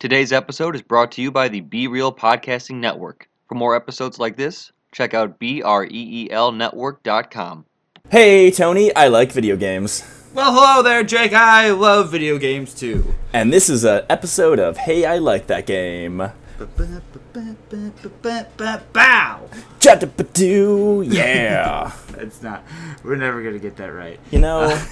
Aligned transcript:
Today's 0.00 0.32
episode 0.32 0.74
is 0.74 0.80
brought 0.80 1.12
to 1.12 1.20
you 1.20 1.30
by 1.30 1.48
the 1.48 1.60
Be 1.60 1.86
Real 1.86 2.10
Podcasting 2.10 2.76
Network. 2.76 3.28
For 3.50 3.54
more 3.54 3.76
episodes 3.76 4.18
like 4.18 4.34
this, 4.34 4.72
check 4.92 5.12
out 5.12 5.36
E 5.42 5.60
BREELnetwork.com. 5.60 7.66
Hey, 8.08 8.50
Tony, 8.50 8.96
I 8.96 9.08
like 9.08 9.30
video 9.30 9.56
games. 9.56 10.02
Well, 10.32 10.54
hello 10.54 10.82
there, 10.82 11.04
Jake. 11.04 11.34
I 11.34 11.72
love 11.72 12.10
video 12.10 12.38
games 12.38 12.72
too. 12.72 13.14
And 13.34 13.52
this 13.52 13.68
is 13.68 13.84
an 13.84 14.04
episode 14.08 14.58
of 14.58 14.78
Hey, 14.78 15.04
I 15.04 15.18
Like 15.18 15.48
That 15.48 15.66
Game. 15.66 16.32
Bow. 18.94 19.50
Chat-a-pa-doo, 19.80 21.04
yeah. 21.06 21.92
It's 22.16 22.42
not. 22.42 22.64
We're 23.02 23.16
never 23.16 23.42
gonna 23.42 23.58
get 23.58 23.76
that 23.76 23.92
right. 23.92 24.18
you 24.30 24.38
know, 24.38 24.68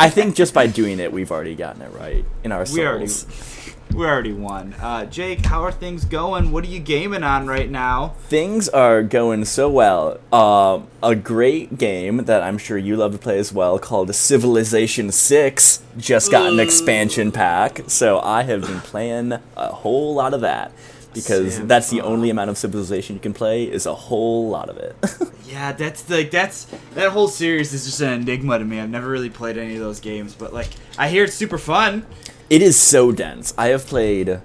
I 0.00 0.10
think 0.10 0.34
just 0.34 0.52
by 0.54 0.66
doing 0.66 1.00
it, 1.00 1.12
we've 1.12 1.30
already 1.30 1.54
gotten 1.54 1.82
it 1.82 1.92
right 1.92 2.24
in 2.44 2.52
our 2.52 2.64
we 2.72 2.86
already, 2.86 3.08
souls. 3.08 3.75
We 3.94 4.04
already 4.04 4.32
won. 4.32 4.74
Uh, 4.74 5.06
Jake, 5.06 5.44
how 5.46 5.62
are 5.62 5.72
things 5.72 6.04
going? 6.04 6.52
What 6.52 6.64
are 6.64 6.68
you 6.68 6.80
gaming 6.80 7.22
on 7.22 7.46
right 7.46 7.70
now? 7.70 8.08
Things 8.28 8.68
are 8.68 9.02
going 9.02 9.44
so 9.44 9.70
well. 9.70 10.18
Um, 10.32 10.88
a 11.02 11.14
great 11.14 11.78
game 11.78 12.18
that 12.24 12.42
I'm 12.42 12.58
sure 12.58 12.76
you 12.76 12.96
love 12.96 13.12
to 13.12 13.18
play 13.18 13.38
as 13.38 13.52
well 13.52 13.78
called 13.78 14.14
Civilization 14.14 15.10
6 15.12 15.82
just 15.96 16.30
got 16.30 16.52
an 16.52 16.60
expansion 16.60 17.32
pack. 17.32 17.80
So 17.88 18.20
I 18.20 18.42
have 18.42 18.62
been 18.62 18.80
playing 18.82 19.32
a 19.56 19.68
whole 19.68 20.14
lot 20.14 20.34
of 20.34 20.42
that. 20.42 20.72
Because 21.14 21.54
Civ, 21.54 21.66
that's 21.66 21.88
the 21.88 22.02
only 22.02 22.28
amount 22.28 22.50
of 22.50 22.58
civilization 22.58 23.16
you 23.16 23.20
can 23.20 23.32
play 23.32 23.64
is 23.64 23.86
a 23.86 23.94
whole 23.94 24.50
lot 24.50 24.68
of 24.68 24.76
it. 24.76 24.96
Yeah, 25.48 25.72
that's 25.72 26.10
like 26.10 26.32
that's 26.32 26.64
that 26.94 27.12
whole 27.12 27.28
series 27.28 27.72
is 27.72 27.84
just 27.84 28.00
an 28.00 28.12
enigma 28.20 28.58
to 28.58 28.64
me. 28.64 28.80
I've 28.80 28.90
never 28.90 29.08
really 29.08 29.30
played 29.30 29.56
any 29.56 29.74
of 29.74 29.80
those 29.80 30.00
games, 30.00 30.34
but 30.34 30.52
like 30.52 30.68
I 30.98 31.08
hear 31.08 31.22
it's 31.24 31.34
super 31.34 31.56
fun. 31.56 32.04
It 32.48 32.62
is 32.62 32.78
so 32.78 33.12
dense. 33.12 33.52
I 33.58 33.68
have 33.68 33.86
played 33.86 34.40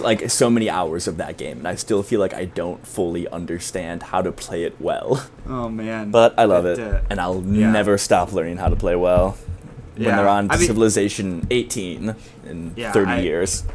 like 0.00 0.28
so 0.30 0.50
many 0.50 0.68
hours 0.68 1.06
of 1.06 1.16
that 1.18 1.36
game, 1.36 1.58
and 1.58 1.68
I 1.68 1.76
still 1.76 2.02
feel 2.02 2.18
like 2.20 2.34
I 2.34 2.44
don't 2.44 2.84
fully 2.86 3.28
understand 3.28 4.02
how 4.02 4.20
to 4.20 4.32
play 4.32 4.64
it 4.64 4.80
well. 4.80 5.26
Oh 5.48 5.68
man. 5.68 6.10
But 6.12 6.38
I 6.38 6.44
love 6.44 6.62
But, 6.64 6.78
it, 6.78 6.94
uh, 6.94 7.00
and 7.10 7.20
I'll 7.20 7.42
yeah. 7.42 7.72
never 7.72 7.98
stop 7.98 8.32
learning 8.32 8.58
how 8.58 8.68
to 8.68 8.76
play 8.76 8.94
well. 8.94 9.36
When 9.96 10.06
Yeah, 10.06 10.16
they're 10.16 10.28
on 10.28 10.48
I 10.50 10.56
mean- 10.58 10.66
Civilization 10.66 11.46
18 11.50 12.14
in 12.46 12.72
Yeah, 12.76 12.92
30 12.92 13.10
I- 13.10 13.20
years. 13.20 13.64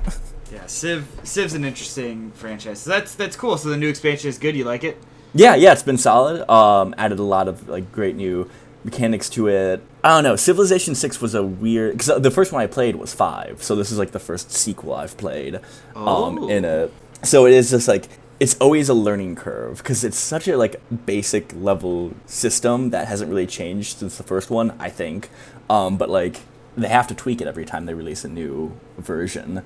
Yeah, 0.53 0.68
Civ 0.68 1.08
Civ's 1.23 1.53
an 1.53 1.66
interesting 1.66 2.31
franchise. 2.31 2.80
So 2.80 2.92
that's 2.92 3.16
that's 3.16 3.36
cool. 3.36 3.58
So 3.58 3.68
the 3.70 3.75
new 3.78 3.90
expansion 3.90 4.30
is 4.30 4.38
good. 4.38 4.56
You 4.56 4.64
like 4.64 4.84
it? 4.86 4.95
Yeah, 5.34 5.56
yeah, 5.56 5.73
it's 5.73 5.84
been 5.84 5.97
solid. 5.97 6.50
Um, 6.50 6.94
added 6.97 7.20
a 7.20 7.23
lot 7.23 7.47
of 7.50 7.68
like 7.68 7.92
great 7.92 8.16
new 8.16 8.50
mechanics 8.86 9.28
to 9.31 9.47
it. 9.50 9.81
I 10.03 10.09
don't 10.09 10.23
know. 10.23 10.36
Civilization 10.38 10.95
Six 10.95 11.19
was 11.19 11.36
a 11.36 11.44
weird 11.44 11.97
because 11.97 12.22
the 12.22 12.31
first 12.31 12.53
one 12.53 12.61
I 12.61 12.67
played 12.67 12.95
was 12.95 13.14
five, 13.14 13.61
so 13.61 13.75
this 13.75 13.91
is 13.91 13.97
like 14.00 14.11
the 14.11 14.19
first 14.19 14.52
sequel 14.52 14.94
I've 14.94 15.17
played. 15.17 15.55
Um, 15.95 16.39
Oh. 16.39 16.47
in 16.50 16.64
a 16.64 16.89
so 17.23 17.45
it 17.47 17.53
is 17.53 17.72
just 17.72 17.88
like 17.88 18.08
it's 18.39 18.56
always 18.59 18.88
a 18.89 18.94
learning 18.94 19.36
curve 19.36 19.78
because 19.80 20.03
it's 20.03 20.17
such 20.17 20.47
a 20.47 20.56
like 20.58 20.75
basic 21.06 21.52
level 21.56 22.13
system 22.28 22.91
that 22.91 23.08
hasn't 23.08 23.30
really 23.30 23.47
changed 23.47 23.97
since 23.97 24.17
the 24.17 24.23
first 24.23 24.50
one. 24.50 24.73
I 24.80 24.89
think, 24.89 25.30
um, 25.69 25.97
but 25.97 26.09
like 26.09 26.41
they 26.78 26.88
have 26.89 27.08
to 27.08 27.16
tweak 27.16 27.41
it 27.41 27.47
every 27.47 27.66
time 27.66 27.86
they 27.86 27.94
release 27.94 28.23
a 28.23 28.30
new 28.30 28.78
version. 28.97 29.63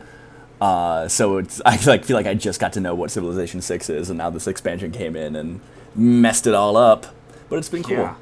Uh, 0.62 1.08
so 1.08 1.38
it's 1.38 1.62
I 1.66 1.78
like 1.86 2.06
feel 2.06 2.16
like 2.16 2.28
I 2.28 2.34
just 2.36 2.60
got 2.62 2.74
to 2.74 2.80
know 2.80 2.96
what 2.96 3.12
Civilization 3.12 3.62
Six 3.62 3.90
is, 3.90 4.10
and 4.10 4.18
now 4.18 4.30
this 4.30 4.48
expansion 4.48 4.92
came 4.92 5.16
in 5.16 5.36
and 5.36 5.60
messed 5.96 6.48
it 6.48 6.54
all 6.54 6.78
up. 6.78 7.08
But 7.50 7.58
it's 7.58 7.70
been 7.70 7.84
cool. 7.84 7.98
Yeah. 7.98 8.16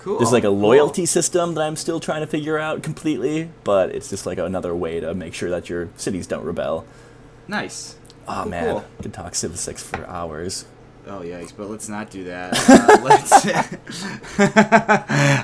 Cool. 0.00 0.18
There's 0.18 0.32
like 0.32 0.44
a 0.44 0.48
Cool. 0.48 0.58
loyalty 0.58 1.06
system 1.06 1.54
that 1.54 1.60
I'm 1.62 1.76
still 1.76 2.00
trying 2.00 2.20
to 2.22 2.26
figure 2.26 2.58
out 2.58 2.82
completely, 2.82 3.50
but 3.64 3.90
it's 3.94 4.08
just 4.10 4.26
like 4.26 4.38
another 4.38 4.74
way 4.74 4.98
to 5.00 5.14
make 5.14 5.34
sure 5.34 5.50
that 5.50 5.68
your 5.68 5.88
cities 5.96 6.26
don't 6.26 6.44
rebel. 6.44 6.84
Nice. 7.48 7.96
Oh 8.28 8.40
Cool, 8.42 8.50
man, 8.50 8.64
cool. 8.72 8.84
could 9.02 9.12
talk 9.12 9.34
Civ 9.34 9.58
Six 9.58 9.82
for 9.82 10.06
hours. 10.06 10.64
Oh 11.06 11.20
yikes! 11.20 11.52
But 11.56 11.68
let's 11.70 11.88
not 11.88 12.10
do 12.10 12.24
that. 12.24 12.52
Uh, 12.68 12.98
let's. 13.02 13.46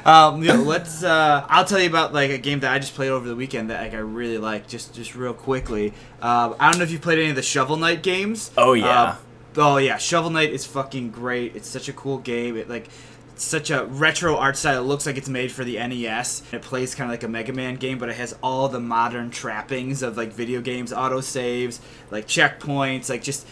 um, 0.06 0.42
you 0.42 0.48
know, 0.48 0.62
let's. 0.62 1.02
Uh, 1.02 1.44
I'll 1.48 1.64
tell 1.64 1.80
you 1.80 1.88
about 1.88 2.12
like 2.12 2.30
a 2.30 2.38
game 2.38 2.60
that 2.60 2.72
I 2.72 2.78
just 2.78 2.94
played 2.94 3.08
over 3.10 3.26
the 3.26 3.34
weekend 3.36 3.70
that 3.70 3.80
like 3.82 3.94
I 3.94 3.98
really 3.98 4.38
like. 4.38 4.68
Just 4.68 4.94
just 4.94 5.14
real 5.14 5.34
quickly. 5.34 5.92
Um, 6.22 6.54
I 6.60 6.70
don't 6.70 6.78
know 6.78 6.84
if 6.84 6.90
you 6.90 6.98
played 6.98 7.18
any 7.18 7.30
of 7.30 7.36
the 7.36 7.42
Shovel 7.42 7.76
Knight 7.76 8.02
games. 8.02 8.50
Oh, 8.56 8.74
yeah. 8.74 9.02
Uh, 9.02 9.16
oh 9.56 9.76
yeah, 9.78 9.96
Shovel 9.98 10.30
Knight 10.30 10.52
is 10.52 10.64
fucking 10.66 11.10
great. 11.10 11.56
It's 11.56 11.68
such 11.68 11.88
a 11.88 11.92
cool 11.92 12.18
game. 12.18 12.56
It 12.56 12.68
like. 12.68 12.88
Such 13.38 13.70
a 13.70 13.84
retro 13.84 14.36
art 14.36 14.56
style. 14.56 14.82
It 14.82 14.86
looks 14.86 15.04
like 15.04 15.18
it's 15.18 15.28
made 15.28 15.52
for 15.52 15.62
the 15.62 15.76
NES. 15.76 16.42
It 16.52 16.62
plays 16.62 16.94
kind 16.94 17.10
of 17.10 17.12
like 17.12 17.22
a 17.22 17.28
Mega 17.28 17.52
Man 17.52 17.76
game, 17.76 17.98
but 17.98 18.08
it 18.08 18.16
has 18.16 18.34
all 18.42 18.68
the 18.68 18.80
modern 18.80 19.30
trappings 19.30 20.02
of 20.02 20.16
like 20.16 20.32
video 20.32 20.62
games, 20.62 20.90
auto 20.90 21.20
saves, 21.20 21.80
like 22.10 22.26
checkpoints, 22.26 23.10
like 23.10 23.22
just 23.22 23.46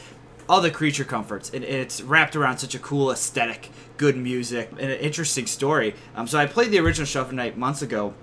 all 0.49 0.61
the 0.61 0.71
creature 0.71 1.05
comforts, 1.05 1.51
and 1.51 1.65
it's 1.65 2.03
wrapped 2.03 2.37
around 2.37 2.59
such 2.59 2.75
a 2.75 2.79
cool 2.79 3.11
aesthetic, 3.11 3.71
good 3.97 4.17
music, 4.17 4.71
and 4.73 4.91
an 4.91 4.99
interesting 5.01 5.47
story. 5.47 5.95
Um, 6.15 6.27
so 6.27 6.39
I 6.39 6.47
played 6.47 6.71
the 6.71 6.79
original 6.79 7.07
Shovel 7.07 7.35
Knight 7.35 7.57
months 7.57 7.83
ago, 7.83 8.15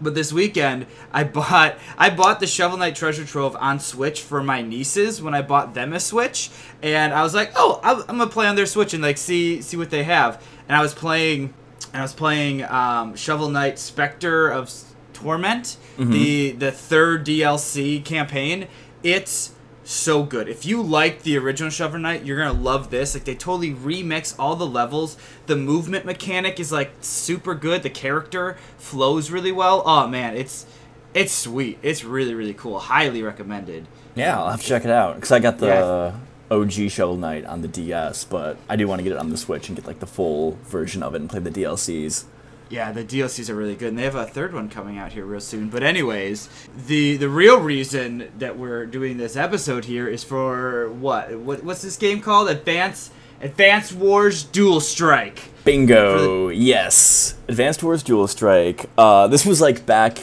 but 0.00 0.14
this 0.14 0.32
weekend 0.32 0.86
I 1.12 1.24
bought 1.24 1.76
I 1.96 2.10
bought 2.10 2.40
the 2.40 2.46
Shovel 2.46 2.78
Knight 2.78 2.96
Treasure 2.96 3.24
Trove 3.24 3.56
on 3.56 3.80
Switch 3.80 4.20
for 4.20 4.42
my 4.42 4.62
nieces 4.62 5.22
when 5.22 5.34
I 5.34 5.42
bought 5.42 5.74
them 5.74 5.92
a 5.92 6.00
Switch, 6.00 6.50
and 6.82 7.12
I 7.12 7.22
was 7.22 7.34
like, 7.34 7.52
oh, 7.56 7.80
I'm 7.82 8.18
gonna 8.18 8.26
play 8.28 8.46
on 8.46 8.56
their 8.56 8.66
Switch 8.66 8.94
and 8.94 9.02
like 9.02 9.18
see 9.18 9.60
see 9.62 9.76
what 9.76 9.90
they 9.90 10.04
have, 10.04 10.42
and 10.68 10.76
I 10.76 10.82
was 10.82 10.94
playing, 10.94 11.54
and 11.92 12.00
I 12.00 12.02
was 12.02 12.12
playing 12.14 12.64
um, 12.64 13.14
Shovel 13.16 13.48
Knight 13.48 13.78
Spectre 13.78 14.48
of 14.48 14.72
Torment, 15.12 15.76
the 15.96 16.52
the 16.52 16.72
third 16.72 17.24
DLC 17.26 18.04
campaign. 18.04 18.66
It's 19.02 19.52
so 19.84 20.22
good. 20.22 20.48
If 20.48 20.64
you 20.64 20.82
like 20.82 21.22
the 21.22 21.36
original 21.36 21.70
Shovel 21.70 22.00
Knight, 22.00 22.24
you're 22.24 22.38
gonna 22.38 22.58
love 22.58 22.90
this. 22.90 23.14
Like 23.14 23.24
they 23.24 23.34
totally 23.34 23.72
remix 23.72 24.34
all 24.38 24.56
the 24.56 24.66
levels. 24.66 25.16
The 25.46 25.56
movement 25.56 26.04
mechanic 26.04 26.58
is 26.58 26.72
like 26.72 26.90
super 27.00 27.54
good. 27.54 27.82
The 27.82 27.90
character 27.90 28.56
flows 28.78 29.30
really 29.30 29.52
well. 29.52 29.82
Oh 29.86 30.06
man, 30.08 30.36
it's 30.36 30.66
it's 31.12 31.32
sweet. 31.32 31.78
It's 31.82 32.02
really 32.02 32.34
really 32.34 32.54
cool. 32.54 32.78
Highly 32.80 33.22
recommended. 33.22 33.86
Yeah, 34.16 34.38
I'll 34.40 34.50
have 34.50 34.62
to 34.62 34.66
check 34.66 34.84
it 34.84 34.90
out 34.90 35.16
because 35.16 35.30
I 35.32 35.38
got 35.38 35.58
the 35.58 35.66
Yeah. 35.66 36.12
OG 36.50 36.72
Shovel 36.90 37.16
Knight 37.16 37.44
on 37.44 37.62
the 37.62 37.68
DS, 37.68 38.24
but 38.24 38.56
I 38.68 38.76
do 38.76 38.86
want 38.86 39.00
to 39.00 39.02
get 39.02 39.12
it 39.12 39.18
on 39.18 39.30
the 39.30 39.36
Switch 39.36 39.68
and 39.68 39.76
get 39.76 39.86
like 39.86 40.00
the 40.00 40.06
full 40.06 40.58
version 40.64 41.02
of 41.02 41.14
it 41.14 41.20
and 41.20 41.30
play 41.30 41.40
the 41.40 41.50
DLCs. 41.50 42.24
Yeah, 42.70 42.92
the 42.92 43.04
DLCs 43.04 43.50
are 43.50 43.54
really 43.54 43.74
good, 43.74 43.88
and 43.88 43.98
they 43.98 44.04
have 44.04 44.14
a 44.14 44.24
third 44.24 44.54
one 44.54 44.68
coming 44.68 44.98
out 44.98 45.12
here 45.12 45.24
real 45.24 45.40
soon. 45.40 45.68
But 45.68 45.82
anyways, 45.82 46.48
the 46.86 47.16
the 47.16 47.28
real 47.28 47.60
reason 47.60 48.32
that 48.38 48.58
we're 48.58 48.86
doing 48.86 49.16
this 49.16 49.36
episode 49.36 49.84
here 49.84 50.08
is 50.08 50.24
for 50.24 50.90
what? 50.90 51.38
what 51.38 51.62
what's 51.62 51.82
this 51.82 51.96
game 51.96 52.20
called? 52.20 52.48
Advance 52.48 53.10
Advance 53.40 53.92
Wars 53.92 54.44
Dual 54.44 54.80
Strike. 54.80 55.50
Bingo! 55.64 56.48
Yes, 56.48 57.36
Advanced 57.48 57.82
Wars 57.82 58.02
Dual 58.02 58.26
Strike. 58.26 58.86
Uh, 58.96 59.28
this 59.28 59.44
was 59.46 59.60
like 59.60 59.86
back 59.86 60.18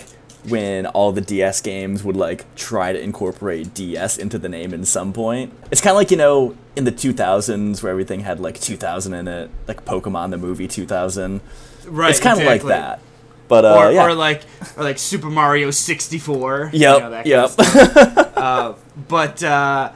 when 0.47 0.85
all 0.88 1.12
the 1.12 1.22
DS 1.22 1.62
games 1.62 2.03
would 2.03 2.16
like 2.16 2.53
try 2.56 2.91
to 2.94 3.00
incorporate 3.00 3.74
DS 3.74 4.18
into 4.18 4.38
the 4.40 4.50
name 4.50 4.74
in 4.74 4.85
some 4.85 5.13
point. 5.13 5.53
It's 5.72 5.81
kind 5.81 5.91
of 5.91 5.97
like 5.97 6.12
you 6.12 6.18
know 6.18 6.56
in 6.75 6.84
the 6.85 6.91
2000s 6.91 7.84
where 7.84 7.91
everything 7.91 8.22
had 8.22 8.40
like 8.40 8.59
2000 8.59 9.13
in 9.13 9.28
it, 9.28 9.52
like 9.68 9.85
Pokemon 9.85 10.31
the 10.31 10.38
movie 10.38 10.68
2000. 10.68 11.41
Right. 11.88 12.09
it's 12.09 12.19
kind 12.19 12.40
of 12.40 12.46
like 12.46 12.63
that. 12.63 13.00
But 13.47 13.66
uh, 13.66 13.75
or, 13.75 13.91
yeah. 13.91 14.06
or 14.06 14.13
like 14.13 14.44
or 14.78 14.84
like 14.84 14.97
Super 14.97 15.29
Mario 15.29 15.72
64. 15.72 16.69
you 16.73 16.79
Yep. 16.79 17.00
know, 17.02 17.09
that 17.09 17.25
kind 17.25 18.28
yep. 18.28 18.38
uh, 18.38 18.73
but 19.09 19.44
uh, 19.44 19.91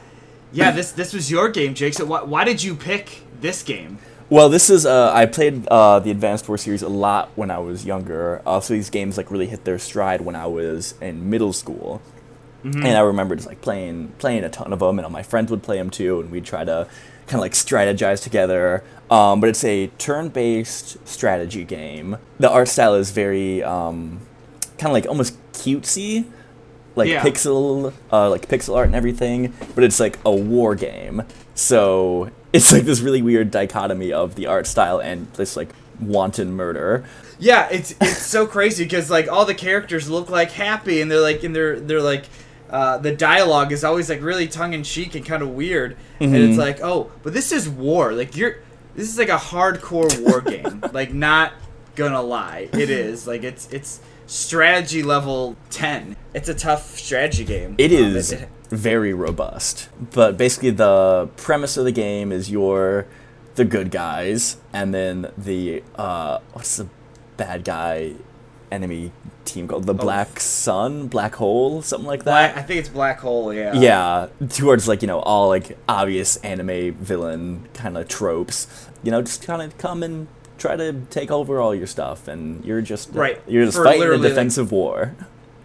yeah, 0.52 0.70
this 0.72 0.92
this 0.92 1.12
was 1.12 1.30
your 1.30 1.48
game, 1.48 1.74
Jake. 1.74 1.94
So 1.94 2.04
why, 2.04 2.22
why 2.22 2.44
did 2.44 2.62
you 2.62 2.74
pick 2.74 3.22
this 3.40 3.62
game? 3.62 3.98
Well, 4.28 4.48
this 4.48 4.70
is 4.70 4.84
uh, 4.86 5.12
I 5.14 5.26
played 5.26 5.68
uh, 5.68 6.00
the 6.00 6.10
Advanced 6.10 6.48
War 6.48 6.58
series 6.58 6.82
a 6.82 6.88
lot 6.88 7.30
when 7.36 7.48
I 7.48 7.58
was 7.58 7.84
younger. 7.86 8.42
Uh, 8.44 8.58
so 8.60 8.74
these 8.74 8.90
games 8.90 9.16
like 9.16 9.30
really 9.30 9.46
hit 9.46 9.64
their 9.64 9.78
stride 9.78 10.20
when 10.20 10.34
I 10.34 10.46
was 10.46 10.94
in 11.00 11.30
middle 11.30 11.52
school, 11.52 12.02
and 12.84 12.88
I 12.88 13.00
remember 13.00 13.36
just 13.36 13.46
like 13.46 13.60
playing 13.60 14.12
playing 14.18 14.42
a 14.42 14.48
ton 14.48 14.72
of 14.72 14.80
them, 14.80 14.98
and 14.98 15.06
all 15.06 15.12
my 15.12 15.22
friends 15.22 15.52
would 15.52 15.62
play 15.62 15.76
them 15.76 15.90
too, 15.90 16.18
and 16.20 16.32
we'd 16.32 16.44
try 16.44 16.64
to 16.64 16.88
kind 17.28 17.34
of 17.36 17.40
like 17.40 17.52
strategize 17.52 18.20
together. 18.20 18.82
Um, 19.08 19.40
but 19.40 19.48
it's 19.48 19.62
a 19.62 19.86
turn-based 19.98 21.06
strategy 21.06 21.62
game. 21.62 22.16
The 22.40 22.50
art 22.50 22.66
style 22.66 22.94
is 22.94 23.12
very 23.12 23.62
um, 23.62 24.20
kind 24.78 24.86
of 24.88 24.92
like 24.92 25.06
almost 25.06 25.36
cutesy, 25.52 26.24
like 26.96 27.08
Yeah. 27.08 27.22
pixel 27.22 27.92
uh, 28.12 28.28
like 28.30 28.48
pixel 28.48 28.74
art 28.76 28.86
and 28.86 28.96
everything, 28.96 29.52
but 29.74 29.84
it's 29.84 30.00
like 30.00 30.18
a 30.24 30.34
war 30.34 30.74
game. 30.74 31.22
So 31.54 32.30
it's 32.52 32.72
like 32.72 32.82
this 32.82 33.00
really 33.00 33.22
weird 33.22 33.50
dichotomy 33.50 34.12
of 34.12 34.34
the 34.34 34.46
art 34.46 34.66
style 34.66 34.98
and 34.98 35.32
this 35.34 35.56
like 35.56 35.68
wanton 36.00 36.52
murder. 36.52 37.04
Yeah, 37.38 37.68
it's 37.70 37.94
it's 38.00 38.22
so 38.26 38.46
crazy 38.46 38.84
because 38.84 39.10
like 39.10 39.30
all 39.30 39.44
the 39.44 39.54
characters 39.54 40.08
look 40.10 40.30
like 40.30 40.50
happy, 40.52 41.00
and 41.00 41.10
they're 41.10 41.20
like 41.20 41.44
and 41.44 41.54
they're 41.54 41.78
they're 41.78 42.02
like. 42.02 42.24
Uh, 42.68 42.98
the 42.98 43.12
dialogue 43.14 43.70
is 43.70 43.84
always 43.84 44.10
like 44.10 44.20
really 44.20 44.48
tongue 44.48 44.72
in 44.72 44.82
cheek 44.82 45.14
and 45.14 45.24
kind 45.24 45.40
of 45.40 45.50
weird, 45.50 45.96
and 46.18 46.34
it's 46.34 46.58
like, 46.58 46.80
oh, 46.82 47.08
but 47.22 47.32
this 47.32 47.52
is 47.52 47.68
war. 47.68 48.12
Like 48.12 48.36
you're, 48.36 48.56
this 48.96 49.08
is 49.08 49.16
like 49.16 49.28
a 49.28 49.36
hardcore 49.36 50.10
war 50.26 50.40
game. 50.52 50.82
Like 50.92 51.14
not 51.14 51.52
gonna 51.94 52.20
lie, 52.20 52.68
it 52.72 52.90
is. 52.90 53.24
Like 53.24 53.44
it's 53.44 53.68
it's 53.72 54.00
strategy 54.26 55.02
level 55.02 55.56
ten. 55.70 56.16
It's 56.34 56.48
a 56.48 56.54
tough 56.54 56.98
strategy 56.98 57.44
game. 57.44 57.74
It 57.78 57.92
Um, 57.92 58.16
is 58.16 58.32
it- 58.32 58.48
very 58.70 59.14
robust. 59.14 59.88
But 60.12 60.36
basically, 60.36 60.70
the 60.70 61.28
premise 61.36 61.76
of 61.76 61.84
the 61.84 61.92
game 61.92 62.32
is 62.32 62.50
you're 62.50 63.06
the 63.54 63.64
good 63.64 63.90
guys, 63.90 64.56
and 64.72 64.92
then 64.92 65.30
the 65.38 65.82
uh, 65.94 66.38
what's 66.52 66.76
the 66.76 66.88
bad 67.36 67.64
guy 67.64 68.12
enemy 68.72 69.12
team 69.44 69.68
called? 69.68 69.84
The 69.84 69.94
Black 69.94 70.40
Sun, 70.40 71.06
Black 71.06 71.36
Hole, 71.36 71.80
something 71.80 72.06
like 72.08 72.24
that. 72.24 72.54
Black, 72.54 72.56
I 72.56 72.62
think 72.62 72.80
it's 72.80 72.88
Black 72.88 73.20
Hole. 73.20 73.54
Yeah. 73.54 73.72
yeah, 73.74 74.26
towards 74.50 74.88
like 74.88 75.00
you 75.00 75.08
know 75.08 75.20
all 75.20 75.48
like 75.48 75.78
obvious 75.88 76.36
anime 76.38 76.92
villain 76.94 77.68
kind 77.72 77.96
of 77.96 78.08
tropes. 78.08 78.66
You 79.04 79.12
know, 79.12 79.22
just 79.22 79.44
kind 79.46 79.62
of 79.62 79.78
come 79.78 80.02
and 80.02 80.26
try 80.58 80.76
to 80.76 80.92
take 81.10 81.30
over 81.30 81.60
all 81.60 81.74
your 81.74 81.86
stuff, 81.86 82.28
and 82.28 82.64
you're 82.64 82.80
just 82.82 83.10
uh, 83.14 83.20
Right, 83.20 83.40
You're 83.46 83.64
just 83.66 83.76
for 83.78 83.84
fighting 83.84 84.00
a 84.00 84.04
literally, 84.04 84.22
like- 84.24 84.30
defensive 84.32 84.72
war. 84.72 85.14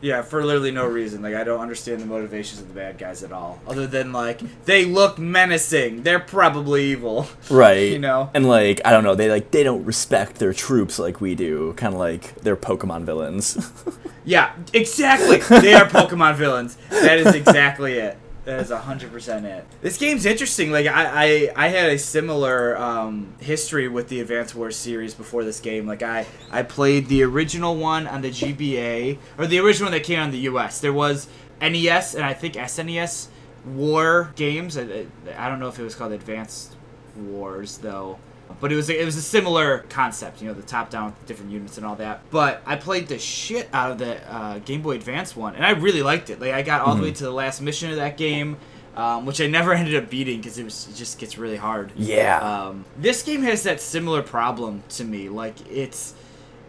Yeah, 0.04 0.24
for 0.24 0.44
literally 0.44 0.72
no 0.72 0.88
reason. 0.88 1.22
Like 1.22 1.36
I 1.36 1.44
don't 1.44 1.60
understand 1.60 2.02
the 2.02 2.08
motivations 2.08 2.60
of 2.60 2.68
the 2.70 2.74
bad 2.74 2.98
guys 2.98 3.22
at 3.22 3.32
all, 3.32 3.62
other 3.68 3.86
than 3.86 4.12
like 4.12 4.42
they 4.66 4.84
look 4.84 5.20
menacing. 5.20 6.02
They're 6.02 6.20
probably 6.20 6.86
evil. 6.86 7.28
right 7.52 7.92
You 7.92 8.00
know? 8.00 8.32
and 8.34 8.48
like 8.48 8.82
i 8.84 8.90
don't 8.90 9.04
know 9.04 9.14
they 9.14 9.30
like 9.30 9.52
they 9.52 9.62
don't 9.62 9.86
respect 9.86 10.38
their 10.38 10.54
troops 10.54 10.98
like 10.98 11.22
we 11.22 11.36
do 11.36 11.74
kind 11.74 11.94
of 11.94 12.00
like 12.00 12.34
they're 12.42 12.56
pokemon 12.56 13.04
villains 13.04 13.56
Yeah, 14.26 14.54
exactly. 14.74 15.38
They 15.60 15.74
are 15.74 15.86
Pokemon 15.86 16.36
villains. 16.36 16.78
That 16.92 17.18
is 17.18 17.34
exactly 17.34 17.94
it. 17.94 18.18
That 18.52 18.60
is 18.62 18.70
hundred 18.72 19.12
percent 19.12 19.46
it. 19.46 19.66
This 19.82 19.98
game's 19.98 20.26
interesting. 20.26 20.72
Like 20.72 20.88
I, 20.88 21.50
I, 21.56 21.66
I 21.66 21.68
had 21.70 21.90
a 21.92 21.98
similar 21.98 22.78
um, 22.78 23.34
history 23.40 23.88
with 23.88 24.10
the 24.10 24.20
Advance 24.20 24.54
Wars 24.54 24.76
series 24.76 25.14
before 25.14 25.44
this 25.44 25.60
game. 25.60 25.88
Like 25.88 26.04
I, 26.04 26.26
I 26.52 26.64
played 26.64 27.08
the 27.08 27.24
original 27.24 27.76
one 27.78 28.08
on 28.08 28.22
the 28.22 28.30
GBA 28.30 29.18
or 29.38 29.48
the 29.48 29.60
original 29.60 29.86
one 29.88 29.94
that 29.94 30.04
came 30.04 30.20
on 30.20 30.32
the 30.32 30.40
US. 30.40 30.82
There 30.82 30.92
was 30.94 31.28
NES 31.62 32.16
and 32.16 32.26
I 32.26 32.34
think 32.34 32.56
SNES 32.56 33.28
War 33.66 34.34
games. 34.36 34.78
I- 34.78 35.06
I 35.38 35.48
don't 35.48 35.60
know 35.60 35.68
if 35.70 35.80
it 35.80 35.84
was 35.84 35.96
called 35.96 36.12
Advanced 36.12 36.76
Wars 37.16 37.78
though. 37.78 38.18
But 38.60 38.72
it 38.72 38.76
was 38.76 38.90
a, 38.90 39.02
it 39.02 39.06
was 39.06 39.16
a 39.16 39.22
similar 39.22 39.80
concept, 39.90 40.42
you 40.42 40.48
know, 40.48 40.54
the 40.54 40.62
top 40.62 40.90
down 40.90 41.14
different 41.26 41.52
units 41.52 41.78
and 41.78 41.86
all 41.86 41.96
that. 41.96 42.22
But 42.32 42.62
I 42.66 42.76
played 42.76 43.08
the 43.08 43.20
shit 43.20 43.70
out 43.74 43.92
of 43.92 43.98
the 43.98 44.34
uh, 44.34 44.60
Game 44.60 44.82
Boy 44.82 44.96
Advance 44.96 45.36
one, 45.36 45.56
and 45.56 45.66
I 45.66 45.72
really 45.72 46.04
liked 46.04 46.30
it. 46.30 46.40
Like 46.40 46.54
I 46.54 46.62
got 46.62 46.82
all 46.82 46.96
the 46.96 47.04
way 47.04 47.12
to 47.12 47.24
the 47.24 47.32
last 47.32 47.62
mission 47.62 47.90
of 47.90 47.98
that 47.98 48.18
game, 48.18 48.58
um, 48.96 49.26
which 49.26 49.40
I 49.42 49.48
never 49.48 49.74
ended 49.76 49.96
up 49.96 50.10
beating 50.10 50.38
because 50.40 50.58
it 50.58 50.64
was 50.64 50.88
it 50.90 50.96
just 50.96 51.20
gets 51.20 51.38
really 51.38 51.58
hard. 51.58 51.92
yeah 51.96 52.38
Um, 52.40 52.86
this 52.98 53.24
game 53.24 53.42
has 53.44 53.64
that 53.64 53.82
similar 53.82 54.22
problem 54.22 54.84
to 54.90 55.04
me. 55.04 55.30
Like 55.30 55.56
it's 55.70 56.14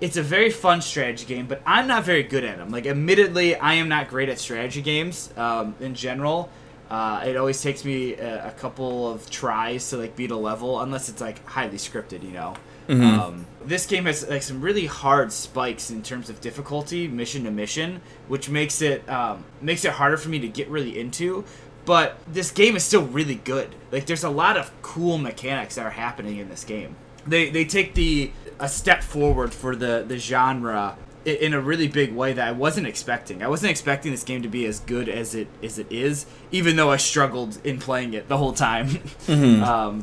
it's 0.00 0.17
a 0.17 0.23
very 0.23 0.50
fun 0.50 0.82
strategy 0.82 1.25
game, 1.26 1.46
but 1.46 1.62
I'm 1.64 1.87
not 1.87 2.05
very 2.05 2.25
good 2.25 2.43
at 2.44 2.58
them. 2.58 2.70
Like 2.70 2.87
admittedly, 2.87 3.55
I 3.55 3.75
am 3.75 3.88
not 3.88 4.08
great 4.08 4.28
at 4.28 4.38
strategy 4.38 4.82
games 4.82 5.32
um, 5.37 5.76
in 5.81 5.94
general. 5.94 6.50
Uh, 6.93 7.23
it 7.25 7.39
always 7.39 7.62
takes 7.62 7.87
me 7.87 8.12
a, 8.17 8.49
a 8.49 8.50
couple 8.50 9.11
of 9.11 9.31
tries 9.31 9.89
to 9.89 9.97
like 9.97 10.15
beat 10.15 10.31
a 10.31 10.37
level, 10.37 10.79
unless 10.83 11.09
it's 11.09 11.23
like 11.23 11.43
highly 11.47 11.79
scripted, 11.79 12.23
you 12.23 12.33
know. 12.33 12.55
Um, 13.19 13.47
this 13.65 13.87
game 13.87 14.05
has 14.05 14.29
like 14.29 14.43
some 14.43 14.61
really 14.61 14.85
hard 14.85 15.33
spikes 15.33 15.91
in 15.91 16.03
terms 16.03 16.29
of 16.29 16.43
difficulty, 16.43 17.09
mission 17.09 17.44
to 17.44 17.50
mission, 17.50 18.03
which 18.29 18.50
makes 18.50 18.83
it 18.83 19.09
um, 19.09 19.43
makes 19.62 19.87
it 19.87 19.93
harder 19.93 20.19
for 20.19 20.29
me 20.29 20.39
to 20.41 20.49
get 20.49 20.69
really 20.69 21.00
into. 21.00 21.47
But 21.87 22.19
this 22.31 22.50
game 22.50 22.77
is 22.77 22.85
still 22.85 23.06
really 23.06 23.37
good. 23.37 23.75
Like 23.91 24.05
there's 24.05 24.25
a 24.25 24.31
lot 24.31 24.59
of 24.59 24.71
cool 24.83 25.17
mechanics 25.17 25.77
that 25.77 25.87
are 25.87 25.91
happening 25.91 26.37
in 26.37 26.50
this 26.50 26.62
game. 26.62 26.97
They 27.27 27.49
they 27.49 27.65
take 27.65 27.95
the 27.95 28.33
a 28.59 28.69
step 28.69 29.03
forward 29.03 29.55
for 29.55 29.75
the 29.75 30.05
the 30.06 30.19
genre 30.19 30.99
in 31.25 31.55
a 31.55 31.61
really 31.61 31.89
big 31.89 32.13
way 32.15 32.33
that 32.33 32.47
I 32.49 32.53
wasn't 32.53 32.87
expecting. 32.87 33.43
I 33.43 33.49
wasn't 33.49 33.71
expecting 33.71 34.13
this 34.13 34.25
game 34.25 34.43
to 34.43 34.49
be 34.49 34.67
as 34.67 34.81
good 34.81 35.09
as 35.09 35.35
it 35.35 35.49
as 35.63 35.79
it 35.79 35.87
is, 35.91 36.27
even 36.51 36.77
though 36.77 36.91
I 36.91 36.97
struggled 36.97 37.59
in 37.65 37.79
playing 37.79 38.15
it 38.15 38.29
the 38.29 38.37
whole 38.37 38.53
time. 38.53 39.01
um, 39.29 40.03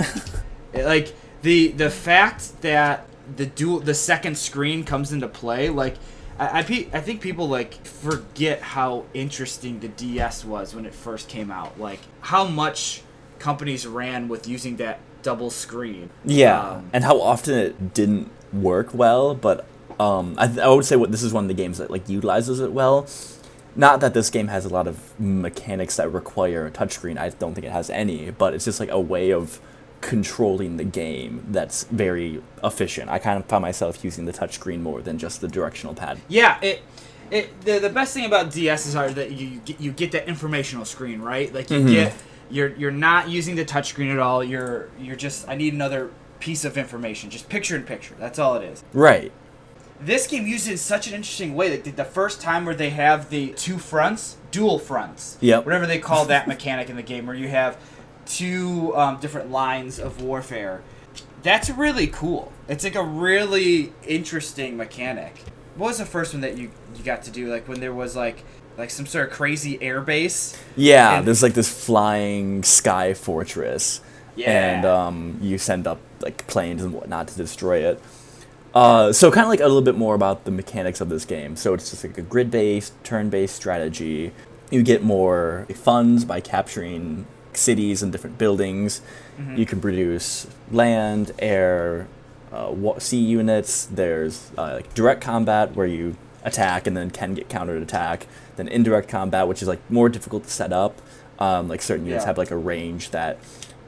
like 0.74 1.13
the 1.42 1.69
the 1.69 1.89
fact 1.89 2.62
that 2.62 3.06
the 3.36 3.45
dual 3.45 3.80
the 3.80 3.94
second 3.94 4.38
screen 4.38 4.83
comes 4.83 5.12
into 5.12 5.27
play, 5.27 5.69
like 5.69 5.95
I 6.39 6.60
I, 6.60 6.63
pe- 6.63 6.88
I 6.94 7.01
think 7.01 7.21
people 7.21 7.48
like 7.48 7.86
forget 7.86 8.62
how 8.62 9.06
interesting 9.13 9.80
the 9.80 9.89
DS 9.89 10.45
was 10.45 10.74
when 10.74 10.86
it 10.86 10.94
first 10.94 11.27
came 11.30 11.51
out. 11.51 11.80
Like 11.80 12.00
how 12.21 12.45
much 12.48 13.01
companies 13.39 13.86
ran 13.88 14.27
with 14.27 14.48
using 14.48 14.77
that 14.77 15.00
double 15.21 15.50
screen. 15.50 16.10
yeah 16.24 16.60
Um, 16.60 16.89
and 16.94 17.04
how 17.04 17.19
often 17.21 17.56
it 17.56 17.94
didn't 17.94 18.31
work 18.54 18.94
well 18.94 19.36
but 19.36 19.66
um 19.99 20.35
I, 20.37 20.47
th- 20.47 20.59
I 20.59 20.67
would 20.69 20.85
say 20.85 20.95
what 20.95 21.11
this 21.11 21.23
is 21.23 21.33
one 21.33 21.43
of 21.45 21.47
the 21.47 21.53
games 21.53 21.77
that 21.79 21.89
like 21.91 22.07
utilizes 22.09 22.59
it 22.59 22.71
well 22.71 23.07
not 23.75 23.99
that 24.01 24.13
this 24.13 24.29
game 24.29 24.47
has 24.47 24.65
a 24.65 24.69
lot 24.69 24.87
of 24.87 25.19
mechanics 25.19 25.95
that 25.97 26.11
require 26.11 26.65
a 26.65 26.71
touchscreen 26.71 27.17
i 27.17 27.29
don't 27.29 27.53
think 27.55 27.65
it 27.65 27.71
has 27.71 27.89
any 27.89 28.31
but 28.31 28.53
it's 28.53 28.65
just 28.65 28.79
like 28.79 28.89
a 28.91 28.99
way 28.99 29.31
of 29.31 29.59
controlling 30.01 30.77
the 30.77 30.83
game 30.85 31.45
that's 31.49 31.83
very 31.85 32.41
efficient 32.63 33.09
i 33.09 33.19
kind 33.19 33.37
of 33.37 33.45
find 33.45 33.61
myself 33.61 34.03
using 34.03 34.25
the 34.25 34.31
touchscreen 34.33 34.79
more 34.81 35.01
than 35.01 35.17
just 35.17 35.41
the 35.41 35.47
directional 35.47 35.93
pad 35.93 36.17
Yeah, 36.29 36.57
it. 36.61 36.81
It, 37.31 37.61
the, 37.61 37.77
the 37.77 37.89
best 37.91 38.15
thing 38.15 38.25
about 38.25 38.47
DSs 38.47 38.97
are 38.99 39.11
that 39.11 39.33
you 39.33 39.61
you 39.77 39.91
get, 39.91 40.11
that 40.13 40.27
informational 40.27 40.83
screen, 40.83 41.21
right? 41.21 41.53
Like 41.53 41.69
you 41.69 41.77
Mhm. 41.81 41.91
get 41.91 42.13
you're 42.49 42.69
you're 42.75 42.89
not 42.89 43.29
using 43.29 43.55
the 43.55 43.63
touchscreen 43.63 44.11
at 44.11 44.17
all. 44.17 44.43
You're 44.43 44.89
you're 44.99 45.15
just 45.15 45.47
I 45.47 45.53
need 45.53 45.75
another 45.75 46.09
piece 46.39 46.65
of 46.65 46.75
information, 46.75 47.29
just 47.29 47.47
picture 47.47 47.75
in 47.75 47.83
picture. 47.83 48.15
That's 48.17 48.39
all 48.39 48.55
it 48.55 48.63
is. 48.63 48.83
right 48.93 49.31
This 50.01 50.27
game 50.27 50.47
uses 50.47 50.67
it 50.67 50.71
in 50.73 50.77
such 50.77 51.07
an 51.07 51.13
interesting 51.13 51.55
way. 51.55 51.71
Like 51.71 51.83
the, 51.83 51.91
the 51.91 52.05
first 52.05 52.41
time 52.41 52.65
where 52.65 52.75
they 52.75 52.89
have 52.91 53.29
the 53.29 53.49
two 53.49 53.77
fronts, 53.77 54.37
dual 54.51 54.79
fronts. 54.79 55.37
Yep. 55.41 55.65
Whatever 55.65 55.85
they 55.85 55.99
call 55.99 56.25
that 56.25 56.47
mechanic 56.47 56.89
in 56.89 56.95
the 56.95 57.03
game, 57.03 57.25
where 57.25 57.35
you 57.35 57.49
have 57.49 57.77
two 58.25 58.95
um, 58.95 59.19
different 59.19 59.51
lines 59.51 59.99
of 59.99 60.21
warfare. 60.21 60.81
That's 61.43 61.69
really 61.69 62.07
cool. 62.07 62.51
It's 62.67 62.83
like 62.83 62.95
a 62.95 63.03
really 63.03 63.93
interesting 64.05 64.77
mechanic. 64.77 65.37
What 65.75 65.87
was 65.87 65.97
the 65.97 66.05
first 66.05 66.33
one 66.33 66.41
that 66.41 66.57
you 66.57 66.71
you 66.95 67.03
got 67.03 67.23
to 67.23 67.31
do? 67.31 67.47
Like 67.51 67.67
when 67.67 67.79
there 67.79 67.93
was 67.93 68.15
like 68.15 68.43
like 68.77 68.89
some 68.89 69.05
sort 69.05 69.27
of 69.27 69.33
crazy 69.33 69.81
air 69.81 69.99
base. 70.01 70.57
Yeah, 70.75 71.17
And- 71.17 71.27
there's 71.27 71.43
like 71.43 71.53
this 71.53 71.69
flying 71.85 72.63
sky 72.63 73.13
fortress, 73.13 73.99
and 74.37 74.83
Yeah. 74.83 75.05
um, 75.07 75.37
you 75.41 75.57
send 75.57 75.87
up 75.87 75.99
like 76.21 76.45
planes 76.47 76.83
and 76.83 76.93
whatnot 76.93 77.27
to 77.29 77.35
destroy 77.37 77.79
it. 77.79 78.01
Uh, 78.74 79.12
so 79.12 79.31
kind 79.31 79.44
of 79.45 79.50
like 79.50 79.60
a 79.60 79.63
little 79.68 79.81
bit 79.81 79.95
more 79.98 80.13
about 80.16 80.45
the 80.45 80.51
mechanics 80.51 81.01
of 81.01 81.10
this 81.10 81.25
game. 81.25 81.56
So 81.56 81.74
it's 81.74 81.89
just 81.89 82.04
like 82.04 82.18
a 82.18 82.21
grid-based, 82.21 82.94
turn-based 83.04 83.56
strategy. 83.56 84.31
You 84.69 84.83
get 84.83 85.04
more 85.04 85.66
funds 85.74 86.25
by 86.25 86.42
capturing 86.42 87.25
cities 87.54 88.04
and 88.04 88.12
different 88.12 88.38
buildings. 88.38 89.02
You 89.56 89.66
can 89.66 89.80
produce 89.80 90.47
land, 90.71 91.31
air, 91.40 92.07
uh, 92.52 92.99
sea 92.99 93.18
units. 93.19 93.85
There's 93.85 94.52
uh, 94.57 94.73
like 94.76 94.94
direct 94.94 95.21
combat 95.21 95.76
where 95.76 95.88
you 95.88 96.18
attack 96.44 96.88
and 96.88 96.95
then 96.95 97.09
can 97.09 97.33
get 97.33 97.47
countered 97.49 97.81
attack. 97.81 98.28
Then 98.57 98.68
indirect 98.68 99.07
combat, 99.07 99.47
which 99.47 99.61
is 99.61 99.68
like 99.68 99.80
more 99.90 100.09
difficult 100.09 100.44
to 100.44 100.49
set 100.49 100.73
up. 100.73 101.02
Um, 101.40 101.69
like 101.69 101.81
certain 101.81 102.06
units 102.06 102.23
Yeah. 102.23 102.28
have 102.28 102.38
like 102.38 102.52
a 102.52 102.57
range 102.57 103.11
that 103.11 103.40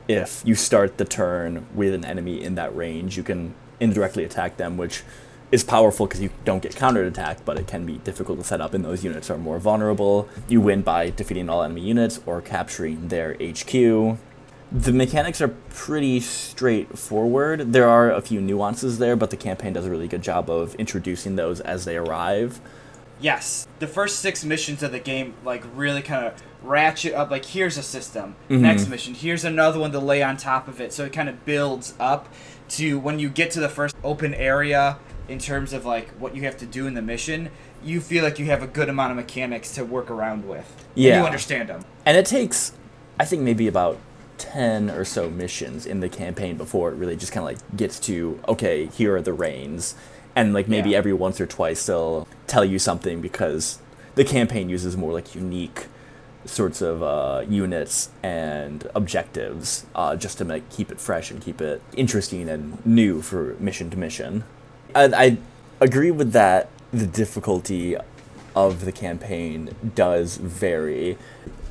if 0.08 0.42
you 0.46 0.56
start 0.56 0.98
the 0.98 1.06
turn 1.06 1.68
with 1.76 1.94
an 1.94 2.06
enemy 2.06 2.42
in 2.42 2.56
that 2.56 2.74
range, 2.76 3.18
you 3.18 3.24
can 3.24 3.54
indirectly 3.82 4.24
attack 4.24 4.56
them, 4.58 4.78
which 4.78 5.04
is 5.52 5.66
powerful 5.66 6.06
because 6.06 6.22
you 6.22 6.30
don't 6.46 6.62
get 6.64 6.74
countered 6.76 7.06
attacked, 7.06 7.44
but 7.44 7.58
it 7.58 7.68
can 7.68 7.86
be 7.86 7.98
difficult 7.98 8.40
to 8.40 8.46
set 8.46 8.62
up, 8.62 8.74
and 8.74 8.86
those 8.86 9.04
units 9.04 9.30
are 9.30 9.38
more 9.38 9.60
vulnerable. 9.60 10.30
You 10.48 10.62
win 10.62 10.82
by 10.82 11.10
defeating 11.10 11.50
all 11.50 11.62
enemy 11.62 11.82
units 11.82 12.22
or 12.26 12.40
capturing 12.42 13.10
their 13.10 13.34
HQ. 13.34 14.18
The 14.74 14.94
mechanics 14.94 15.42
are 15.42 15.50
pretty 15.50 16.22
straightforward. 16.22 17.74
There 17.74 17.90
are 17.90 18.12
a 18.12 18.22
few 18.22 18.40
nuances 18.40 18.98
there, 19.00 19.16
but 19.18 19.30
the 19.30 19.38
campaign 19.38 19.74
does 19.74 19.86
a 19.86 19.90
really 19.90 20.08
good 20.08 20.22
job 20.22 20.50
of 20.50 20.76
introducing 20.76 21.36
those 21.36 21.60
as 21.60 21.84
they 21.86 21.98
arrive. 21.98 22.62
Yes, 23.20 23.68
the 23.80 23.88
first 23.88 24.20
six 24.20 24.44
missions 24.44 24.82
of 24.82 24.92
the 24.92 25.00
game 25.00 25.34
like 25.46 25.64
really 25.76 26.02
kind 26.02 26.26
of 26.26 26.34
ratchet 26.64 27.14
up. 27.14 27.30
Like 27.30 27.46
here's 27.46 27.78
a 27.78 27.84
system, 27.84 28.36
Mhm. 28.50 28.62
next 28.62 28.88
mission, 28.88 29.14
here's 29.14 29.44
another 29.44 29.80
one 29.80 29.92
to 29.92 30.00
lay 30.00 30.24
on 30.24 30.38
top 30.38 30.68
of 30.68 30.80
it. 30.82 30.92
So 30.94 31.06
it 31.06 31.14
kind 31.14 31.28
of 31.30 31.44
builds 31.46 31.94
up 32.00 32.30
to 32.72 32.98
when 33.00 33.20
you 33.20 33.30
get 33.30 33.52
to 33.52 33.60
the 33.60 33.70
first 33.70 33.96
open 34.04 34.34
area 34.34 34.98
in 35.28 35.40
terms 35.40 35.74
of 35.74 35.86
like 35.86 36.10
what 36.20 36.36
you 36.36 36.44
have 36.44 36.58
to 36.58 36.66
do 36.66 36.88
in 36.88 36.94
the 36.94 37.02
mission. 37.02 37.50
You 37.84 38.00
feel 38.02 38.24
like 38.24 38.38
you 38.38 38.46
have 38.46 38.62
a 38.62 38.68
good 38.68 38.90
amount 38.90 39.12
of 39.12 39.18
mechanics 39.18 39.74
to 39.76 39.84
work 39.86 40.12
around 40.12 40.48
with. 40.48 40.66
And 40.96 41.04
Yeah. 41.06 41.20
you 41.20 41.26
understand 41.26 41.70
them. 41.70 41.84
And 42.06 42.18
it 42.18 42.26
takes, 42.26 42.74
I 43.20 43.26
think, 43.26 43.42
maybe 43.42 43.68
about 43.68 43.98
10 44.38 44.90
or 44.90 45.06
so 45.06 45.30
missions 45.30 45.86
in 45.86 46.00
the 46.00 46.10
campaign 46.10 46.58
before 46.58 46.92
it 46.92 46.96
really 46.96 47.16
just 47.16 47.32
kind 47.32 47.44
of 47.44 47.54
like 47.54 47.78
gets 47.78 48.00
to, 48.02 48.40
okay, 48.48 48.88
here 48.88 49.16
are 49.16 49.22
the 49.22 49.34
reins. 49.34 49.96
And 50.36 50.54
like 50.54 50.68
maybe 50.68 50.92
Yeah. 50.92 50.98
every 50.98 51.14
once 51.14 51.40
or 51.42 51.46
twice 51.46 51.86
they'll 51.86 52.28
tell 52.48 52.64
you 52.66 52.80
something 52.80 53.20
because 53.22 53.80
the 54.16 54.24
campaign 54.24 54.70
uses 54.70 54.96
more 54.98 55.12
like 55.14 55.34
unique 55.36 55.88
sorts 56.46 56.82
of 56.82 57.04
uh, 57.04 57.44
units 57.48 58.10
and 58.24 58.90
objectives 58.96 59.86
uh, 59.96 60.16
just 60.16 60.38
to 60.40 60.46
make, 60.46 60.70
keep 60.70 60.92
it 60.92 61.00
fresh 61.00 61.32
and 61.32 61.42
keep 61.42 61.62
it 61.62 61.82
interesting 61.96 62.50
and 62.50 62.84
new 62.86 63.22
for 63.22 63.56
mission 63.60 63.90
to 63.90 63.98
mission. 63.98 64.44
I, 64.96 65.06
I 65.06 65.38
agree 65.80 66.12
with 66.12 66.32
that. 66.34 66.70
The 66.92 67.08
difficulty 67.08 67.96
of 68.56 68.86
the 68.86 68.92
campaign 68.92 69.76
does 69.96 70.38
vary. 70.38 71.18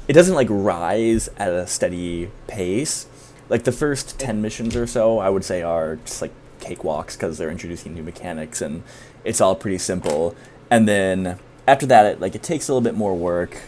it 0.08 0.12
doesn't 0.14 0.34
like 0.34 0.48
rise 0.50 1.28
at 1.36 1.52
a 1.52 1.66
steady 1.66 2.30
pace. 2.48 3.06
Like 3.48 3.64
the 3.64 3.72
first 3.72 4.18
ten 4.18 4.42
missions 4.42 4.74
or 4.74 4.86
so, 4.86 5.18
I 5.18 5.28
would 5.28 5.44
say 5.44 5.62
are 5.62 5.96
just 5.96 6.20
like 6.20 6.32
cakewalks 6.58 7.12
because 7.12 7.38
they're 7.38 7.50
introducing 7.50 7.94
new 7.94 8.02
mechanics 8.02 8.60
and 8.60 8.82
it's 9.24 9.40
all 9.40 9.54
pretty 9.54 9.78
simple. 9.78 10.34
And 10.70 10.88
then 10.88 11.38
after 11.68 11.86
that, 11.86 12.06
it 12.06 12.20
like 12.20 12.34
it 12.34 12.42
takes 12.42 12.68
a 12.68 12.72
little 12.72 12.82
bit 12.82 12.96
more 12.96 13.14
work. 13.14 13.60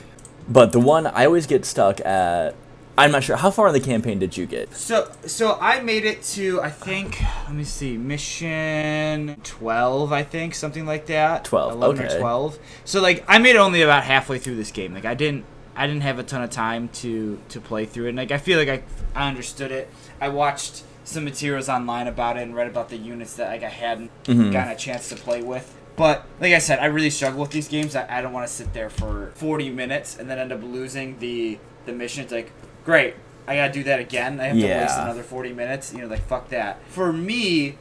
But 0.52 0.72
the 0.72 0.80
one 0.80 1.06
I 1.06 1.24
always 1.24 1.46
get 1.46 1.64
stuck 1.64 2.00
at. 2.04 2.54
I'm 2.98 3.10
not 3.10 3.24
sure 3.24 3.36
how 3.36 3.50
far 3.50 3.68
in 3.68 3.72
the 3.72 3.80
campaign 3.80 4.18
did 4.18 4.36
you 4.36 4.44
get. 4.44 4.74
So 4.74 5.10
so 5.24 5.56
I 5.58 5.80
made 5.80 6.04
it 6.04 6.22
to 6.34 6.60
I 6.60 6.68
think 6.68 7.22
let 7.46 7.54
me 7.54 7.64
see 7.64 7.96
mission 7.96 9.40
twelve 9.42 10.12
I 10.12 10.22
think 10.22 10.54
something 10.54 10.84
like 10.84 11.06
that 11.06 11.46
12, 11.46 11.72
eleven 11.72 12.04
okay. 12.04 12.14
or 12.16 12.20
twelve 12.20 12.58
so 12.84 13.00
like 13.00 13.24
I 13.26 13.38
made 13.38 13.56
it 13.56 13.58
only 13.58 13.80
about 13.80 14.04
halfway 14.04 14.38
through 14.38 14.56
this 14.56 14.70
game 14.70 14.92
like 14.92 15.06
I 15.06 15.14
didn't 15.14 15.46
I 15.74 15.86
didn't 15.86 16.02
have 16.02 16.18
a 16.18 16.22
ton 16.22 16.42
of 16.42 16.50
time 16.50 16.90
to 17.00 17.40
to 17.48 17.60
play 17.60 17.86
through 17.86 18.06
it 18.06 18.08
and 18.10 18.18
like 18.18 18.30
I 18.30 18.36
feel 18.36 18.58
like 18.58 18.68
I 18.68 18.82
I 19.18 19.26
understood 19.26 19.72
it 19.72 19.88
I 20.20 20.28
watched 20.28 20.82
some 21.04 21.24
materials 21.24 21.70
online 21.70 22.06
about 22.08 22.36
it 22.36 22.42
and 22.42 22.54
read 22.54 22.66
about 22.66 22.90
the 22.90 22.98
units 22.98 23.34
that 23.36 23.48
like 23.48 23.62
I 23.62 23.70
hadn't 23.70 24.10
Mhm. 24.24 24.52
gotten 24.52 24.70
a 24.72 24.76
chance 24.76 25.08
to 25.08 25.16
play 25.16 25.42
with 25.42 25.74
but 25.96 26.26
like 26.40 26.52
I 26.52 26.58
said 26.58 26.78
I 26.78 26.86
really 26.86 27.10
struggle 27.10 27.40
with 27.40 27.50
these 27.50 27.68
games 27.68 27.94
I, 27.96 28.06
I 28.18 28.22
don't 28.22 28.32
want 28.32 28.46
to 28.46 28.52
sit 28.52 28.72
there 28.72 28.90
for 28.90 29.32
forty 29.34 29.70
minutes 29.70 30.18
and 30.18 30.28
then 30.28 30.38
end 30.38 30.52
up 30.52 30.62
losing 30.62 31.18
the 31.18 31.58
the 31.86 31.92
mission 31.92 32.24
it's 32.24 32.32
like 32.32 32.52
great 32.84 33.14
I 33.46 33.56
gotta 33.56 33.72
do 33.72 33.82
that 33.84 34.00
again. 34.00 34.40
I 34.40 34.44
have 34.48 34.56
to 34.56 34.66
waste 34.66 34.98
another 34.98 35.22
forty 35.22 35.52
minutes. 35.52 35.92
You 35.92 36.02
know, 36.02 36.06
like 36.06 36.24
fuck 36.26 36.48
that. 36.50 36.82
For 36.88 37.12
me, 37.12 37.76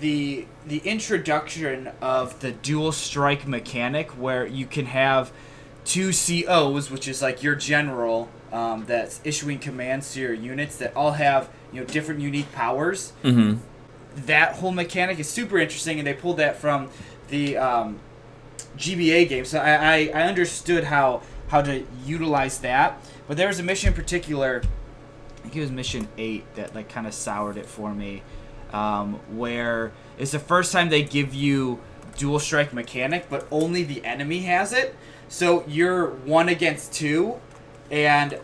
the 0.00 0.46
the 0.66 0.78
introduction 0.78 1.90
of 2.00 2.40
the 2.40 2.52
dual 2.52 2.92
strike 2.92 3.46
mechanic, 3.46 4.10
where 4.10 4.46
you 4.46 4.66
can 4.66 4.86
have 4.86 5.32
two 5.84 6.12
COs, 6.12 6.90
which 6.90 7.08
is 7.08 7.22
like 7.22 7.42
your 7.42 7.54
general 7.54 8.28
um, 8.52 8.84
that's 8.86 9.20
issuing 9.24 9.58
commands 9.58 10.12
to 10.14 10.20
your 10.20 10.34
units 10.34 10.76
that 10.76 10.94
all 10.94 11.12
have 11.12 11.48
you 11.72 11.80
know 11.80 11.86
different 11.86 12.20
unique 12.20 12.52
powers. 12.52 13.12
Mm-hmm. 13.22 13.60
That 14.26 14.56
whole 14.56 14.72
mechanic 14.72 15.18
is 15.18 15.28
super 15.28 15.58
interesting, 15.58 15.98
and 15.98 16.06
they 16.06 16.14
pulled 16.14 16.36
that 16.38 16.56
from 16.56 16.90
the 17.28 17.56
um, 17.56 18.00
GBA 18.76 19.28
game. 19.28 19.44
So 19.44 19.58
I, 19.58 19.74
I, 19.74 19.96
I 20.14 20.22
understood 20.22 20.84
how 20.84 21.22
how 21.48 21.62
to 21.62 21.86
utilize 22.04 22.58
that. 22.58 23.00
But 23.28 23.36
there 23.36 23.48
was 23.48 23.58
a 23.58 23.62
mission 23.62 23.88
in 23.88 23.94
particular, 23.94 24.62
I 25.38 25.42
think 25.42 25.56
it 25.56 25.60
was 25.60 25.70
mission 25.70 26.08
eight 26.18 26.44
that 26.54 26.74
like 26.74 26.88
kind 26.88 27.06
of 27.06 27.14
soured 27.14 27.56
it 27.56 27.66
for 27.66 27.94
me, 27.94 28.22
um, 28.72 29.14
where 29.36 29.92
it's 30.18 30.32
the 30.32 30.38
first 30.38 30.72
time 30.72 30.88
they 30.88 31.02
give 31.02 31.34
you 31.34 31.80
dual 32.16 32.38
strike 32.38 32.72
mechanic, 32.72 33.26
but 33.28 33.46
only 33.50 33.82
the 33.82 34.04
enemy 34.04 34.40
has 34.40 34.72
it. 34.72 34.94
So 35.28 35.64
you're 35.66 36.10
one 36.10 36.48
against 36.48 36.92
two, 36.92 37.40
and 37.90 38.38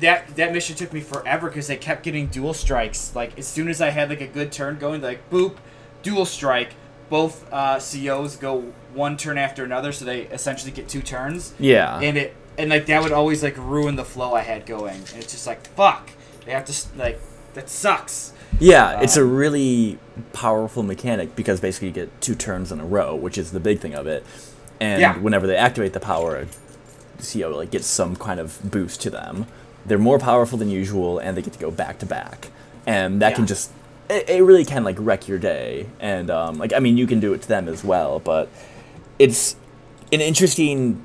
that 0.00 0.36
that 0.36 0.52
mission 0.52 0.76
took 0.76 0.92
me 0.92 1.00
forever 1.00 1.48
because 1.48 1.66
they 1.66 1.76
kept 1.76 2.02
getting 2.02 2.26
dual 2.26 2.54
strikes. 2.54 3.14
Like 3.14 3.38
as 3.38 3.46
soon 3.46 3.68
as 3.68 3.80
I 3.80 3.90
had 3.90 4.10
like 4.10 4.20
a 4.20 4.26
good 4.26 4.52
turn 4.52 4.78
going, 4.78 5.00
like 5.00 5.28
boop, 5.30 5.56
dual 6.02 6.24
strike. 6.26 6.74
Both 7.08 7.50
uh, 7.52 7.78
COs 7.78 8.36
go 8.36 8.72
one 8.94 9.16
turn 9.16 9.38
after 9.38 9.64
another, 9.64 9.92
so 9.92 10.04
they 10.04 10.22
essentially 10.22 10.72
get 10.72 10.88
two 10.88 11.02
turns 11.02 11.54
Yeah. 11.58 12.00
and 12.00 12.16
it 12.16 12.34
and 12.58 12.70
like 12.70 12.86
that 12.86 13.02
would 13.02 13.12
always 13.12 13.42
like 13.42 13.56
ruin 13.58 13.96
the 13.96 14.04
flow 14.04 14.34
I 14.34 14.40
had 14.40 14.64
going. 14.66 14.96
And 14.96 15.22
it's 15.22 15.32
just 15.32 15.46
like 15.46 15.66
fuck. 15.68 16.10
They 16.44 16.52
have 16.52 16.64
to 16.64 16.98
like 16.98 17.20
that 17.54 17.68
sucks. 17.70 18.32
Yeah, 18.58 19.00
it's 19.02 19.16
a 19.16 19.24
really 19.24 19.98
powerful 20.32 20.82
mechanic 20.82 21.36
because 21.36 21.60
basically 21.60 21.88
you 21.88 21.94
get 21.94 22.20
two 22.20 22.34
turns 22.34 22.72
in 22.72 22.80
a 22.80 22.84
row, 22.86 23.14
which 23.14 23.36
is 23.38 23.52
the 23.52 23.60
big 23.60 23.80
thing 23.80 23.94
of 23.94 24.06
it. 24.06 24.24
And 24.80 25.00
Yeah. 25.00 25.18
whenever 25.18 25.46
they 25.46 25.56
activate 25.56 25.92
the 25.92 26.00
power, 26.00 26.46
CO 27.20 27.50
like 27.56 27.70
gets 27.70 27.86
some 27.86 28.16
kind 28.16 28.40
of 28.40 28.58
boost 28.70 29.00
to 29.02 29.10
them. 29.10 29.46
They're 29.84 29.98
more 29.98 30.18
powerful 30.18 30.58
than 30.58 30.68
usual, 30.68 31.18
and 31.18 31.36
they 31.36 31.42
get 31.42 31.52
to 31.52 31.58
go 31.58 31.70
back 31.70 31.98
to 32.00 32.06
back, 32.06 32.48
and 32.86 33.22
that 33.22 33.34
can 33.36 33.46
just 33.46 33.70
it, 34.08 34.28
it 34.28 34.42
really 34.42 34.64
can 34.64 34.84
like 34.84 34.96
wreck 34.98 35.28
your 35.28 35.38
day. 35.38 35.88
And 36.00 36.30
um, 36.30 36.58
like 36.58 36.72
I 36.72 36.78
mean, 36.78 36.96
you 36.96 37.06
can 37.06 37.20
do 37.20 37.32
it 37.32 37.42
to 37.42 37.48
them 37.48 37.68
as 37.68 37.84
well, 37.84 38.18
but 38.20 38.48
it's 39.18 39.56
an 40.12 40.20
interesting 40.20 41.04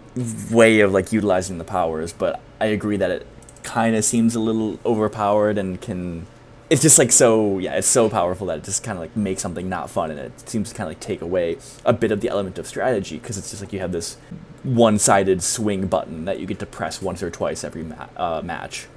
way 0.51 0.81
of 0.81 0.91
like 0.91 1.12
utilizing 1.12 1.58
the 1.58 1.63
powers. 1.63 2.13
But 2.13 2.39
I 2.60 2.65
agree 2.67 2.98
that 2.98 3.12
it 3.12 3.27
kind 3.63 3.96
of 3.96 4.03
seems 4.03 4.36
a 4.36 4.39
little 4.39 4.79
overpowered 4.86 5.58
and 5.58 5.79
can 5.79 6.25
it's 6.72 6.81
just 6.81 6.98
like 6.98 7.12
so 7.12 7.60
yeah 7.60 7.75
it's 7.75 7.88
so 7.88 8.10
powerful 8.10 8.48
that 8.48 8.58
it 8.58 8.63
just 8.63 8.84
kind 8.84 8.98
of 8.98 9.01
like 9.01 9.15
makes 9.15 9.39
something 9.39 9.70
not 9.70 9.88
fun 9.88 10.10
and 10.10 10.20
it 10.20 10.50
seems 10.50 10.70
to 10.70 10.75
kind 10.75 10.88
of 10.88 10.91
like 10.91 11.00
take 11.00 11.22
away 11.22 11.58
a 11.86 11.93
bit 11.93 12.12
of 12.12 12.22
the 12.22 12.29
element 12.29 12.58
of 12.58 12.65
strategy 12.65 13.20
because 13.20 13.38
it's 13.38 13.51
just 13.51 13.62
like 13.62 13.72
you 13.72 13.79
have 13.79 13.91
this 13.91 14.17
one-sided 14.63 15.43
swing 15.43 15.86
button 15.86 16.25
that 16.25 16.39
you 16.39 16.48
get 16.48 16.58
to 16.58 16.65
press 16.65 17.03
once 17.03 17.22
or 17.22 17.29
twice 17.29 17.63
every 17.63 17.84
ma- 17.84 18.08
uh, 18.17 18.41
match 18.43 18.88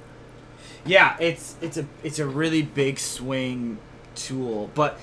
Yeah, 0.85 1.15
it's 1.19 1.55
it's 1.61 1.77
a 1.77 1.85
it's 2.03 2.19
a 2.19 2.25
really 2.25 2.61
big 2.61 2.97
swing 2.99 3.79
tool, 4.15 4.69
but 4.75 4.99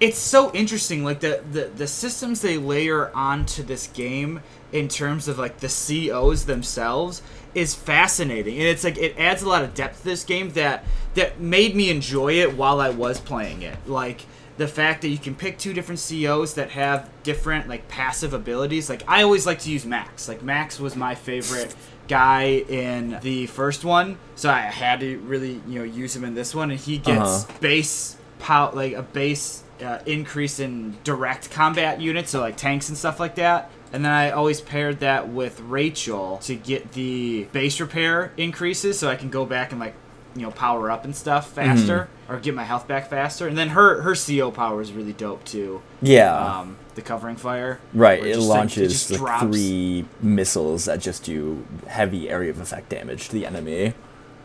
it's 0.00 0.18
so 0.18 0.50
interesting 0.54 1.04
like 1.04 1.20
the, 1.20 1.42
the 1.52 1.64
the 1.76 1.86
systems 1.86 2.40
they 2.40 2.56
layer 2.56 3.10
onto 3.14 3.62
this 3.62 3.86
game 3.88 4.40
in 4.72 4.88
terms 4.88 5.28
of 5.28 5.38
like 5.38 5.58
the 5.60 5.68
COs 5.68 6.46
themselves 6.46 7.20
is 7.54 7.74
fascinating. 7.74 8.54
And 8.58 8.66
it's 8.66 8.82
like 8.84 8.96
it 8.96 9.14
adds 9.18 9.42
a 9.42 9.48
lot 9.48 9.62
of 9.62 9.74
depth 9.74 9.98
to 9.98 10.04
this 10.04 10.24
game 10.24 10.50
that 10.52 10.84
that 11.14 11.40
made 11.40 11.74
me 11.76 11.90
enjoy 11.90 12.34
it 12.34 12.56
while 12.56 12.80
I 12.80 12.88
was 12.90 13.20
playing 13.20 13.60
it. 13.62 13.76
Like 13.86 14.22
the 14.56 14.68
fact 14.68 15.02
that 15.02 15.08
you 15.08 15.18
can 15.18 15.34
pick 15.34 15.58
two 15.58 15.72
different 15.74 16.00
COs 16.06 16.54
that 16.54 16.70
have 16.70 17.08
different 17.22 17.68
like 17.68 17.86
passive 17.88 18.32
abilities. 18.32 18.88
Like 18.88 19.02
I 19.06 19.22
always 19.22 19.44
like 19.44 19.58
to 19.60 19.70
use 19.70 19.84
Max. 19.84 20.28
Like 20.28 20.42
Max 20.42 20.80
was 20.80 20.96
my 20.96 21.14
favorite 21.14 21.74
guy 22.08 22.64
in 22.68 23.18
the 23.22 23.46
first 23.48 23.84
one, 23.84 24.18
so 24.34 24.48
I 24.50 24.60
had 24.62 25.00
to 25.00 25.18
really 25.18 25.60
you 25.68 25.78
know 25.80 25.84
use 25.84 26.16
him 26.16 26.24
in 26.24 26.32
this 26.34 26.54
one, 26.54 26.70
and 26.70 26.80
he 26.80 26.96
gets 26.98 27.44
Uh-huh. 27.44 27.52
base 27.60 28.16
pow 28.40 28.72
like 28.72 28.94
a 28.94 29.02
base 29.02 29.62
uh, 29.82 29.98
increase 30.06 30.58
in 30.60 30.96
direct 31.04 31.50
combat 31.50 32.00
units, 32.00 32.30
so 32.30 32.40
like 32.40 32.56
tanks 32.56 32.88
and 32.88 32.98
stuff 32.98 33.20
like 33.20 33.36
that. 33.36 33.70
And 33.92 34.04
then 34.04 34.12
I 34.12 34.30
always 34.30 34.60
paired 34.60 35.00
that 35.00 35.28
with 35.28 35.60
Rachel 35.60 36.38
to 36.44 36.54
get 36.54 36.92
the 36.92 37.44
base 37.52 37.80
repair 37.80 38.32
increases, 38.36 38.98
so 38.98 39.08
I 39.08 39.16
can 39.16 39.30
go 39.30 39.44
back 39.46 39.72
and 39.72 39.80
like 39.80 39.94
you 40.36 40.42
know 40.42 40.50
power 40.52 40.90
up 40.90 41.04
and 41.04 41.14
stuff 41.16 41.52
faster 41.52 42.08
or 42.28 42.38
get 42.38 42.54
my 42.54 42.62
health 42.64 42.86
back 42.86 43.08
faster. 43.10 43.48
And 43.48 43.58
then 43.58 43.70
her 43.70 44.02
her 44.02 44.14
CO 44.14 44.50
power 44.52 44.80
is 44.80 44.92
really 44.92 45.12
dope 45.12 45.44
too. 45.44 45.82
yeah 46.02 46.58
Um, 46.60 46.76
the 46.94 47.02
covering 47.02 47.36
fire. 47.36 47.80
right 47.94 48.20
it 48.24 48.34
just, 48.34 48.48
like, 48.48 48.58
launches 48.58 49.20
like 49.20 49.40
three 49.40 50.04
missiles 50.20 50.84
that 50.84 51.00
just 51.00 51.24
do 51.24 51.64
heavy 51.86 52.28
area 52.28 52.50
of 52.50 52.60
effect 52.60 52.90
damage 52.90 53.28
to 53.28 53.32
the 53.32 53.46
enemy 53.46 53.94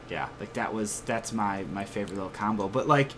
yeah 0.10 0.28
like 0.40 0.54
that 0.54 0.74
was 0.74 1.02
that's 1.02 1.34
my 1.34 1.64
my 1.74 1.84
favorite 1.84 2.14
little 2.16 2.30
combo 2.30 2.68
but 2.68 2.88
like 2.88 3.12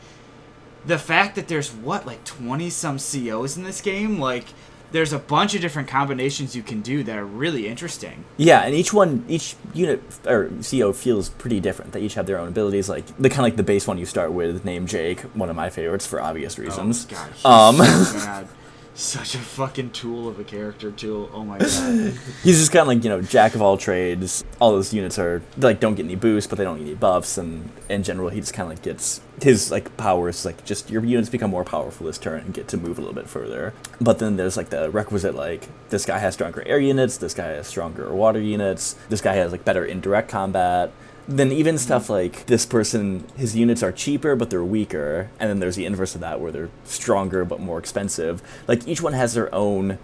the 0.88 0.98
fact 0.98 1.36
that 1.36 1.48
there's 1.48 1.72
what 1.72 2.06
like 2.08 2.24
20 2.24 2.70
some 2.70 2.98
cos 2.98 3.58
in 3.58 3.63
this 3.63 3.82
game 3.82 4.20
like 4.20 4.46
there's 4.94 5.12
a 5.12 5.20
bunch 5.20 5.53
of 5.53 5.60
different 5.60 5.89
combinations 5.89 6.56
you 6.56 6.63
can 6.63 6.79
do 6.82 7.03
that 7.03 7.17
are 7.17 7.25
really 7.25 7.67
interesting 7.67 8.24
Yeah, 8.38 8.62
and 8.62 8.74
each 8.74 8.94
one, 8.94 9.25
each 9.27 9.56
unit 9.74 10.01
or 10.25 10.50
CO 10.63 10.94
feels 10.94 11.27
pretty 11.27 11.60
different. 11.60 11.91
They 11.91 12.00
each 12.01 12.13
have 12.13 12.25
their 12.25 12.39
own 12.39 12.48
abilities. 12.48 12.88
Like 12.88 13.06
the 13.17 13.27
kind 13.29 13.39
of 13.39 13.44
like 13.44 13.58
the 13.58 13.63
base 13.63 13.86
one 13.86 13.98
you 13.98 14.06
start 14.06 14.32
with, 14.32 14.63
named 14.63 14.88
Jake, 14.88 15.20
one 15.36 15.50
of 15.50 15.58
my 15.58 15.70
favorites 15.70 16.08
for 16.08 16.22
obvious 16.22 16.58
reasons. 16.58 17.06
oh 17.12 17.17
god 17.44 17.79
Um, 17.82 17.86
so 18.06 18.48
such 18.98 19.36
a 19.36 19.38
fucking 19.38 19.92
tool 19.92 20.27
of 20.27 20.39
a 20.39 20.44
character 20.44 20.89
too 20.89 21.30
oh 21.32 21.46
my 21.46 21.58
god 21.60 22.18
He's 22.42 22.58
just 22.60 22.72
kind 22.72 22.82
of 22.82 22.88
like 22.88 23.04
you 23.04 23.10
know 23.10 23.22
jack 23.22 23.54
of 23.54 23.62
all 23.62 23.77
trades. 23.77 24.44
All 24.60 24.72
those 24.72 24.94
units 24.94 25.20
are 25.20 25.44
like 25.58 25.80
don't 25.80 25.96
get 25.96 26.06
any 26.06 26.16
boosts, 26.16 26.50
but 26.50 26.58
they 26.58 26.63
don't 26.63 26.77
get 26.77 26.86
any 26.88 26.96
buffs, 26.96 27.38
and 27.38 27.70
in 27.89 28.01
general 28.04 28.30
he 28.30 28.39
just 28.39 28.54
kind 28.54 28.72
of 28.72 28.77
like 28.77 28.84
gets 28.84 29.22
his 29.42 29.70
like 29.70 29.96
powers 29.98 30.46
like 30.46 30.66
just 30.66 30.89
your 30.89 31.06
units 31.06 31.30
become 31.30 31.51
more 31.51 31.63
powerful 31.63 32.08
this 32.08 32.18
turn 32.18 32.39
and 32.42 32.54
get 32.56 32.68
to 32.70 32.77
move 32.77 32.98
a 32.98 33.01
little 33.01 33.13
bit 33.13 33.30
further. 33.30 33.74
But 34.01 34.20
then 34.20 34.36
there's 34.36 34.58
like 34.58 34.70
the 34.70 34.89
requisite 34.89 35.36
like 35.36 35.68
this 35.89 36.06
guy 36.06 36.18
has 36.18 36.34
stronger 36.34 36.63
air 36.66 36.80
units, 36.80 37.18
this 37.18 37.34
guy 37.36 37.48
has 37.48 37.68
stronger 37.68 38.12
water 38.13 38.42
units, 38.42 38.96
this 39.10 39.22
guy 39.22 39.36
has 39.36 39.51
like 39.51 39.63
better 39.63 39.86
indirect 39.86 40.30
combat. 40.30 40.92
Then 41.29 41.51
even 41.51 41.77
stuff 41.77 42.10
like 42.10 42.46
this 42.46 42.65
person, 42.65 43.25
his 43.36 43.55
units 43.55 43.84
are 43.84 43.91
cheaper 43.91 44.36
but 44.36 44.50
they're 44.50 44.63
weaker, 44.63 45.29
and 45.39 45.50
then 45.50 45.60
there's 45.60 45.75
the 45.75 45.86
inverse 45.86 46.15
of 46.15 46.22
that 46.22 46.39
where 46.39 46.51
they're 46.51 46.69
stronger 46.86 47.43
but 47.43 47.60
more 47.60 47.77
expensive. 47.79 48.41
Like 48.67 48.88
each 48.88 49.01
one 49.01 49.13
has 49.13 49.34
their 49.34 49.53
own 49.53 49.98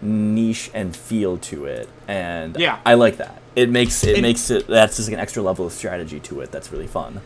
niche 0.00 0.70
and 0.74 0.94
feel 0.94 1.38
to 1.38 1.64
it, 1.64 1.88
and 2.06 2.56
Yeah. 2.56 2.78
I 2.86 2.94
like 2.94 3.16
that. 3.16 3.40
It 3.56 3.68
makes 3.70 4.04
it 4.04 4.14
And- 4.14 4.22
makes 4.22 4.50
it 4.50 4.66
that's 4.66 4.96
just 4.96 5.08
like 5.08 5.14
an 5.14 5.20
extra 5.20 5.42
level 5.42 5.66
of 5.66 5.72
strategy 5.72 6.20
to 6.20 6.40
it. 6.40 6.50
That's 6.52 6.70
really 6.72 6.86
fun. 6.88 7.20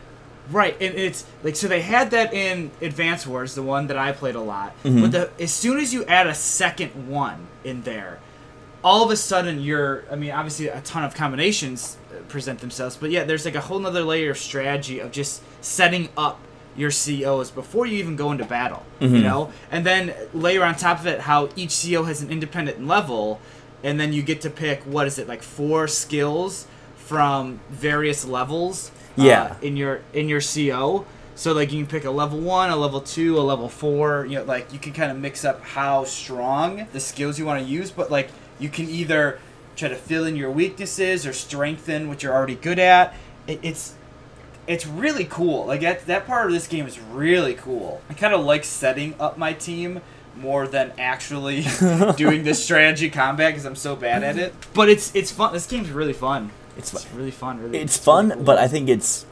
Right, 0.51 0.75
and 0.81 0.95
it's 0.95 1.25
like 1.43 1.55
so 1.55 1.67
they 1.67 1.81
had 1.81 2.09
that 2.11 2.33
in 2.33 2.71
Advance 2.81 3.27
Wars, 3.27 3.53
the 3.53 3.61
one 3.61 3.85
that 3.87 3.97
I 3.97 4.11
played 4.11 4.33
a 4.35 4.41
lot. 4.41 4.73
Mm-hmm. 4.83 5.01
But 5.01 5.11
the, 5.11 5.29
as 5.43 5.51
soon 5.53 5.79
as 5.79 5.93
you 5.93 6.03
add 6.05 6.25
a 6.25 6.33
second 6.33 7.07
one 7.07 7.47
in 7.63 7.83
there, 7.83 8.17
all 8.83 9.03
of 9.05 9.11
a 9.11 9.15
sudden 9.15 9.59
you're. 9.61 10.05
I 10.11 10.15
mean, 10.15 10.31
obviously 10.31 10.67
a 10.67 10.81
ton 10.81 11.03
of 11.03 11.13
combinations 11.13 11.97
present 12.29 12.59
themselves, 12.59 12.95
but 12.95 13.11
yeah, 13.11 13.23
there's 13.23 13.45
like 13.45 13.55
a 13.55 13.61
whole 13.61 13.79
nother 13.79 14.03
layer 14.03 14.31
of 14.31 14.37
strategy 14.37 14.99
of 14.99 15.11
just 15.11 15.41
setting 15.61 16.09
up 16.15 16.39
your 16.75 16.91
COs 16.91 17.51
before 17.51 17.85
you 17.85 17.97
even 17.97 18.15
go 18.15 18.31
into 18.31 18.45
battle. 18.45 18.85
Mm-hmm. 18.99 19.15
You 19.15 19.21
know, 19.21 19.51
and 19.71 19.85
then 19.85 20.13
layer 20.33 20.63
on 20.63 20.75
top 20.75 20.99
of 20.99 21.07
it 21.07 21.21
how 21.21 21.49
each 21.55 21.83
CO 21.83 22.03
has 22.03 22.21
an 22.21 22.29
independent 22.29 22.85
level, 22.85 23.41
and 23.83 23.99
then 23.99 24.13
you 24.13 24.21
get 24.21 24.41
to 24.41 24.49
pick 24.49 24.81
what 24.83 25.07
is 25.07 25.19
it 25.19 25.27
like 25.27 25.43
four 25.43 25.87
skills 25.87 26.67
from 26.95 27.59
various 27.69 28.25
levels. 28.25 28.91
Yeah. 29.15 29.43
Uh, 29.43 29.55
in 29.61 29.75
your 29.75 30.01
in 30.13 30.29
your 30.29 30.41
CO. 30.41 31.05
So 31.35 31.53
like 31.53 31.71
you 31.71 31.79
can 31.83 31.89
pick 31.89 32.05
a 32.05 32.11
level 32.11 32.39
one, 32.39 32.69
a 32.69 32.75
level 32.75 33.01
two, 33.01 33.37
a 33.37 33.41
level 33.41 33.67
four. 33.67 34.25
You 34.25 34.39
know, 34.39 34.43
like 34.43 34.71
you 34.71 34.79
can 34.79 34.93
kind 34.93 35.11
of 35.11 35.17
mix 35.17 35.43
up 35.43 35.61
how 35.61 36.03
strong 36.05 36.87
the 36.93 36.99
skills 36.99 37.39
you 37.39 37.45
want 37.45 37.63
to 37.63 37.69
use. 37.69 37.91
But 37.91 38.11
like 38.11 38.29
you 38.59 38.69
can 38.69 38.89
either 38.89 39.39
try 39.79 39.89
to 39.89 39.95
fill 39.95 40.25
in 40.25 40.35
your 40.35 40.51
weaknesses 40.51 41.25
or 41.25 41.33
strengthen 41.33 42.07
what 42.09 42.21
you're 42.23 42.33
already 42.33 42.55
good 42.55 42.79
at. 42.79 43.13
It, 43.47 43.59
it's 43.63 43.95
it's 44.67 44.85
really 44.85 45.25
cool. 45.25 45.65
Like 45.65 45.81
that 45.81 46.05
that 46.07 46.27
part 46.27 46.45
of 46.47 46.51
this 46.53 46.67
game 46.67 46.85
is 46.85 46.99
really 46.99 47.53
cool. 47.55 48.01
I 48.09 48.13
kind 48.13 48.33
of 48.33 48.41
like 48.45 48.63
setting 48.63 49.15
up 49.19 49.37
my 49.37 49.53
team 49.53 50.01
more 50.37 50.67
than 50.67 50.93
actually 50.97 51.65
doing 52.17 52.43
this 52.43 52.63
strategy 52.63 53.09
combat 53.09 53.51
because 53.53 53.65
I'm 53.65 53.75
so 53.75 53.95
bad 53.95 54.23
at 54.23 54.37
it. 54.37 54.53
But 54.73 54.89
it's 54.89 55.13
it's 55.15 55.31
fun. 55.31 55.53
This 55.53 55.65
game's 55.65 55.89
really 55.89 56.13
fun. 56.13 56.51
It's 56.77 56.93
It's 56.93 57.03
fun. 57.03 57.17
really 57.17 57.31
fun. 57.31 57.59
Really, 57.61 57.79
It's 57.79 57.97
really 57.97 58.05
fun, 58.29 58.31
cool. 58.31 58.43
but 58.43 58.57
I 58.57 58.67
think 58.67 58.89
it's 58.89 59.25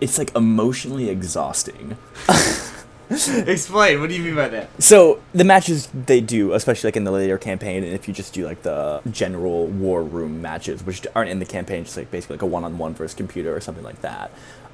it's 0.00 0.16
like 0.18 0.34
emotionally 0.34 1.08
exhausting. 1.10 1.96
explain. 3.46 4.00
What 4.00 4.10
do 4.10 4.16
you 4.16 4.22
mean 4.22 4.34
by 4.34 4.48
that? 4.48 4.82
So 4.82 5.22
the 5.32 5.44
matches 5.44 5.88
they 5.92 6.20
do, 6.20 6.52
especially 6.52 6.88
like 6.88 6.96
in 6.96 7.04
the 7.04 7.10
later 7.10 7.38
campaign, 7.38 7.82
and 7.82 7.92
if 7.94 8.06
you 8.06 8.14
just 8.14 8.34
do 8.34 8.44
like 8.44 8.62
the 8.62 9.00
general 9.10 9.66
war 9.66 10.02
room 10.02 10.42
matches, 10.42 10.84
which 10.84 11.06
aren't 11.14 11.30
in 11.30 11.38
the 11.38 11.46
campaign, 11.46 11.84
just 11.84 11.96
like 11.96 12.10
basically 12.10 12.34
like 12.34 12.42
a 12.42 12.46
one-on-one 12.46 12.94
versus 12.94 13.14
computer 13.14 13.54
or 13.56 13.60
something 13.60 13.84
like 13.84 14.02
that, 14.02 14.30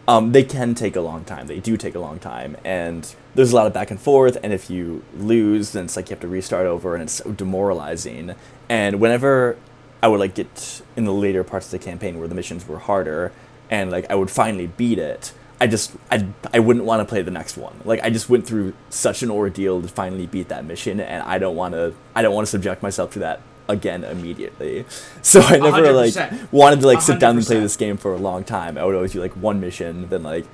um, 0.07 0.33
they 0.33 0.43
can 0.43 0.75
take 0.75 0.97
a 0.97 1.01
long 1.01 1.25
time. 1.25 1.47
They 1.47 1.61
do 1.61 1.77
take 1.77 1.95
a 1.95 1.99
long 1.99 2.19
time, 2.19 2.57
and 2.65 3.15
there's 3.35 3.53
a 3.53 3.57
lot 3.57 3.67
of 3.67 3.73
back 3.73 3.91
and 3.91 4.01
forth. 4.01 4.37
And 4.43 4.53
if 4.53 4.69
you 4.69 5.05
lose, 5.17 5.73
then 5.73 5.85
it's 5.85 5.97
like 5.97 6.11
you 6.11 6.15
have 6.15 6.21
to 6.21 6.29
restart 6.29 6.67
over, 6.67 6.95
and 6.95 7.05
it's 7.05 7.15
so 7.15 7.33
demoralizing. 7.33 8.35
And 8.69 9.01
whenever 9.01 9.57
I 10.03 10.09
would 10.09 10.21
like 10.21 10.35
get 10.35 10.83
in 10.97 11.05
the 11.05 11.13
later 11.13 11.45
parts 11.45 11.67
of 11.67 11.73
the 11.73 11.79
campaign 11.79 12.19
where 12.19 12.29
the 12.29 12.35
missions 12.35 12.69
were 12.69 12.81
harder, 12.81 13.33
and 13.71 13.91
like 13.91 14.11
I 14.11 14.15
would 14.15 14.31
finally 14.31 14.67
beat 14.67 14.99
it. 14.99 15.33
I 15.61 15.67
just 15.67 15.93
I, 16.11 16.27
I 16.53 16.59
wouldn't 16.59 16.85
want 16.85 17.01
to 17.01 17.05
play 17.05 17.23
the 17.23 17.31
next 17.31 17.57
one. 17.57 17.75
Like 17.85 18.01
I 18.03 18.11
just 18.11 18.29
went 18.29 18.47
through 18.47 18.75
such 18.91 19.23
an 19.23 19.31
ordeal 19.31 19.81
to 19.83 19.89
finally 19.89 20.27
beat 20.27 20.49
that 20.49 20.65
mission, 20.65 21.01
and 21.01 21.23
I 21.23 21.39
don't 21.39 21.57
want 21.57 21.75
to 21.75 21.95
I 22.15 22.23
don't 22.23 22.35
want 22.35 22.47
to 22.47 22.51
subject 22.51 22.83
myself 22.83 23.13
to 23.13 23.21
that 23.21 23.41
again 23.69 24.05
immediately. 24.05 24.85
So 25.23 25.41
I 25.41 25.59
never 25.59 25.93
like 25.93 26.13
100%. 26.13 26.53
wanted 26.53 26.81
to 26.81 26.87
like 26.87 27.01
sit 27.01 27.19
down 27.19 27.39
and 27.39 27.47
play 27.47 27.59
this 27.59 27.77
game 27.79 27.97
for 27.97 28.13
a 28.13 28.19
long 28.19 28.45
time. 28.45 28.77
I 28.77 28.85
would 28.85 28.95
always 28.95 29.13
do 29.13 29.21
like 29.21 29.33
one 29.33 29.61
mission, 29.61 30.09
then 30.11 30.23
like. 30.23 30.45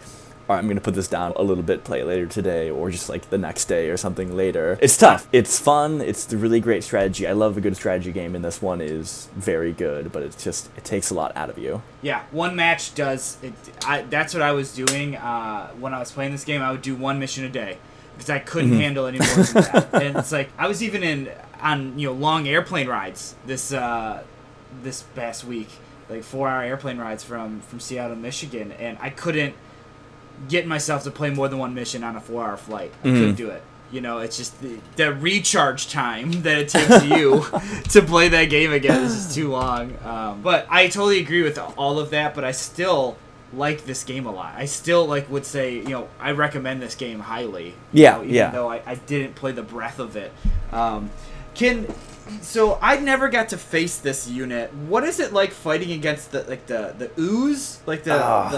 Right, 0.51 0.59
I'm 0.59 0.67
gonna 0.67 0.81
put 0.81 0.95
this 0.95 1.07
down 1.07 1.33
a 1.37 1.45
little 1.45 1.63
bit, 1.63 1.85
play 1.85 2.01
it 2.01 2.07
later 2.07 2.27
today, 2.27 2.71
or 2.71 2.91
just 2.91 3.09
like 3.09 3.31
the 3.31 3.39
next 3.39 3.67
day 3.67 3.89
or 3.89 3.97
something 3.97 4.37
later. 4.37 4.77
It's 4.83 4.97
tough. 4.97 5.29
It's 5.31 5.61
fun. 5.61 6.01
It's 6.01 6.33
a 6.33 6.37
really 6.37 6.59
great 6.59 6.83
strategy. 6.83 7.25
I 7.25 7.35
love 7.35 7.57
a 7.57 7.61
good 7.61 7.77
strategy 7.77 8.11
game, 8.11 8.35
and 8.35 8.45
this 8.45 8.61
one 8.61 8.81
is 8.81 9.29
very 9.37 9.71
good. 9.71 10.11
But 10.11 10.25
it's 10.25 10.43
just 10.43 10.69
it 10.77 10.83
takes 10.83 11.11
a 11.11 11.15
lot 11.15 11.37
out 11.37 11.51
of 11.51 11.59
you. 11.59 11.83
Yeah, 12.03 12.25
one 12.33 12.57
match 12.57 12.97
does. 12.97 13.39
It, 13.45 13.53
I, 13.87 14.03
that's 14.03 14.35
what 14.35 14.43
I 14.43 14.51
was 14.51 14.75
doing 14.75 15.15
uh, 15.15 15.69
when 15.79 15.95
I 15.95 16.01
was 16.01 16.11
playing 16.11 16.33
this 16.33 16.43
game. 16.43 16.63
I 16.63 16.73
would 16.73 16.83
do 16.83 16.97
one 16.97 17.21
mission 17.21 17.45
a 17.45 17.49
day 17.49 17.79
because 18.17 18.29
I 18.29 18.41
couldn't 18.41 18.71
Mm-hmm. 18.71 18.81
handle 18.81 19.07
any 19.07 19.19
more 19.19 19.29
than 19.29 19.63
that. 19.63 19.89
and 20.03 20.17
it's 20.17 20.33
like 20.33 20.51
I 20.59 20.67
was 20.67 20.83
even 20.83 21.05
in 21.05 21.31
on 21.63 21.97
you 21.97 22.09
know 22.09 22.13
long 22.13 22.49
airplane 22.49 22.89
rides 22.89 23.37
this 23.47 23.73
uh, 23.73 24.25
this 24.83 25.03
past 25.15 25.45
week, 25.45 25.69
like 26.09 26.25
four 26.25 26.49
hour 26.49 26.63
airplane 26.65 26.99
rides 26.99 27.23
from 27.23 27.61
from 27.61 27.79
Seattle, 27.79 28.17
Michigan, 28.17 28.73
and 28.73 28.99
I 29.01 29.11
couldn't 29.11 29.55
get 30.49 30.67
myself 30.67 31.05
to 31.05 31.11
play 31.11 31.31
more 31.31 31.49
than 31.49 31.59
one 31.59 31.75
mission 31.75 32.03
on 32.05 32.17
a 32.17 32.21
four 32.21 32.45
hour 32.45 32.57
flight. 32.57 32.93
I 33.01 33.09
couldn't 33.09 33.35
do 33.35 33.51
it. 33.51 33.63
You 33.93 34.01
know, 34.01 34.19
it's 34.19 34.37
just 34.37 34.61
the, 34.61 34.79
the 34.97 35.13
recharge 35.13 35.89
time 35.91 36.31
that 36.43 36.59
it 36.59 36.69
takes 36.69 37.05
you 37.07 37.45
to 37.91 38.03
play 38.03 38.29
that 38.29 38.45
game 38.45 38.73
again 38.73 39.03
is 39.03 39.15
just 39.15 39.35
too 39.35 39.51
long. 39.51 39.97
Um, 40.05 40.43
but 40.43 40.67
I 40.71 40.87
totally 40.87 41.19
agree 41.21 41.43
with 41.43 41.59
all 41.77 41.99
of 41.99 42.11
that. 42.11 42.35
But 42.35 42.45
I 42.45 42.53
still 42.53 43.17
like 43.53 43.85
this 43.85 44.05
game 44.05 44.27
a 44.27 44.31
lot. 44.33 44.55
I 44.57 44.67
still 44.67 45.07
like 45.07 45.29
would 45.29 45.45
say 45.45 45.75
you 45.75 45.89
know 45.89 46.09
I 46.21 46.31
recommend 46.31 46.81
this 46.81 46.95
game 46.95 47.19
highly. 47.19 47.67
you 47.67 47.75
Yeah, 47.93 48.13
know, 48.13 48.23
even 48.23 48.35
yeah. 48.35 48.51
Though 48.51 48.71
I, 48.71 48.81
I 48.87 48.95
didn't 48.95 49.35
play 49.35 49.51
the 49.53 49.65
breath 49.65 49.99
of 49.99 50.15
it. 50.17 50.33
Um, 50.73 51.11
can 51.55 51.93
so 52.41 52.79
I 52.81 52.97
never 52.99 53.29
got 53.29 53.49
to 53.51 53.57
face 53.59 53.99
this 53.99 54.29
unit. 54.29 54.73
What 54.75 55.05
is 55.05 55.21
it 55.21 55.33
like 55.33 55.51
fighting 55.53 55.93
against 55.93 56.33
the 56.33 56.43
like 56.45 56.67
the 56.67 56.95
the 56.97 57.11
ooze 57.21 57.81
like 57.87 58.03
the 58.05 58.15
Ah, 58.23 58.49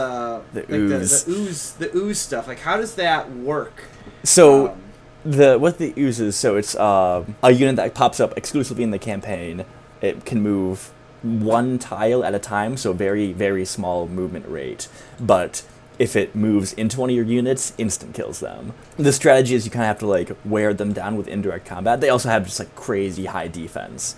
the 0.53 0.61
the 0.61 0.61
like 0.61 0.71
ooze. 0.71 1.25
the, 1.25 1.33
the 1.33 1.39
ooze 1.39 1.73
the 1.75 1.97
ooze 1.97 2.19
stuff? 2.19 2.47
Like 2.49 2.61
how 2.61 2.77
does 2.77 2.95
that 2.97 3.31
work? 3.33 3.85
So 4.25 4.69
Um, 4.71 4.79
the 5.25 5.57
what 5.59 5.79
the 5.79 5.95
oozes 5.97 6.35
so 6.37 6.57
it's 6.57 6.75
um 6.77 7.37
a 7.43 7.51
unit 7.53 7.77
that 7.77 7.95
pops 7.95 8.21
up 8.21 8.37
exclusively 8.37 8.85
in 8.85 8.91
the 8.91 8.99
campaign. 8.99 9.65
It 10.01 10.25
can 10.25 10.41
move 10.43 10.91
one 11.23 11.79
tile 11.79 12.25
at 12.25 12.35
a 12.35 12.39
time, 12.41 12.77
so 12.77 12.93
very 12.93 13.33
very 13.33 13.65
small 13.65 14.09
movement 14.09 14.47
rate. 14.49 14.89
But 15.21 15.63
if 16.03 16.17
it 16.17 16.35
moves 16.35 16.73
into 16.73 16.99
one 16.99 17.11
of 17.11 17.15
your 17.15 17.25
units, 17.25 17.73
instant 17.79 18.13
kills 18.13 18.41
them. 18.41 18.73
The 18.97 19.13
strategy 19.13 19.55
is 19.55 19.65
you 19.65 19.71
kind 19.71 19.85
of 19.85 19.87
have 19.87 20.01
to 20.01 20.07
like 20.09 20.37
wear 20.45 20.75
them 20.75 20.93
down 20.93 21.17
with 21.17 21.29
indirect 21.29 21.65
combat. 21.65 22.01
They 22.01 22.09
also 22.09 22.29
have 22.29 22.45
just 22.45 22.59
like 22.59 22.75
crazy 22.75 23.27
high 23.27 23.47
defense. 23.47 24.17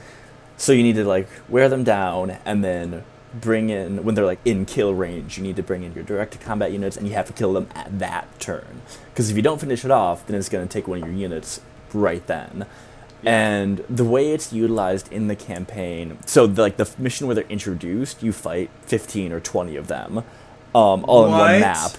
So 0.57 0.73
you 0.73 0.83
need 0.83 0.95
to 0.95 1.05
like 1.05 1.29
wear 1.47 1.69
them 1.69 1.85
down 1.85 2.39
and 2.47 2.65
then 2.65 3.05
bring 3.35 3.69
in 3.69 4.03
when 4.03 4.15
they're 4.15 4.25
like 4.25 4.41
in 4.47 4.65
kill 4.65 4.95
range. 4.95 5.37
You 5.37 5.43
need 5.43 5.57
to 5.57 5.63
bring 5.63 5.83
in 5.83 5.93
your 5.93 6.05
direct 6.05 6.41
combat 6.41 6.73
units 6.73 6.97
and 6.97 7.07
you 7.07 7.13
have 7.13 7.27
to 7.27 7.35
kill 7.35 7.53
them 7.53 7.69
at 7.75 7.99
that 7.99 8.41
turn. 8.41 8.81
Because 9.11 9.29
if 9.29 9.37
you 9.37 9.43
don't 9.43 9.61
finish 9.61 9.85
it 9.85 9.91
off, 9.91 10.27
then 10.27 10.37
it's 10.37 10.49
going 10.49 10.67
to 10.67 10.73
take 10.73 10.89
one 10.89 11.03
of 11.03 11.07
your 11.07 11.15
units 11.15 11.61
right 11.93 12.27
then. 12.27 12.65
And 13.27 13.85
the 13.91 14.05
way 14.05 14.33
it's 14.33 14.55
utilized 14.55 15.13
in 15.13 15.29
the 15.29 15.37
campaign, 15.37 16.17
so 16.25 16.47
the, 16.47 16.63
like 16.63 16.79
the 16.79 16.91
mission 16.97 17.27
where 17.27 17.35
they're 17.35 17.45
introduced, 17.45 18.23
you 18.23 18.33
fight 18.33 18.71
15 18.87 19.33
or 19.33 19.41
20 19.41 19.77
of 19.77 19.89
them, 19.89 20.25
um, 20.75 21.05
all 21.07 21.27
in 21.27 21.33
one 21.33 21.61
map. 21.61 21.93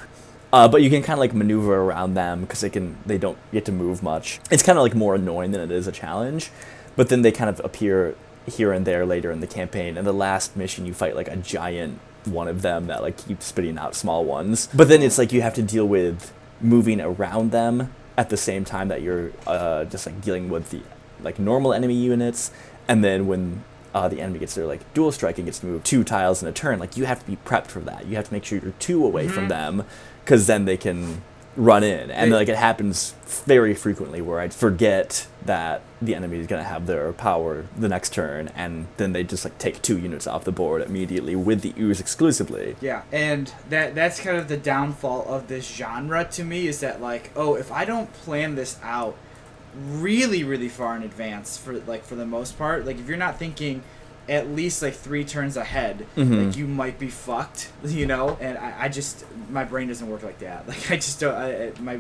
Uh, 0.54 0.68
but 0.68 0.82
you 0.82 0.90
can 0.90 1.02
kind 1.02 1.14
of 1.14 1.20
like 1.20 1.34
maneuver 1.34 1.76
around 1.76 2.14
them 2.14 2.42
because 2.42 2.62
they 2.62 2.70
can 2.70 2.98
they 3.06 3.18
don't 3.18 3.38
get 3.52 3.66
to 3.66 3.72
move 3.72 4.02
much. 4.02 4.40
It's 4.50 4.64
kind 4.64 4.78
of 4.78 4.84
like 4.84 4.96
more 4.96 5.16
annoying 5.16 5.52
than 5.52 5.62
it 5.62 5.72
is 5.72 5.88
a 5.88 5.92
challenge, 5.92 6.50
but 6.96 7.10
then 7.10 7.24
they 7.24 7.32
kind 7.32 7.50
of 7.50 7.60
appear 7.64 8.16
here 8.48 8.72
and 8.72 8.86
there 8.86 9.06
later 9.06 9.32
in 9.32 9.40
the 9.40 9.48
campaign. 9.48 9.98
And 9.98 10.06
the 10.06 10.14
last 10.14 10.56
mission, 10.56 10.86
you 10.86 10.94
fight 10.94 11.16
like 11.16 11.28
a 11.28 11.36
giant 11.36 12.00
one 12.26 12.48
of 12.48 12.62
them 12.62 12.88
that 12.88 13.02
like 13.02 13.18
keeps 13.18 13.46
spitting 13.46 13.78
out 13.78 13.96
small 13.96 14.24
ones. 14.24 14.68
But 14.74 14.88
then 14.88 15.02
it's 15.02 15.18
like 15.18 15.32
you 15.32 15.42
have 15.42 15.54
to 15.56 15.62
deal 15.62 15.88
with 15.88 16.34
moving 16.62 17.02
around 17.02 17.52
them 17.52 17.94
at 18.18 18.30
the 18.30 18.38
same 18.38 18.64
time 18.64 18.88
that 18.88 19.02
you're 19.02 19.32
uh, 19.46 19.86
just 19.86 20.06
like 20.06 20.22
dealing 20.22 20.50
with 20.50 20.70
the 20.70 20.82
like 21.22 21.38
normal 21.40 21.74
enemy 21.74 21.96
units, 21.96 22.52
and 22.88 23.04
then 23.04 23.28
when 23.28 23.64
uh, 23.96 24.10
the 24.10 24.20
enemy 24.20 24.40
gets 24.40 24.54
their 24.54 24.68
like 24.68 24.94
dual 24.94 25.12
strike 25.12 25.38
and 25.38 25.46
gets 25.46 25.60
to 25.60 25.66
move 25.66 25.84
two 25.84 26.04
tiles 26.04 26.44
in 26.44 26.50
a 26.50 26.52
turn, 26.52 26.78
like 26.78 26.98
you 26.98 27.06
have 27.06 27.22
to 27.22 27.26
be 27.26 27.38
prepped 27.38 27.68
for 27.68 27.80
that. 27.80 28.06
You 28.06 28.18
have 28.18 28.28
to 28.28 28.34
make 28.34 28.44
sure 28.44 28.60
you're 28.60 28.74
two 28.74 29.06
away 29.06 29.30
from 29.30 29.48
them, 29.48 29.86
because 30.24 30.46
then 30.48 30.66
they 30.66 30.76
can 30.76 31.22
run 31.56 31.86
in, 31.86 32.12
and 32.12 32.32
like 32.32 32.50
it 32.50 32.58
happens 32.58 33.16
very 33.46 33.74
frequently 33.74 34.22
where 34.22 34.42
I 34.42 34.50
forget 34.50 35.26
that 35.46 35.82
the 36.02 36.14
enemy 36.14 36.40
is 36.40 36.48
gonna 36.48 36.66
have 36.66 36.86
their 36.86 37.14
power 37.14 37.68
the 37.78 37.88
next 37.88 38.12
turn, 38.12 38.50
and 38.54 38.88
then 38.98 39.14
they 39.14 39.24
just 39.24 39.46
like 39.46 39.58
take 39.58 39.82
two 39.82 39.98
units 39.98 40.28
off 40.28 40.44
the 40.44 40.52
board 40.52 40.82
immediately 40.82 41.34
with 41.34 41.62
the 41.62 41.74
ooze 41.80 42.02
exclusively. 42.02 42.76
Yeah, 42.82 43.04
and 43.14 43.54
that 43.70 43.96
that's 43.96 44.20
kind 44.20 44.36
of 44.36 44.50
the 44.50 44.58
downfall 44.58 45.26
of 45.30 45.48
this 45.48 45.66
genre 45.74 46.26
to 46.32 46.44
me 46.44 46.68
is 46.68 46.82
that 46.82 47.02
like, 47.02 47.32
oh, 47.34 47.56
if 47.56 47.72
I 47.72 47.86
don't 47.86 48.12
plan 48.12 48.56
this 48.56 48.78
out 48.84 49.16
really 49.90 50.44
really 50.44 50.70
far 50.70 50.96
in 50.96 51.04
advance 51.04 51.58
for 51.58 51.74
like 51.82 52.04
for 52.04 52.16
the 52.16 52.26
most 52.26 52.58
part, 52.58 52.86
like 52.86 52.98
if 53.00 53.08
you're 53.08 53.18
not 53.18 53.38
thinking 53.40 53.84
at 54.28 54.50
least 54.50 54.82
like 54.82 54.94
three 54.96 55.24
turns 55.24 55.56
ahead, 55.58 56.06
Mhm. 56.16 56.48
like 56.48 56.58
you 56.58 56.66
might 56.68 56.98
be 56.98 57.10
fucked, 57.10 57.70
you 57.86 58.06
know. 58.06 58.38
And 58.42 58.58
I, 58.58 58.74
I 58.86 58.90
just 58.90 59.26
my 59.50 59.64
brain 59.64 59.88
doesn't 59.88 60.08
work 60.10 60.24
like 60.24 60.40
that. 60.40 60.68
Like 60.68 60.92
I 60.92 60.96
just 60.96 61.20
don't. 61.20 61.36
I, 61.36 61.68
I- 61.68 61.72
my 61.80 62.00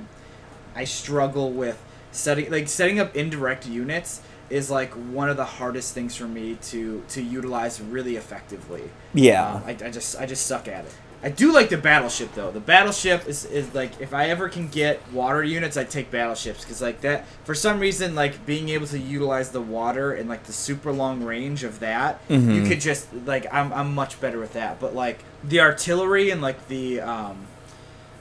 I 0.75 0.83
struggle 0.85 1.51
with 1.51 1.81
setting 2.11 2.49
like 2.51 2.67
setting 2.67 2.99
up 2.99 3.15
indirect 3.15 3.67
units 3.67 4.21
is 4.49 4.69
like 4.69 4.91
one 4.93 5.29
of 5.29 5.37
the 5.37 5.45
hardest 5.45 5.93
things 5.93 6.15
for 6.15 6.27
me 6.27 6.55
to 6.63 7.03
to 7.09 7.21
utilize 7.21 7.79
really 7.81 8.15
effectively. 8.15 8.83
Yeah. 9.13 9.55
Um, 9.55 9.63
I, 9.65 9.69
I 9.71 9.89
just 9.91 10.19
I 10.19 10.25
just 10.25 10.45
suck 10.45 10.67
at 10.67 10.85
it. 10.85 10.93
I 11.23 11.29
do 11.29 11.51
like 11.51 11.69
the 11.69 11.77
battleship 11.77 12.33
though. 12.35 12.51
The 12.51 12.59
battleship 12.59 13.27
is, 13.27 13.45
is 13.45 13.73
like 13.73 13.99
if 13.99 14.13
I 14.13 14.29
ever 14.29 14.47
can 14.47 14.67
get 14.67 15.01
water 15.11 15.43
units, 15.43 15.75
I 15.75 15.83
take 15.83 16.11
battleships 16.11 16.63
because 16.63 16.81
like 16.81 17.01
that 17.01 17.25
for 17.45 17.55
some 17.55 17.79
reason 17.79 18.13
like 18.13 18.45
being 18.45 18.69
able 18.69 18.85
to 18.87 18.99
utilize 18.99 19.49
the 19.49 19.61
water 19.61 20.11
and 20.13 20.29
like 20.29 20.43
the 20.43 20.53
super 20.53 20.91
long 20.91 21.23
range 21.23 21.63
of 21.63 21.79
that, 21.79 22.21
you 22.29 22.37
Mhm. 22.37 22.67
could 22.67 22.79
just 22.81 23.07
like 23.25 23.47
I'm 23.51 23.73
I'm 23.73 23.95
much 23.95 24.21
better 24.21 24.39
with 24.39 24.53
that. 24.53 24.79
But 24.79 24.93
like 24.93 25.19
the 25.43 25.61
artillery 25.61 26.29
and 26.29 26.41
like 26.43 26.67
the 26.67 27.01
um, 27.01 27.47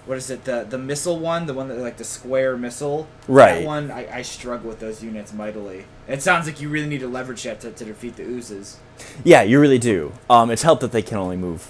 what 0.06 0.16
is 0.16 0.30
it 0.30 0.44
the 0.44 0.64
the 0.68 0.78
missile 0.78 1.18
one, 1.18 1.44
the 1.46 1.54
one 1.54 1.68
that 1.68 1.78
like 1.78 1.98
the 1.98 2.04
square 2.04 2.56
missile, 2.56 3.06
Right. 3.28 3.60
That 3.60 3.66
one 3.66 3.90
I, 3.90 4.18
I 4.18 4.22
struggle 4.22 4.68
with 4.68 4.80
those 4.80 5.02
units 5.02 5.32
mightily. 5.34 5.84
It 6.08 6.22
sounds 6.22 6.46
like 6.46 6.60
you 6.60 6.68
really 6.70 6.88
need 6.88 7.00
to 7.00 7.08
leverage 7.08 7.42
that 7.42 7.60
to, 7.60 7.70
to 7.70 7.84
defeat 7.84 8.16
the 8.16 8.22
oozes. 8.22 8.78
Yeah, 9.24 9.42
you 9.42 9.58
really 9.60 9.78
do. 9.78 10.12
Um, 10.30 10.50
it's 10.50 10.62
helped 10.62 10.80
that 10.82 10.92
they 10.92 11.02
can 11.02 11.18
only 11.18 11.36
move 11.36 11.68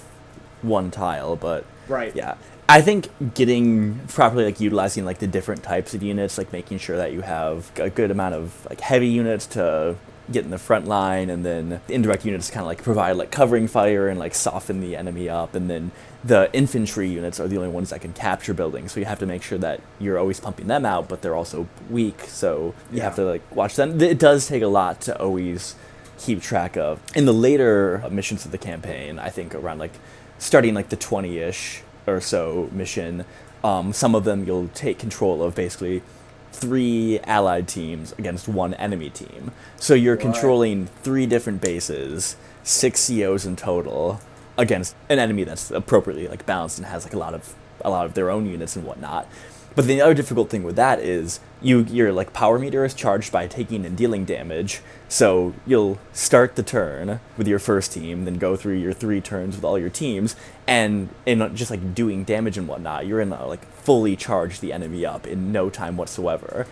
one 0.65 0.91
tile, 0.91 1.35
but 1.35 1.65
Right. 1.87 2.15
yeah, 2.15 2.35
I 2.67 2.81
think 2.81 3.09
getting 3.35 3.99
properly 4.07 4.45
like 4.45 4.59
utilizing 4.59 5.05
like 5.05 5.19
the 5.19 5.27
different 5.27 5.63
types 5.63 5.93
of 5.93 6.01
units, 6.01 6.37
like 6.37 6.51
making 6.51 6.79
sure 6.79 6.97
that 6.97 7.13
you 7.13 7.21
have 7.21 7.71
a 7.77 7.89
good 7.89 8.11
amount 8.11 8.35
of 8.35 8.65
like 8.69 8.81
heavy 8.81 9.07
units 9.07 9.45
to 9.47 9.95
get 10.31 10.43
in 10.43 10.49
the 10.49 10.57
front 10.57 10.87
line, 10.87 11.29
and 11.29 11.45
then 11.45 11.79
the 11.85 11.93
indirect 11.93 12.25
units 12.25 12.49
kind 12.49 12.61
of 12.61 12.67
like 12.67 12.81
provide 12.81 13.11
like 13.17 13.29
covering 13.29 13.67
fire 13.67 14.07
and 14.07 14.19
like 14.19 14.33
soften 14.33 14.81
the 14.81 14.95
enemy 14.95 15.29
up, 15.29 15.53
and 15.53 15.69
then 15.69 15.91
the 16.23 16.49
infantry 16.53 17.07
units 17.07 17.39
are 17.39 17.47
the 17.47 17.55
only 17.57 17.69
ones 17.69 17.91
that 17.91 18.01
can 18.01 18.11
capture 18.13 18.51
buildings. 18.51 18.91
So 18.91 18.99
you 18.99 19.05
have 19.05 19.19
to 19.19 19.27
make 19.27 19.43
sure 19.43 19.59
that 19.59 19.79
you're 19.99 20.17
always 20.17 20.39
pumping 20.39 20.65
them 20.65 20.83
out, 20.83 21.07
but 21.07 21.21
they're 21.21 21.35
also 21.35 21.67
weak, 21.91 22.21
so 22.21 22.73
you 22.91 23.01
have 23.01 23.15
to 23.17 23.23
like 23.23 23.43
watch 23.55 23.75
them. 23.75 24.01
It 24.01 24.17
does 24.17 24.47
take 24.47 24.63
a 24.63 24.67
lot 24.67 25.01
to 25.01 25.21
always 25.21 25.75
keep 26.17 26.41
track 26.41 26.75
of. 26.77 26.99
In 27.15 27.25
the 27.25 27.33
later 27.33 28.03
missions 28.09 28.43
of 28.45 28.51
the 28.51 28.57
campaign, 28.57 29.19
I 29.19 29.29
think 29.29 29.53
around 29.53 29.77
like 29.77 29.93
starting 30.37 30.73
like 30.73 30.89
the 30.89 30.97
20-ish 30.97 31.81
or 32.07 32.21
so 32.21 32.69
mission, 32.71 33.25
um, 33.63 33.93
some 33.93 34.13
of 34.15 34.23
them 34.23 34.45
you'll 34.45 34.67
take 34.69 34.99
control 34.99 35.41
of 35.43 35.55
basically 35.55 36.03
three 36.51 37.19
allied 37.25 37.67
teams 37.67 38.13
against 38.17 38.47
one 38.47 38.73
enemy 38.75 39.09
team. 39.09 39.51
So 39.77 39.93
you're 39.93 40.15
What? 40.15 40.21
controlling 40.21 40.87
three 41.03 41.25
different 41.25 41.61
bases, 41.61 42.37
six 42.63 43.07
COs 43.07 43.45
in 43.45 43.55
total, 43.55 44.21
against 44.57 44.95
an 45.09 45.19
enemy 45.19 45.43
that's 45.43 45.71
appropriately 45.71 46.27
like 46.27 46.45
balanced 46.45 46.77
and 46.77 46.87
has 46.87 47.03
like 47.03 47.13
a 47.13 47.17
lot 47.19 47.33
of 47.33 47.53
a 47.81 47.89
lot 47.89 48.05
of 48.05 48.13
their 48.13 48.31
own 48.31 48.45
units 48.45 48.75
and 48.75 48.85
whatnot. 48.85 49.27
But 49.75 49.85
the 49.85 49.99
other 49.99 50.13
difficult 50.13 50.49
thing 50.49 50.63
with 50.63 50.77
that 50.77 50.99
is 50.99 51.41
you 51.61 51.81
your 51.81 52.13
like 52.13 52.31
power 52.31 52.57
meter 52.57 52.85
is 52.85 52.93
charged 52.93 53.31
by 53.31 53.47
taking 53.47 53.85
and 53.85 53.97
dealing 53.97 54.23
damage. 54.23 54.81
So 55.09 55.53
you'll 55.65 55.99
start 56.13 56.55
the 56.55 56.63
turn 56.63 57.19
with 57.37 57.47
your 57.47 57.59
first 57.59 57.91
team, 57.91 58.23
then 58.23 58.35
go 58.35 58.55
through 58.55 58.75
your 58.75 58.93
three 58.93 59.19
turns 59.19 59.55
with 59.55 59.65
all 59.65 59.77
your 59.77 59.89
teams, 59.89 60.35
and 60.65 61.09
in 61.25 61.55
just 61.55 61.71
like 61.71 61.93
doing 61.93 62.23
damage 62.23 62.57
and 62.57 62.67
whatnot, 62.67 63.05
you're 63.05 63.19
in 63.19 63.31
like 63.31 63.65
fully 63.73 64.15
charge 64.15 64.61
the 64.61 64.71
enemy 64.71 65.05
up 65.05 65.27
in 65.27 65.51
no 65.51 65.69
time 65.69 65.97
whatsoever. 65.97 66.65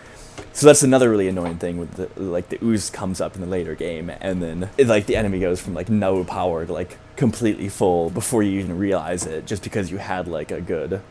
So 0.51 0.65
that's 0.65 0.81
another 0.81 1.09
really 1.09 1.27
annoying 1.27 1.57
thing 1.57 1.77
with 1.77 1.93
the 1.95 2.09
like 2.19 2.49
the 2.49 2.63
ooze 2.63 2.89
comes 2.89 3.19
up 3.19 3.35
in 3.35 3.41
the 3.41 3.47
later 3.47 3.75
game, 3.75 4.09
and 4.21 4.41
then 4.41 4.69
it, 4.77 4.87
like 4.87 5.07
the 5.07 5.17
enemy 5.17 5.39
goes 5.39 5.59
from 5.59 5.73
like 5.73 5.89
no 5.89 6.23
power 6.23 6.65
to 6.65 6.71
like 6.71 6.97
completely 7.17 7.69
full 7.69 8.09
before 8.09 8.43
you 8.43 8.59
even 8.59 8.77
realize 8.77 9.25
it, 9.25 9.45
just 9.45 9.61
because 9.63 9.91
you 9.91 9.97
had 9.97 10.27
like 10.27 10.51
a 10.51 10.61
good 10.61 11.01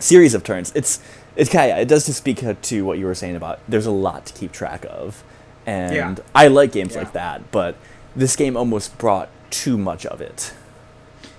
series 0.00 0.34
of 0.34 0.44
turns. 0.44 0.72
It's 0.74 1.00
it's 1.36 1.50
kind 1.50 1.70
of 1.72 1.78
it 1.78 1.88
does 1.88 2.06
just 2.06 2.18
speak 2.18 2.44
to 2.62 2.84
what 2.84 2.98
you 2.98 3.06
were 3.06 3.14
saying 3.14 3.36
about 3.36 3.60
there's 3.68 3.86
a 3.86 3.90
lot 3.92 4.26
to 4.26 4.32
keep 4.32 4.52
track 4.52 4.84
of, 4.88 5.22
and 5.66 5.94
Yeah. 5.94 6.14
I 6.34 6.48
like 6.48 6.72
games 6.72 6.94
Yeah. 6.94 7.00
like 7.02 7.12
that, 7.12 7.50
but 7.50 7.76
this 8.16 8.34
game 8.36 8.56
almost 8.56 8.98
brought 8.98 9.28
too 9.50 9.78
much 9.78 10.04
of 10.06 10.20
it. 10.20 10.52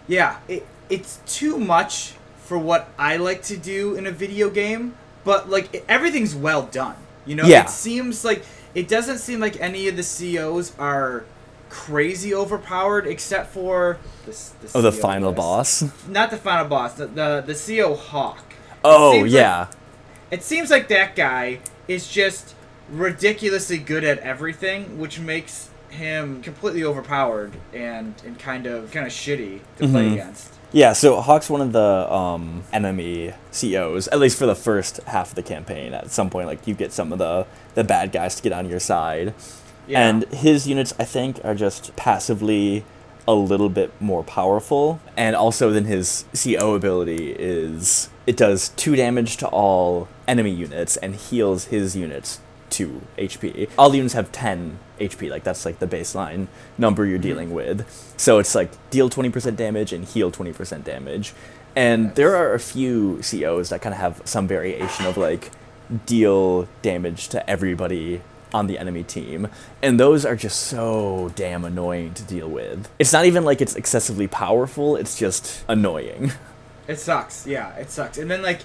Yeah, 0.07 0.37
it, 0.47 0.65
it's 0.89 1.19
too 1.27 1.57
much 1.57 2.13
for 2.45 2.57
what 2.57 2.89
I 2.97 3.17
like 3.17 3.43
to 3.43 3.57
do 3.57 3.95
in 3.95 4.07
a 4.07 4.11
video 4.11 4.49
game, 4.49 4.95
but 5.23 5.49
like 5.49 5.73
it, 5.73 5.85
everything's 5.87 6.35
well 6.35 6.63
done. 6.63 6.95
You 7.25 7.35
know, 7.35 7.45
Yeah. 7.45 7.63
it 7.63 7.69
seems 7.69 8.23
like 8.25 8.43
it 8.73 8.87
doesn't 8.87 9.17
seem 9.19 9.39
like 9.39 9.59
any 9.59 9.87
of 9.87 9.97
the 9.97 10.03
COs 10.03 10.71
are 10.79 11.25
crazy 11.69 12.33
overpowered 12.33 13.05
except 13.05 13.53
for 13.53 13.97
the, 14.25 14.31
the 14.61 14.69
Oh, 14.73 14.81
the 14.81 14.91
final 14.91 15.29
list. 15.29 15.37
boss. 15.37 15.83
Not 16.07 16.31
the 16.31 16.37
final 16.37 16.65
boss, 16.65 16.93
the 16.93 17.05
the, 17.07 17.43
the 17.45 17.53
CO 17.53 17.93
Hawk. 17.95 18.48
It 18.79 18.87
Oh 18.87 19.19
like- 19.21 19.31
yeah, 19.31 19.67
it 20.31 20.43
seems 20.43 20.69
like 20.69 20.87
that 20.89 21.15
guy 21.15 21.59
is 21.87 22.07
just 22.07 22.55
ridiculously 22.91 23.77
good 23.77 24.03
at 24.03 24.19
everything, 24.19 24.97
which 24.99 25.19
makes 25.19 25.69
him 25.89 26.41
completely 26.41 26.83
overpowered 26.83 27.51
and, 27.73 28.13
and 28.25 28.37
kind 28.37 28.65
of 28.67 28.91
kind 28.91 29.05
of 29.07 29.11
shitty 29.11 29.59
to 29.77 29.87
play 29.87 30.05
Mhm. 30.09 30.13
against. 30.13 30.53
yeah. 30.71 30.93
So 30.93 31.19
Hawk's 31.19 31.49
one 31.49 31.61
of 31.61 31.71
the 31.71 32.11
um, 32.13 32.63
enemy 32.71 33.33
CEOs, 33.51 34.07
at 34.09 34.19
least 34.19 34.37
for 34.37 34.45
the 34.45 34.55
first 34.55 34.99
half 35.07 35.29
of 35.29 35.35
the 35.35 35.41
campaign. 35.43 35.93
At 35.93 36.11
some 36.11 36.29
point, 36.29 36.45
like 36.47 36.67
you 36.67 36.73
get 36.75 36.93
some 36.93 37.11
of 37.11 37.17
the 37.19 37.45
the 37.75 37.83
bad 37.83 38.11
guys 38.11 38.35
to 38.35 38.41
get 38.43 38.53
on 38.53 38.69
your 38.69 38.79
side. 38.79 39.33
Yeah. 39.87 40.07
And 40.07 40.25
his 40.31 40.67
units, 40.67 40.93
I 40.99 41.03
think, 41.05 41.39
are 41.43 41.55
just 41.55 41.95
passively 41.95 42.85
a 43.29 43.35
little 43.35 43.69
bit 43.69 43.91
more 44.01 44.23
powerful. 44.23 44.99
And 45.15 45.35
also, 45.35 45.71
then 45.71 45.85
his 45.85 46.25
CO 46.35 46.73
ability 46.73 47.31
is 47.37 48.09
it 48.25 48.35
does 48.35 48.69
two 48.69 48.95
damage 48.95 49.37
to 49.37 49.47
all 49.47 50.07
enemy 50.27 50.51
units 50.51 50.97
and 50.97 51.15
heals 51.15 51.65
his 51.65 51.95
units 51.95 52.39
two 52.69 53.01
HP. 53.17 53.69
All 53.77 53.89
the 53.89 53.97
units 53.97 54.13
have 54.13 54.31
10 54.31 54.79
HP, 54.99 55.29
like 55.29 55.43
that's 55.43 55.65
like 55.65 55.79
the 55.79 55.87
baseline 55.87 56.47
number 56.77 57.05
you're 57.05 57.17
mm-hmm. 57.17 57.23
dealing 57.23 57.53
with. 57.53 58.13
So 58.17 58.39
it's 58.39 58.53
like 58.55 58.71
deal 58.89 59.09
20% 59.09 59.55
damage 59.55 59.93
and 59.93 60.05
heal 60.05 60.31
20% 60.31 60.83
damage. 60.83 61.33
And 61.75 62.13
there 62.15 62.35
are 62.35 62.53
a 62.53 62.59
few 62.59 63.21
COs 63.23 63.69
that 63.69 63.81
kind 63.81 63.93
of 63.93 63.99
have 63.99 64.21
some 64.25 64.47
variation 64.47 65.05
of 65.05 65.17
like 65.17 65.51
deal 66.05 66.67
damage 66.81 67.29
to 67.29 67.49
everybody 67.49 68.21
on 68.53 68.67
the 68.67 68.77
enemy 68.79 69.03
team. 69.03 69.47
And 69.81 69.99
those 69.99 70.25
are 70.25 70.35
just 70.35 70.61
so 70.61 71.31
damn 71.35 71.63
annoying 71.65 72.13
to 72.15 72.23
deal 72.23 72.49
with. 72.49 72.89
It's 72.99 73.13
not 73.13 73.25
even 73.25 73.43
like 73.45 73.61
it's 73.61 73.75
excessively 73.75 74.27
powerful, 74.27 74.95
it's 74.95 75.17
just 75.17 75.63
annoying. 75.67 76.31
It 76.87 76.97
sucks. 76.99 77.45
Yeah, 77.45 77.75
it 77.75 77.91
sucks. 77.91 78.17
And 78.17 78.31
then 78.31 78.41
like 78.41 78.61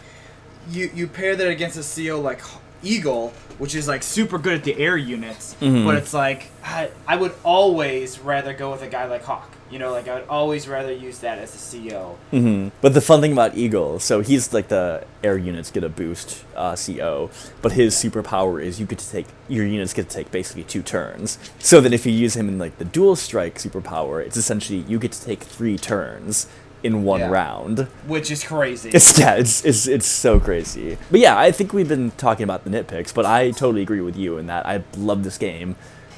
you 0.71 0.91
you 0.95 1.07
pair 1.07 1.37
that 1.37 1.47
against 1.49 1.77
a 1.77 1.83
CO 2.09 2.19
like 2.23 2.41
Eagle, 2.83 3.35
which 3.59 3.75
is 3.75 3.87
like 3.87 4.03
super 4.03 4.39
good 4.39 4.55
at 4.55 4.65
the 4.65 4.75
air 4.79 4.97
units, 4.97 5.55
Mhm. 5.61 5.85
but 5.85 5.97
it's 5.97 6.15
like 6.15 6.47
I, 6.65 6.89
I 7.07 7.17
would 7.17 7.35
always 7.45 8.19
rather 8.19 8.55
go 8.55 8.71
with 8.73 8.81
a 8.81 8.87
guy 8.89 9.05
like 9.05 9.25
Hawk. 9.25 9.51
You 9.75 9.81
know, 9.81 9.91
like 9.91 10.07
I 10.07 10.15
would 10.21 10.29
always 10.29 10.69
rather 10.69 10.93
use 10.93 11.19
that 11.19 11.39
as 11.39 11.53
a 11.75 11.91
CO. 11.91 12.17
hmm 12.31 12.69
But 12.81 12.95
the 12.95 13.01
fun 13.01 13.21
thing 13.21 13.33
about 13.33 13.57
Eagle, 13.57 13.99
so 13.99 14.21
he's 14.21 14.53
like 14.55 14.69
the 14.69 15.05
air 15.25 15.37
units 15.37 15.73
get 15.73 15.83
a 15.83 15.89
boost 15.89 16.45
uh, 16.55 16.77
CO, 16.77 17.29
but 17.61 17.73
his 17.73 17.93
superpower 17.97 18.63
is 18.63 18.79
you 18.79 18.87
get 18.87 19.01
to 19.01 19.11
take 19.11 19.27
your 19.49 19.67
units 19.67 19.93
get 19.93 20.09
to 20.09 20.15
take 20.15 20.31
basically 20.31 20.63
two 20.63 20.81
turns. 20.81 21.41
So 21.59 21.81
then 21.81 21.93
if 21.93 22.07
you 22.07 22.13
use 22.13 22.37
him 22.37 22.47
in 22.49 22.57
like 22.57 22.79
the 22.79 22.85
dual 22.85 23.17
strike 23.17 23.57
superpower, 23.59 24.25
it's 24.25 24.37
essentially 24.37 24.79
you 24.87 25.01
get 25.01 25.11
to 25.11 25.25
take 25.25 25.41
three 25.43 25.77
turns 25.77 26.47
in 26.85 27.03
one 27.03 27.19
Yeah. 27.19 27.31
round. 27.31 27.89
Which 28.07 28.31
is 28.31 28.45
crazy. 28.45 28.91
It's 28.91 29.19
yeah, 29.23 29.35
it's, 29.35 29.65
it's 29.65 29.89
it's 29.89 30.07
so 30.07 30.39
crazy. 30.39 30.99
But 31.11 31.19
yeah, 31.19 31.37
I 31.37 31.51
think 31.51 31.73
we've 31.73 31.89
been 31.89 32.13
talking 32.13 32.45
about 32.45 32.63
the 32.63 32.71
nitpicks, 32.71 33.13
but 33.13 33.27
I 33.27 33.51
totally 33.51 33.83
agree 33.83 34.03
with 34.03 34.17
you 34.17 34.39
in 34.39 34.47
that 34.47 34.67
I 34.67 34.85
love 34.97 35.25
this 35.25 35.37
game. 35.37 35.75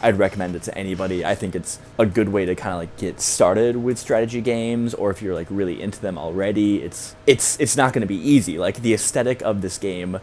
I'd 0.06 0.18
recommend 0.18 0.54
it 0.54 0.62
to 0.64 0.78
anybody. 0.78 1.24
I 1.24 1.34
think 1.34 1.54
it's 1.56 1.78
a 1.98 2.06
good 2.06 2.28
way 2.28 2.44
to 2.46 2.54
kind 2.54 2.72
of 2.72 2.78
like 2.78 2.96
get 2.96 3.20
started 3.20 3.76
with 3.76 3.98
strategy 3.98 4.40
games, 4.40 4.94
or 4.94 5.10
if 5.10 5.20
you're 5.20 5.34
like 5.34 5.48
really 5.50 5.82
into 5.82 6.00
them 6.00 6.16
already, 6.16 6.82
it's 6.82 7.14
it's 7.26 7.58
it's 7.58 7.76
not 7.76 7.92
going 7.92 8.02
to 8.02 8.06
be 8.06 8.16
easy. 8.16 8.58
Like 8.58 8.82
the 8.82 8.94
aesthetic 8.94 9.42
of 9.42 9.62
this 9.62 9.78
game 9.78 10.18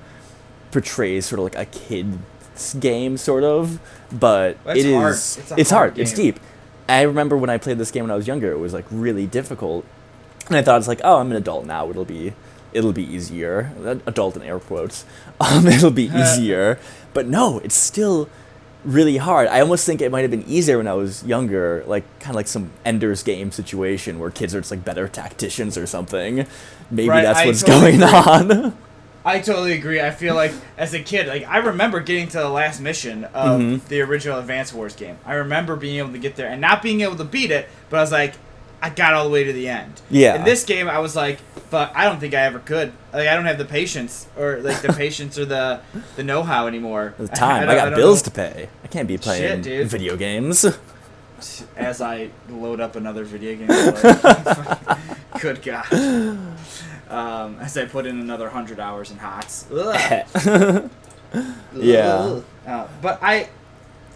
portrays 0.72 1.26
sort 1.26 1.40
of 1.40 1.44
like 1.44 1.56
a 1.56 1.66
kid's 1.66 2.74
game, 2.80 3.18
sort 3.18 3.44
of, 3.44 3.80
but 4.12 4.58
Well, 4.66 4.78
it 4.78 4.94
hard. 4.94 5.14
is 5.14 5.38
It's 5.38 5.52
it's 5.58 5.70
hard 5.72 5.90
hard. 5.92 6.00
It's 6.00 6.14
deep. 6.14 6.40
I 6.90 7.02
remember 7.04 7.36
when 7.38 7.50
I 7.50 7.58
played 7.58 7.78
this 7.78 7.92
game 7.92 8.04
when 8.06 8.12
I 8.12 8.16
was 8.16 8.28
younger, 8.28 8.52
it 8.52 8.60
was 8.60 8.74
like 8.74 8.86
really 8.92 9.26
difficult 9.28 9.86
and 10.48 10.58
I 10.58 10.62
thought 10.62 10.78
it's 10.80 10.88
like, 10.88 11.02
oh, 11.04 11.20
I'm 11.20 11.32
an 11.32 11.38
adult 11.38 11.66
now. 11.66 11.90
It'll 11.90 12.04
be, 12.04 12.34
it'll 12.74 12.92
be 12.92 13.04
easier. 13.04 13.72
Adult 14.06 14.36
in 14.36 14.42
air 14.44 14.60
quotes. 14.60 15.06
Um, 15.40 15.68
it'll 15.68 15.92
be 15.92 16.04
easier. 16.16 16.80
but 17.14 17.28
no, 17.28 17.60
it's 17.60 17.76
still 17.76 18.30
really 18.86 19.18
hard. 19.18 19.48
I 19.48 19.62
almost 19.62 19.86
think 19.86 20.02
it 20.02 20.12
might 20.12 20.22
have 20.22 20.32
been 20.32 20.46
easier 20.48 20.78
when 20.78 20.88
I 20.88 20.94
was 20.94 21.24
younger, 21.24 21.84
like 21.88 22.04
kind 22.20 22.32
of 22.32 22.36
like 22.36 22.48
some 22.48 22.72
Ender's 22.86 23.24
Game 23.24 23.52
situation 23.52 24.20
where 24.20 24.30
kids 24.30 24.54
are 24.54 24.60
just 24.60 24.72
like 24.72 24.84
better 24.84 25.08
tacticians 25.08 25.78
or 25.78 25.86
something. 25.88 26.46
Maybe 26.92 27.10
Right, 27.10 27.24
that's 27.24 27.40
I 27.40 27.46
what's 27.46 27.64
totally 27.64 27.98
going 27.98 28.04
on. 28.04 28.78
I 29.26 29.40
totally 29.40 29.72
agree. 29.74 30.02
I 30.02 30.12
feel 30.12 30.36
like 30.36 30.52
as 30.78 30.94
a 30.94 31.00
kid, 31.00 31.28
like 31.28 31.48
I 31.48 31.60
remember 31.60 32.02
getting 32.02 32.28
to 32.30 32.40
the 32.40 32.50
last 32.50 32.82
mission 32.82 33.24
of 33.34 33.62
Mhm. 33.62 33.86
the 33.88 34.02
original 34.02 34.38
Advance 34.40 34.74
Wars 34.74 34.96
game. 34.96 35.16
I 35.26 35.36
remember 35.36 35.78
being 35.78 35.98
able 36.00 36.12
to 36.12 36.18
get 36.18 36.36
there 36.36 36.48
and 36.50 36.60
not 36.60 36.82
being 36.82 37.00
able 37.02 37.16
to 37.16 37.24
beat 37.24 37.50
it, 37.50 37.70
but 37.90 37.98
I 37.98 38.02
was 38.02 38.12
like, 38.12 38.34
I 38.84 38.90
got 38.90 39.14
all 39.14 39.24
the 39.24 39.30
way 39.30 39.46
to 39.46 39.54
the 39.54 39.70
end. 39.70 40.02
Yeah. 40.12 40.36
In 40.36 40.44
this 40.44 40.66
game, 40.66 40.90
I 40.90 41.00
was 41.00 41.16
like, 41.16 41.40
but 41.70 41.94
I 41.96 42.04
don't 42.04 42.20
think 42.20 42.34
I 42.34 42.42
ever 42.42 42.60
could. 42.60 42.92
Like 43.14 43.30
I 43.30 43.36
don't 43.36 43.46
have 43.46 43.58
the 43.58 43.64
patience 43.66 44.28
or 44.38 44.58
like 44.60 44.82
the 44.82 44.92
patience 45.04 45.40
or 45.40 45.46
the 45.46 45.80
the 46.18 46.24
know-how 46.24 46.68
anymore. 46.68 47.14
the 47.18 47.30
time. 47.30 47.64
I, 47.64 47.66
don't- 47.66 47.76
got 47.78 47.86
don't 47.92 47.96
bills 48.00 48.22
know. 48.22 48.26
to 48.26 48.32
pay. 48.32 48.70
I 48.84 48.88
can't 48.88 49.08
be 49.08 49.14
Shit, 49.16 49.22
playing 49.24 49.62
dude. 49.62 49.88
video 49.88 50.18
games. 50.18 50.66
As 51.78 52.00
I 52.02 52.30
load 52.50 52.80
up 52.82 52.96
another 52.96 53.24
video 53.26 53.56
game. 53.56 53.68
Good 55.42 55.62
God. 55.62 55.86
Um, 57.10 57.58
as 57.60 57.76
I 57.78 57.86
put 57.86 58.06
in 58.06 58.20
another 58.20 58.48
hundred 58.50 58.80
hours 58.80 59.12
in 59.12 59.18
HOTS. 59.18 59.66
Yeah. 61.76 62.40
Uh, 62.66 62.88
but 63.02 63.20
I, 63.22 63.50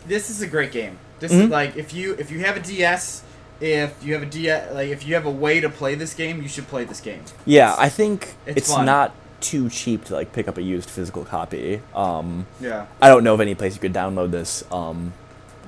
this 0.07 0.29
is 0.29 0.41
a 0.41 0.47
great 0.47 0.71
game. 0.71 0.97
This 1.19 1.31
is 1.33 1.47
Mhm. 1.47 1.49
like 1.49 1.75
if 1.75 1.93
you 1.93 2.13
if 2.13 2.31
you 2.31 2.39
have 2.39 2.55
a 2.57 2.59
DS, 2.59 3.23
if 3.59 4.03
you 4.03 4.13
have 4.13 4.23
a 4.23 4.25
DS, 4.27 4.73
like 4.73 4.89
if 4.89 5.05
you 5.05 5.15
have 5.15 5.25
a 5.25 5.31
way 5.31 5.59
to 5.59 5.69
play 5.69 5.95
this 5.95 6.13
game, 6.13 6.41
you 6.41 6.47
should 6.47 6.67
play 6.67 6.83
this 6.83 6.99
game. 6.99 7.23
yeah, 7.45 7.75
I 7.77 7.89
think 7.89 8.35
it's 8.45 8.57
it's, 8.57 8.77
not 8.77 9.13
too 9.39 9.69
cheap 9.69 10.05
to 10.05 10.13
like 10.13 10.33
pick 10.33 10.47
up 10.47 10.57
a 10.57 10.61
used 10.61 10.89
physical 10.89 11.25
copy. 11.25 11.81
Um, 11.95 12.47
Yeah. 12.59 12.87
I 13.01 13.07
don't 13.09 13.23
know 13.23 13.33
of 13.33 13.41
any 13.41 13.55
place 13.55 13.75
you 13.75 13.81
could 13.81 13.93
download 13.93 14.31
this 14.31 14.63
um, 14.71 15.13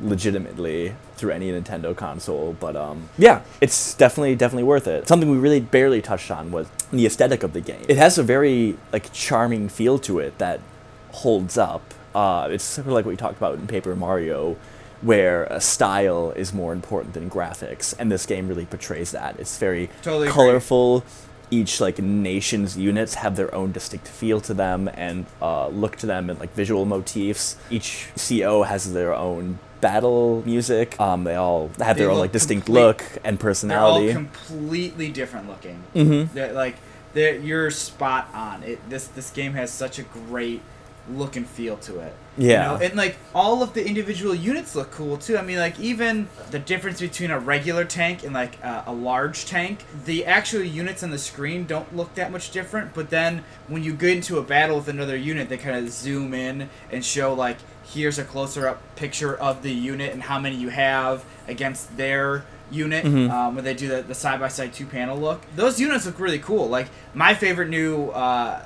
legitimately 0.02 0.96
through 1.16 1.32
any 1.32 1.52
Nintendo 1.52 1.96
console, 1.96 2.56
but 2.60 2.76
um, 2.76 3.10
yeah, 3.18 3.42
it's 3.62 3.94
definitely 3.94 4.36
definitely 4.36 4.64
worth 4.64 4.88
it. 4.88 5.08
Something 5.08 5.30
we 5.30 5.38
really 5.38 5.60
barely 5.60 6.02
touched 6.02 6.32
on 6.32 6.52
was 6.52 6.68
the 6.92 7.06
aesthetic 7.06 7.44
of 7.44 7.54
the 7.54 7.62
game. 7.62 7.86
It 7.88 7.98
has 7.98 8.18
a 8.18 8.24
very 8.24 8.78
like 8.92 9.12
charming 9.14 9.70
feel 9.70 10.00
to 10.00 10.20
it 10.20 10.38
that 10.38 10.62
holds 11.12 11.58
up. 11.58 11.94
Uh, 12.16 12.48
it's 12.52 12.64
sort 12.64 12.88
of 12.88 12.94
like 12.94 13.06
what 13.06 13.12
we 13.12 13.18
talked 13.18 13.38
about 13.38 13.60
in 13.60 13.68
Paper 13.68 13.96
Mario, 13.96 14.58
where 15.02 15.46
a 15.46 15.62
style 15.62 16.32
is 16.32 16.54
more 16.54 16.74
important 16.74 17.14
than 17.14 17.30
graphics, 17.30 17.94
and 17.98 18.12
this 18.12 18.26
game 18.26 18.48
really 18.48 18.66
portrays 18.66 19.12
that. 19.12 19.40
It's 19.40 19.58
very 19.58 19.90
Totally 20.02 20.28
agree. 20.28 20.34
colorful. 20.34 21.04
Each 21.52 21.82
like 21.82 21.98
nation's 21.98 22.78
units 22.78 23.16
have 23.16 23.36
their 23.36 23.54
own 23.56 23.72
distinct 23.72 24.08
feel 24.08 24.40
to 24.42 24.54
them 24.54 24.88
and 24.94 25.26
uh, 25.42 25.68
look 25.70 25.96
to 25.98 26.06
them 26.06 26.30
and 26.30 26.40
like 26.40 26.54
visual 26.54 26.86
motifs. 26.86 27.56
Each 27.72 28.08
CO 28.16 28.62
has 28.64 28.94
their 28.94 29.16
own 29.16 29.58
battle 29.82 30.44
music. 30.46 31.00
Um, 31.00 31.24
they 31.24 31.34
all 31.36 31.70
have 31.80 31.96
They 31.98 32.04
their 32.04 32.12
own 32.12 32.20
like 32.20 32.32
distinct 32.34 32.66
complete- 32.68 32.82
look 32.84 33.04
and 33.24 33.40
personality. 33.40 34.08
They're 34.08 34.18
all 34.18 34.24
completely 34.26 35.10
different 35.10 35.48
looking. 35.48 35.82
Mhm. 35.96 36.32
They're, 36.34 36.54
like 36.54 36.76
they're, 37.14 37.38
you're 37.40 37.72
spot 37.72 38.30
on. 38.34 38.62
It 38.62 38.88
this 38.90 39.08
this 39.08 39.32
game 39.32 39.54
has 39.54 39.72
such 39.72 39.98
a 39.98 40.04
great 40.04 40.62
look 41.12 41.36
and 41.36 41.48
feel 41.48 41.78
to 41.78 42.00
it. 42.02 42.14
You 42.40 42.50
Yeah. 42.52 42.64
know? 42.68 42.76
and 42.78 42.96
like 42.96 43.18
all 43.36 43.62
of 43.62 43.74
the 43.74 43.86
individual 43.86 44.34
units 44.34 44.74
look 44.76 44.92
cool 44.92 45.18
too. 45.18 45.38
I 45.38 45.42
mean, 45.42 45.58
like 45.60 45.80
even 45.80 46.28
the 46.52 46.60
difference 46.60 47.00
between 47.02 47.32
a 47.32 47.40
regular 47.40 47.84
tank 47.86 48.24
and 48.24 48.34
like 48.34 48.58
uh, 48.64 48.84
a 48.88 48.94
large 48.94 49.46
tank, 49.46 49.84
the 50.06 50.26
actual 50.26 50.62
units 50.64 51.04
on 51.04 51.12
the 51.12 51.18
screen 51.18 51.66
don't 51.66 51.96
look 51.96 52.16
that 52.16 52.32
much 52.32 52.52
different. 52.52 52.94
But 52.94 53.10
then 53.10 53.44
when 53.68 53.84
you 53.84 53.94
get 53.94 54.12
into 54.12 54.38
a 54.38 54.42
battle 54.44 54.78
with 54.78 54.88
another 54.88 55.18
unit, 55.18 55.50
they 55.50 55.58
kind 55.58 55.76
of 55.76 55.90
zoom 55.92 56.34
in 56.34 56.70
and 56.92 57.04
show 57.04 57.34
like 57.34 57.58
here's 57.84 58.18
a 58.20 58.24
closer 58.24 58.68
up 58.68 58.82
picture 58.96 59.36
of 59.36 59.62
the 59.64 59.72
unit 59.74 60.14
and 60.14 60.24
how 60.24 60.40
many 60.40 60.56
you 60.56 60.70
have 60.70 61.26
against 61.48 61.98
their 61.98 62.46
unit 62.72 63.04
Mhm. 63.04 63.32
um, 63.32 63.56
when 63.56 63.64
they 63.64 63.74
do 63.74 63.88
the, 63.88 64.04
the 64.04 64.14
side-by-side 64.14 64.72
two 64.74 64.86
panel 64.86 65.18
look 65.18 65.42
those 65.56 65.80
units 65.80 66.06
look 66.06 66.20
really 66.20 66.38
cool 66.38 66.68
like 66.70 66.86
my 67.16 67.34
favorite 67.34 67.68
new 67.70 68.10
uh, 68.10 68.62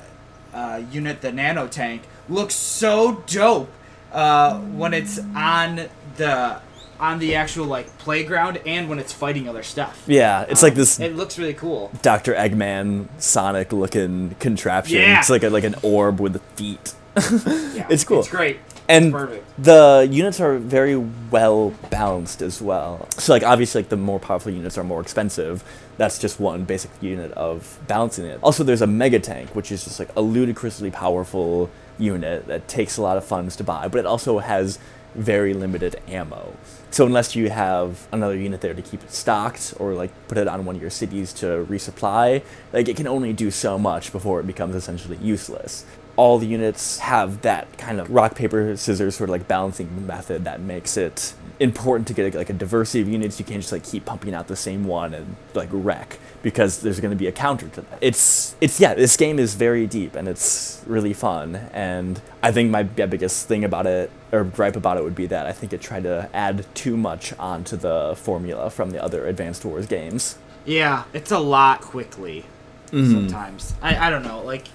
uh, 0.54 0.82
unit 0.92 1.22
the 1.22 1.32
nano 1.32 1.68
tank 1.68 2.02
looks 2.30 2.56
so 2.56 3.24
dope 3.28 3.70
uh, 4.12 4.60
when 4.60 4.94
it's 4.94 5.20
on 5.36 5.82
the 6.18 6.62
on 7.00 7.20
the 7.20 7.36
actual 7.36 7.66
like 7.66 7.96
playground 7.98 8.60
and 8.66 8.88
when 8.88 9.00
it's 9.00 9.12
fighting 9.12 9.50
other 9.50 9.64
stuff 9.64 10.04
yeah, 10.08 10.46
it's 10.48 10.64
Um, 10.64 10.68
like 10.68 10.76
this 10.76 11.00
it 11.00 11.16
looks 11.16 11.38
really 11.40 11.54
cool 11.56 11.92
Dr. 12.02 12.34
Eggman 12.34 13.08
Sonic 13.18 13.74
looking 13.74 14.36
contraption. 14.40 15.00
Yeah. 15.00 15.20
It's 15.20 15.30
like 15.30 15.44
a, 15.44 15.50
like 15.50 15.64
an 15.64 15.76
orb 15.82 16.20
with 16.22 16.42
feet. 16.56 16.94
yeah 17.16 17.88
It's 17.90 18.04
cool. 18.04 18.20
it's 18.20 18.30
great 18.30 18.60
and 18.88 19.14
it's 19.16 19.44
the 19.58 20.08
units 20.12 20.40
are 20.40 20.58
very 20.58 20.96
well 20.98 21.74
balanced 21.90 22.42
as 22.42 22.62
well. 22.62 23.08
So 23.12 23.34
like 23.34 23.44
obviously 23.44 23.82
like 23.82 23.90
the 23.90 23.98
more 23.98 24.20
powerful 24.20 24.52
units 24.52 24.78
are 24.78 24.84
more 24.84 25.02
expensive. 25.02 25.64
That's 25.98 26.20
just 26.20 26.40
one 26.40 26.64
basic 26.66 26.92
unit 27.02 27.32
of 27.34 27.80
balancing 27.88 28.26
it. 28.26 28.40
Also 28.44 28.64
there's 28.64 28.82
a 28.82 28.88
mega 28.88 29.20
tank, 29.20 29.56
which 29.56 29.72
is 29.72 29.84
just 29.84 30.00
like 30.00 30.10
a 30.16 30.22
ludicrously 30.22 30.92
powerful 30.92 31.70
unit 31.98 32.48
that 32.48 32.68
takes 32.68 32.98
a 32.98 33.02
lot 33.02 33.18
of 33.18 33.26
funds 33.26 33.56
to 33.58 33.64
buy, 33.64 33.88
but 33.88 34.00
it 34.00 34.06
also 34.06 34.40
has 34.40 34.80
very 35.16 35.54
limited 35.54 36.02
ammo. 36.08 36.56
So 36.90 37.06
unless 37.06 37.36
you 37.36 37.50
have 37.50 38.08
another 38.12 38.36
unit 38.36 38.62
there 38.62 38.74
to 38.74 38.82
keep 38.82 39.04
it 39.04 39.12
stocked 39.12 39.74
or 39.80 39.94
like 39.94 40.12
put 40.28 40.38
it 40.38 40.48
on 40.48 40.66
one 40.66 40.76
of 40.76 40.82
your 40.82 40.92
cities 40.92 41.34
to 41.34 41.66
resupply, 41.70 42.44
like 42.72 42.88
it 42.88 42.98
can 42.98 43.08
only 43.08 43.34
do 43.34 43.52
so 43.52 43.78
much 43.78 44.12
before 44.12 44.40
it 44.40 44.48
becomes 44.48 44.76
essentially 44.76 45.18
useless 45.18 45.86
all 46.16 46.38
the 46.38 46.46
units 46.46 47.00
have 47.00 47.42
that 47.42 47.78
kind 47.78 48.00
of 48.00 48.10
rock 48.10 48.36
paper 48.36 48.76
scissors 48.78 49.16
sort 49.16 49.30
of 49.30 49.32
like 49.32 49.48
balancing 49.48 50.06
method 50.06 50.44
that 50.46 50.62
makes 50.62 50.96
it 50.96 51.34
important 51.64 52.08
to 52.08 52.14
get 52.14 52.34
like 52.36 52.50
a 52.50 52.54
diversity 52.54 53.02
of 53.02 53.08
units 53.08 53.40
you 53.40 53.46
can't 53.46 53.62
just 53.62 53.72
like 53.72 53.84
keep 53.84 54.04
pumping 54.06 54.34
out 54.34 54.48
the 54.48 54.56
same 54.56 54.84
one 54.86 55.14
and 55.14 55.36
like 55.54 55.70
wreck 55.72 56.20
because 56.42 56.82
there's 56.82 57.00
going 57.00 57.10
to 57.12 57.16
be 57.18 57.28
a 57.28 57.32
counter 57.32 57.68
to 57.70 57.82
that 57.82 57.98
it's 58.02 58.56
it's 58.60 58.80
yeah 58.80 58.94
this 58.94 59.16
game 59.16 59.40
is 59.40 59.56
very 59.56 59.88
deep 59.88 60.14
and 60.16 60.28
it's 60.28 60.82
really 60.86 61.14
fun 61.14 61.56
and 61.74 62.22
i 62.42 62.52
think 62.52 62.70
my 62.70 62.84
biggest 62.84 63.48
thing 63.48 63.64
about 63.64 63.88
it 63.88 64.12
or 64.34 64.44
gripe 64.44 64.76
about 64.76 64.98
it 64.98 65.04
would 65.04 65.16
be 65.16 65.26
that 65.26 65.46
i 65.46 65.52
think 65.54 65.72
it 65.72 65.80
tried 65.82 66.04
to 66.04 66.30
add 66.34 66.66
too 66.76 66.98
much 66.98 67.34
onto 67.40 67.78
the 67.78 68.14
formula 68.18 68.70
from 68.70 68.92
the 68.92 69.02
other 69.02 69.26
advanced 69.28 69.64
wars 69.64 69.88
games 69.88 70.38
yeah 70.66 71.04
it's 71.14 71.32
a 71.32 71.40
lot 71.40 71.80
quickly 71.82 72.46
Mhm. 72.92 73.12
sometimes. 73.12 73.74
I, 73.82 74.08
I 74.08 74.10
don't 74.12 74.22
know, 74.22 74.42
like 74.44 74.66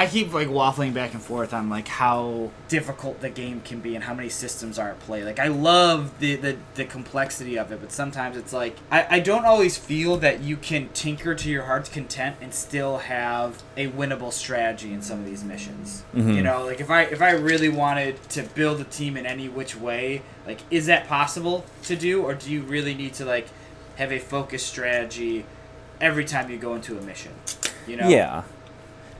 I 0.00 0.06
keep 0.06 0.32
like 0.32 0.48
waffling 0.48 0.94
back 0.94 1.12
and 1.12 1.22
forth 1.22 1.52
on 1.52 1.68
like 1.68 1.86
how 1.86 2.50
difficult 2.68 3.20
the 3.20 3.28
game 3.28 3.60
can 3.60 3.80
be 3.80 3.94
and 3.94 4.02
how 4.02 4.14
many 4.14 4.30
systems 4.30 4.78
are 4.78 4.88
at 4.88 4.98
play. 5.00 5.24
Like 5.24 5.38
I 5.38 5.48
love 5.48 6.18
the 6.20 6.36
the, 6.36 6.56
the 6.74 6.86
complexity 6.86 7.58
of 7.58 7.70
it, 7.70 7.82
but 7.82 7.92
sometimes 7.92 8.38
it's 8.38 8.54
like 8.54 8.78
I, 8.90 9.16
I 9.16 9.20
don't 9.20 9.44
always 9.44 9.76
feel 9.76 10.16
that 10.16 10.40
you 10.40 10.56
can 10.56 10.88
tinker 10.94 11.34
to 11.34 11.50
your 11.50 11.64
heart's 11.64 11.90
content 11.90 12.36
and 12.40 12.54
still 12.54 12.96
have 12.96 13.62
a 13.76 13.88
winnable 13.88 14.32
strategy 14.32 14.94
in 14.94 15.02
some 15.02 15.18
of 15.18 15.26
these 15.26 15.44
missions. 15.44 16.02
Mhm. 16.14 16.34
You 16.34 16.44
know, 16.44 16.64
like 16.64 16.80
if 16.80 16.88
I 16.88 17.02
if 17.02 17.20
I 17.20 17.32
really 17.32 17.68
wanted 17.68 18.22
to 18.30 18.42
build 18.42 18.80
a 18.80 18.84
team 18.84 19.18
in 19.18 19.26
any 19.26 19.50
which 19.50 19.76
way, 19.76 20.22
like 20.46 20.60
is 20.70 20.86
that 20.86 21.08
possible 21.08 21.66
to 21.82 21.94
do 21.94 22.22
or 22.22 22.32
do 22.32 22.50
you 22.50 22.62
really 22.62 22.94
need 22.94 23.12
to 23.14 23.26
like 23.26 23.48
have 23.96 24.12
a 24.12 24.18
focused 24.18 24.66
strategy 24.66 25.44
every 26.00 26.24
time 26.24 26.50
you 26.50 26.56
go 26.56 26.74
into 26.74 26.96
a 26.96 27.02
mission? 27.02 27.32
You 27.86 27.96
know? 27.96 28.08
Yeah. 28.08 28.44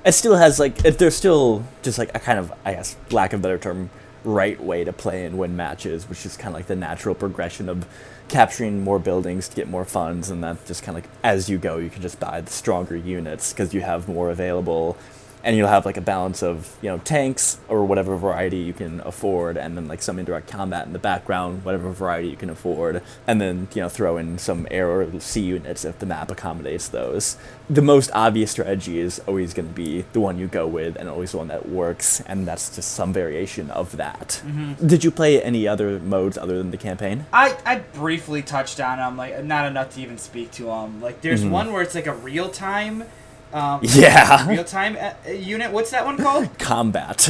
It 0.04 0.12
still 0.12 0.36
has 0.36 0.58
like 0.58 0.76
there's 0.78 1.14
still 1.14 1.64
just 1.82 1.98
like 1.98 2.10
a 2.14 2.18
kind 2.18 2.38
of 2.38 2.52
I 2.64 2.72
guess 2.72 2.96
lack 3.10 3.32
of 3.32 3.42
better 3.42 3.58
term 3.58 3.90
right 4.24 4.60
way 4.62 4.84
to 4.84 4.92
play 4.92 5.24
and 5.24 5.38
win 5.38 5.56
matches, 5.56 6.08
which 6.08 6.24
is 6.26 6.36
kind 6.36 6.48
of 6.48 6.54
like 6.54 6.66
the 6.66 6.76
natural 6.76 7.14
progression 7.14 7.68
of 7.68 7.86
capturing 8.28 8.84
more 8.84 8.98
buildings 8.98 9.48
to 9.48 9.56
get 9.56 9.68
more 9.68 9.84
funds, 9.84 10.30
and 10.30 10.42
that 10.44 10.64
just 10.66 10.82
kind 10.82 10.96
of 10.96 11.04
like 11.04 11.10
as 11.22 11.48
you 11.48 11.58
go, 11.58 11.78
you 11.78 11.90
can 11.90 12.02
just 12.02 12.20
buy 12.20 12.40
the 12.40 12.50
stronger 12.50 12.96
units 12.96 13.52
because 13.52 13.74
you 13.74 13.80
have 13.80 14.08
more 14.08 14.30
available, 14.30 14.96
and 15.42 15.57
you'll 15.57 15.68
have 15.68 15.87
like 15.87 15.96
a 15.96 16.00
balance 16.03 16.42
of 16.42 16.76
you 16.83 16.88
know 16.88 16.98
tanks 16.98 17.59
or 17.68 17.85
whatever 17.85 18.16
variety 18.16 18.59
you 18.59 18.72
can 18.72 19.00
afford, 19.00 19.57
and 19.57 19.76
then 19.76 19.88
like 19.88 20.03
some 20.03 20.18
indirect 20.18 20.48
combat 20.48 20.87
in 20.87 20.92
the 20.92 20.98
background, 20.98 21.64
whatever 21.64 21.90
variety 21.90 22.29
you 22.29 22.37
can 22.37 22.50
afford, 22.50 23.03
and 23.26 23.40
then 23.40 23.68
you 23.74 23.83
know 23.83 23.88
throw 23.88 24.16
in 24.16 24.38
some 24.38 24.66
air 24.70 24.88
or 24.90 25.20
sea 25.20 25.40
units 25.42 25.85
if 25.85 25.98
the 25.98 26.07
map 26.07 26.31
accommodates 26.31 26.88
those. 26.88 27.37
The 27.68 27.83
most 27.83 28.11
obvious 28.14 28.50
strategy 28.50 28.98
is 28.98 29.20
always 29.29 29.55
going 29.55 29.68
to 29.68 29.74
be 29.74 30.05
the 30.12 30.20
one 30.20 30.38
you 30.38 30.46
go 30.48 30.66
with, 30.66 30.96
and 30.96 31.09
always 31.09 31.31
the 31.33 31.38
one 31.38 31.48
that 31.48 31.68
works, 31.68 32.20
and 32.22 32.46
that's 32.46 32.74
just 32.74 32.92
some 32.92 33.12
variation 33.12 33.70
of 33.70 33.96
that. 33.96 34.42
Mm-hmm. 34.44 34.87
Did 34.87 35.05
you 35.05 35.11
play 35.11 35.40
any 35.42 35.68
other 35.68 36.00
modes 36.00 36.37
other 36.37 36.59
than 36.59 36.70
the 36.72 36.76
campaign? 36.76 37.26
I, 37.33 37.57
I 37.64 37.76
briefly 37.76 38.42
touched 38.42 38.81
on 38.81 38.98
them, 38.98 39.16
like 39.16 39.44
not 39.44 39.66
enough 39.66 39.94
to 39.94 40.00
even 40.00 40.18
speak 40.18 40.50
to 40.53 40.64
them. 40.64 41.00
Like 41.00 41.20
there's 41.20 41.44
Mhm. 41.44 41.50
one 41.50 41.72
where 41.72 41.83
it's 41.83 41.94
like 41.94 42.07
a 42.09 42.14
real 42.14 42.48
time, 42.48 43.05
um, 43.52 43.80
Yeah. 43.82 44.48
real 44.48 44.64
time 44.64 44.96
uh, 45.00 45.30
unit. 45.30 45.72
What's 45.72 45.90
that 45.90 46.04
one 46.04 46.16
called? 46.16 46.48
Combat. 46.58 47.28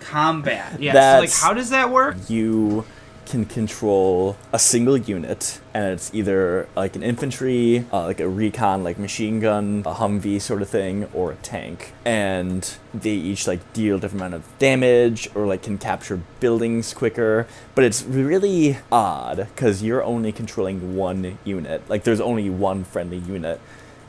Combat. 0.00 0.80
Yeah. 0.80 0.92
So 1.16 1.20
like, 1.20 1.32
how 1.32 1.52
does 1.52 1.70
that 1.70 1.90
work? 1.90 2.16
you 2.28 2.84
can 3.26 3.44
control 3.44 4.38
a 4.54 4.58
single 4.58 4.96
unit, 4.96 5.60
and 5.74 5.84
it's 5.92 6.10
either 6.14 6.66
like 6.74 6.96
an 6.96 7.02
infantry, 7.02 7.84
uh, 7.92 8.04
like 8.06 8.20
a 8.20 8.28
recon, 8.28 8.82
like 8.82 8.98
machine 8.98 9.38
gun, 9.38 9.82
a 9.84 9.92
Humvee 9.92 10.40
sort 10.40 10.62
of 10.62 10.70
thing, 10.70 11.06
or 11.12 11.32
a 11.32 11.34
tank. 11.36 11.92
And 12.06 12.74
they 12.94 13.10
each 13.10 13.46
like 13.46 13.70
deal 13.74 13.96
a 13.96 14.00
different 14.00 14.22
amount 14.22 14.34
of 14.34 14.58
damage, 14.58 15.28
or 15.34 15.46
like 15.46 15.62
can 15.62 15.76
capture 15.76 16.22
buildings 16.40 16.94
quicker. 16.94 17.46
But 17.74 17.84
it's 17.84 18.02
really 18.02 18.78
odd 18.90 19.36
because 19.54 19.82
you're 19.82 20.02
only 20.02 20.32
controlling 20.32 20.96
one 20.96 21.36
unit. 21.44 21.82
Like 21.90 22.04
there's 22.04 22.22
only 22.22 22.48
one 22.48 22.82
friendly 22.84 23.18
unit 23.18 23.60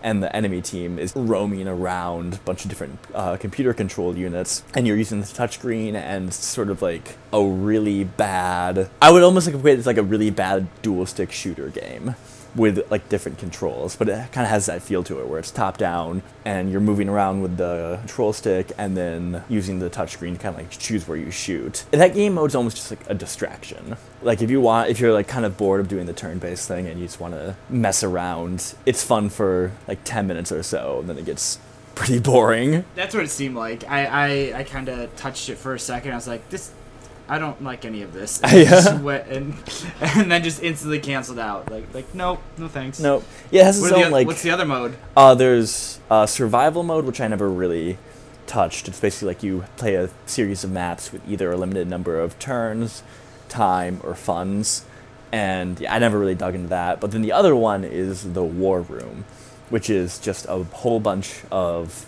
and 0.03 0.23
the 0.23 0.35
enemy 0.35 0.61
team 0.61 0.99
is 0.99 1.15
roaming 1.15 1.67
around 1.67 2.35
a 2.35 2.37
bunch 2.37 2.63
of 2.63 2.69
different 2.69 2.99
uh, 3.13 3.37
computer 3.37 3.73
controlled 3.73 4.17
units 4.17 4.63
and 4.75 4.87
you're 4.87 4.97
using 4.97 5.21
the 5.21 5.27
touchscreen 5.27 5.93
and 5.93 6.33
sort 6.33 6.69
of 6.69 6.81
like 6.81 7.17
a 7.33 7.43
really 7.43 8.03
bad 8.03 8.89
i 9.01 9.11
would 9.11 9.23
almost 9.23 9.47
like 9.47 9.55
equate 9.55 9.75
it 9.75 9.79
as 9.79 9.85
like 9.85 9.97
a 9.97 10.03
really 10.03 10.29
bad 10.29 10.67
dual 10.81 11.05
stick 11.05 11.31
shooter 11.31 11.69
game 11.69 12.15
with 12.55 12.89
like 12.91 13.07
different 13.09 13.37
controls 13.37 13.95
but 13.95 14.09
it 14.09 14.31
kind 14.31 14.45
of 14.45 14.49
has 14.49 14.65
that 14.65 14.81
feel 14.81 15.03
to 15.03 15.19
it 15.19 15.27
where 15.27 15.39
it's 15.39 15.51
top 15.51 15.77
down 15.77 16.21
and 16.45 16.71
you're 16.71 16.81
moving 16.81 17.07
around 17.09 17.41
with 17.41 17.57
the 17.57 17.97
control 17.99 18.33
stick 18.33 18.71
and 18.77 18.95
then 18.97 19.43
using 19.49 19.79
the 19.79 19.89
touchscreen 19.89 20.33
to 20.33 20.39
kind 20.39 20.55
of 20.55 20.61
like 20.61 20.69
choose 20.71 21.07
where 21.07 21.17
you 21.17 21.31
shoot 21.31 21.85
And 21.91 22.01
that 22.01 22.13
game 22.13 22.33
mode's 22.33 22.55
almost 22.55 22.77
just 22.77 22.91
like 22.91 23.07
a 23.09 23.13
distraction 23.13 23.97
like 24.21 24.41
if 24.41 24.49
you 24.49 24.61
want 24.61 24.89
if 24.89 24.99
you're 24.99 25.13
like 25.13 25.27
kind 25.27 25.45
of 25.45 25.57
bored 25.57 25.79
of 25.79 25.87
doing 25.87 26.05
the 26.05 26.13
turn-based 26.13 26.67
thing 26.67 26.87
and 26.87 26.99
you 26.99 27.05
just 27.05 27.19
want 27.19 27.33
to 27.33 27.55
mess 27.69 28.03
around 28.03 28.73
it's 28.85 29.03
fun 29.03 29.29
for 29.29 29.71
like 29.87 29.99
10 30.03 30.27
minutes 30.27 30.51
or 30.51 30.63
so 30.63 30.99
and 30.99 31.09
then 31.09 31.17
it 31.17 31.25
gets 31.25 31.59
pretty 31.95 32.19
boring 32.19 32.85
That's 32.95 33.13
what 33.13 33.25
it 33.25 33.29
seemed 33.29 33.55
like. 33.55 33.83
I 33.89 34.05
I, 34.05 34.59
I 34.59 34.63
kind 34.63 34.87
of 34.87 35.13
touched 35.17 35.49
it 35.49 35.57
for 35.57 35.73
a 35.73 35.79
second. 35.79 36.13
I 36.13 36.15
was 36.15 36.27
like, 36.27 36.47
this. 36.49 36.71
I 37.29 37.37
don't 37.37 37.63
like 37.63 37.85
any 37.85 38.01
of 38.01 38.11
this. 38.11 38.41
And, 38.43 38.53
Yeah. 38.53 39.01
went 39.01 39.27
and, 39.27 39.53
and 40.01 40.31
then 40.31 40.43
just 40.43 40.61
instantly 40.63 40.99
canceled 40.99 41.39
out. 41.39 41.71
Like 41.71 41.93
like 41.93 42.13
nope, 42.13 42.41
no 42.57 42.67
thanks. 42.67 42.99
no 42.99 43.23
yeah 43.51 43.61
it 43.61 43.65
has 43.65 43.81
its 43.83 43.91
are 43.91 44.03
the, 44.03 44.09
like 44.09 44.27
what's 44.27 44.41
the 44.41 44.51
other 44.51 44.65
mode? 44.65 44.97
Uh, 45.15 45.35
there's 45.35 45.99
uh, 46.09 46.25
survival 46.25 46.83
mode, 46.83 47.05
which 47.05 47.21
I 47.21 47.27
never 47.27 47.49
really 47.49 47.97
touched. 48.47 48.87
It's 48.87 48.99
basically 48.99 49.27
like 49.27 49.43
you 49.43 49.65
play 49.77 49.95
a 49.95 50.09
series 50.25 50.63
of 50.63 50.71
maps 50.71 51.11
with 51.11 51.21
either 51.29 51.51
a 51.51 51.57
limited 51.57 51.87
number 51.87 52.19
of 52.19 52.37
turns, 52.39 53.03
time, 53.47 54.01
or 54.03 54.15
funds. 54.15 54.85
And 55.31 55.79
yeah, 55.79 55.93
I 55.93 55.99
never 55.99 56.17
really 56.17 56.33
dug 56.35 56.55
into 56.55 56.69
that. 56.69 56.99
But 56.99 57.11
then 57.11 57.21
the 57.21 57.31
other 57.31 57.55
one 57.55 57.83
is 57.83 58.33
the 58.33 58.43
War 58.43 58.81
Room, 58.81 59.25
which 59.69 59.87
is 59.89 60.17
just 60.17 60.47
a 60.49 60.63
whole 60.63 60.99
bunch 60.99 61.41
of 61.51 62.07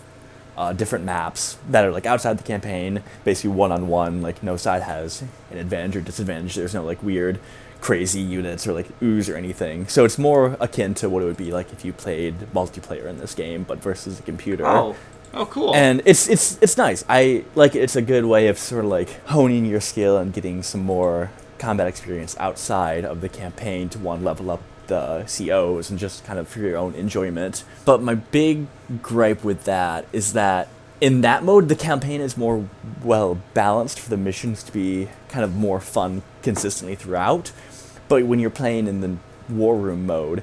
uh, 0.56 0.72
different 0.72 1.04
maps 1.04 1.58
that 1.70 1.84
are 1.84 1.90
like 1.90 2.06
outside 2.06 2.38
the 2.38 2.42
campaign, 2.42 3.02
basically 3.24 3.50
one 3.50 3.72
on 3.72 3.88
one. 3.88 4.22
Like 4.22 4.42
no 4.42 4.56
side 4.56 4.82
has 4.82 5.22
an 5.50 5.58
advantage 5.58 5.96
or 5.96 6.00
disadvantage. 6.00 6.54
There's 6.54 6.74
no 6.74 6.84
like 6.84 7.02
weird, 7.02 7.38
crazy 7.80 8.20
units 8.20 8.66
or 8.66 8.72
like 8.72 8.88
ooze 9.02 9.28
or 9.28 9.36
anything. 9.36 9.88
So 9.88 10.04
it's 10.04 10.18
more 10.18 10.56
akin 10.60 10.94
to 10.94 11.08
what 11.08 11.22
it 11.22 11.26
would 11.26 11.36
be 11.36 11.52
like 11.52 11.72
if 11.72 11.84
you 11.84 11.92
played 11.92 12.38
multiplayer 12.52 13.06
in 13.06 13.18
this 13.18 13.34
game, 13.34 13.64
but 13.64 13.78
versus 13.78 14.18
a 14.18 14.22
computer. 14.22 14.66
Oh, 14.66 14.96
oh, 15.34 15.46
cool. 15.46 15.74
And 15.74 16.02
it's 16.04 16.28
it's 16.28 16.58
it's 16.62 16.76
nice. 16.76 17.04
I 17.08 17.44
like 17.54 17.74
it's 17.74 17.96
a 17.96 18.02
good 18.02 18.24
way 18.24 18.48
of 18.48 18.58
sort 18.58 18.84
of 18.84 18.90
like 18.90 19.24
honing 19.26 19.64
your 19.64 19.80
skill 19.80 20.18
and 20.18 20.32
getting 20.32 20.62
some 20.62 20.82
more 20.82 21.30
combat 21.58 21.86
experience 21.86 22.36
outside 22.38 23.04
of 23.04 23.20
the 23.20 23.28
campaign 23.28 23.88
to 23.88 23.98
one 23.98 24.24
level 24.24 24.50
up 24.50 24.60
the 24.86 25.24
COs 25.26 25.90
and 25.90 25.98
just 25.98 26.24
kind 26.24 26.38
of 26.38 26.48
for 26.48 26.60
your 26.60 26.76
own 26.76 26.94
enjoyment. 26.94 27.64
But 27.84 28.02
my 28.02 28.14
big 28.14 28.66
gripe 29.02 29.44
with 29.44 29.64
that 29.64 30.06
is 30.12 30.32
that 30.32 30.68
in 31.00 31.20
that 31.22 31.42
mode 31.42 31.68
the 31.68 31.76
campaign 31.76 32.20
is 32.20 32.36
more 32.36 32.68
well 33.02 33.38
balanced 33.54 33.98
for 33.98 34.10
the 34.10 34.16
missions 34.16 34.62
to 34.64 34.72
be 34.72 35.08
kind 35.28 35.44
of 35.44 35.54
more 35.54 35.80
fun 35.80 36.22
consistently 36.42 36.94
throughout. 36.94 37.52
But 38.08 38.26
when 38.26 38.38
you're 38.38 38.50
playing 38.50 38.86
in 38.86 39.00
the 39.00 39.16
war 39.48 39.76
room 39.76 40.06
mode, 40.06 40.42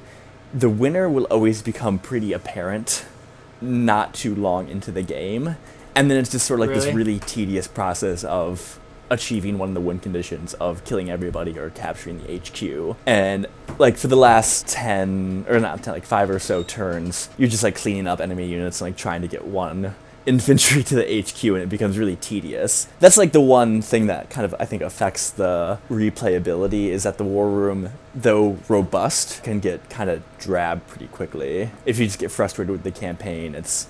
the 0.52 0.68
winner 0.68 1.08
will 1.08 1.24
always 1.24 1.62
become 1.62 1.98
pretty 1.98 2.32
apparent 2.32 3.04
not 3.60 4.14
too 4.14 4.34
long 4.34 4.68
into 4.68 4.90
the 4.90 5.02
game. 5.02 5.56
And 5.94 6.10
then 6.10 6.18
it's 6.18 6.30
just 6.30 6.46
sort 6.46 6.60
of 6.60 6.66
like 6.66 6.74
this 6.74 6.86
Really? 6.86 6.96
really 6.96 7.18
tedious 7.20 7.68
process 7.68 8.24
of 8.24 8.79
achieving 9.10 9.58
one 9.58 9.68
of 9.70 9.74
the 9.74 9.80
win 9.80 9.98
conditions 9.98 10.54
of 10.54 10.84
killing 10.84 11.10
everybody 11.10 11.58
or 11.58 11.70
capturing 11.70 12.22
the 12.22 12.38
HQ. 12.38 12.96
And 13.06 13.46
like 13.78 13.96
for 13.96 14.06
the 14.06 14.16
last 14.16 14.68
10 14.68 15.46
or 15.48 15.58
not 15.58 15.82
10 15.82 15.94
like 15.94 16.04
5 16.04 16.30
or 16.30 16.38
so 16.38 16.62
turns, 16.62 17.28
you're 17.36 17.48
just 17.48 17.62
like 17.62 17.74
cleaning 17.74 18.06
up 18.06 18.20
enemy 18.20 18.46
units 18.46 18.80
and 18.80 18.88
like 18.88 18.96
trying 18.96 19.22
to 19.22 19.28
get 19.28 19.44
one 19.44 19.94
infantry 20.26 20.82
to 20.82 20.94
the 20.94 21.22
HQ 21.22 21.42
and 21.44 21.62
it 21.62 21.68
becomes 21.68 21.98
really 21.98 22.16
tedious. 22.16 22.86
That's 23.00 23.16
like 23.16 23.32
the 23.32 23.40
one 23.40 23.82
thing 23.82 24.06
that 24.06 24.30
kind 24.30 24.44
of 24.44 24.54
I 24.60 24.64
think 24.64 24.82
affects 24.82 25.30
the 25.30 25.78
replayability 25.90 26.86
is 26.86 27.02
that 27.02 27.18
the 27.18 27.24
war 27.24 27.48
room 27.48 27.90
though 28.14 28.58
robust 28.68 29.42
can 29.42 29.60
get 29.60 29.88
kind 29.90 30.10
of 30.10 30.22
drab 30.38 30.86
pretty 30.86 31.08
quickly. 31.08 31.70
If 31.84 31.98
you 31.98 32.06
just 32.06 32.18
get 32.18 32.30
frustrated 32.30 32.70
with 32.70 32.82
the 32.82 32.90
campaign, 32.90 33.54
it's 33.54 33.88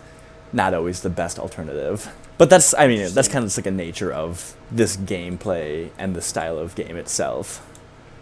not 0.52 0.72
always 0.72 1.02
the 1.02 1.10
best 1.10 1.38
alternative. 1.38 2.12
But 2.40 2.48
that's 2.48 2.72
I 2.72 2.86
mean 2.86 3.12
that's 3.12 3.28
kind 3.28 3.44
of 3.44 3.48
just 3.48 3.58
like 3.58 3.66
a 3.66 3.70
nature 3.70 4.10
of 4.10 4.56
this 4.70 4.96
gameplay 4.96 5.90
and 5.98 6.16
the 6.16 6.22
style 6.22 6.56
of 6.56 6.74
game 6.74 6.96
itself. 6.96 7.60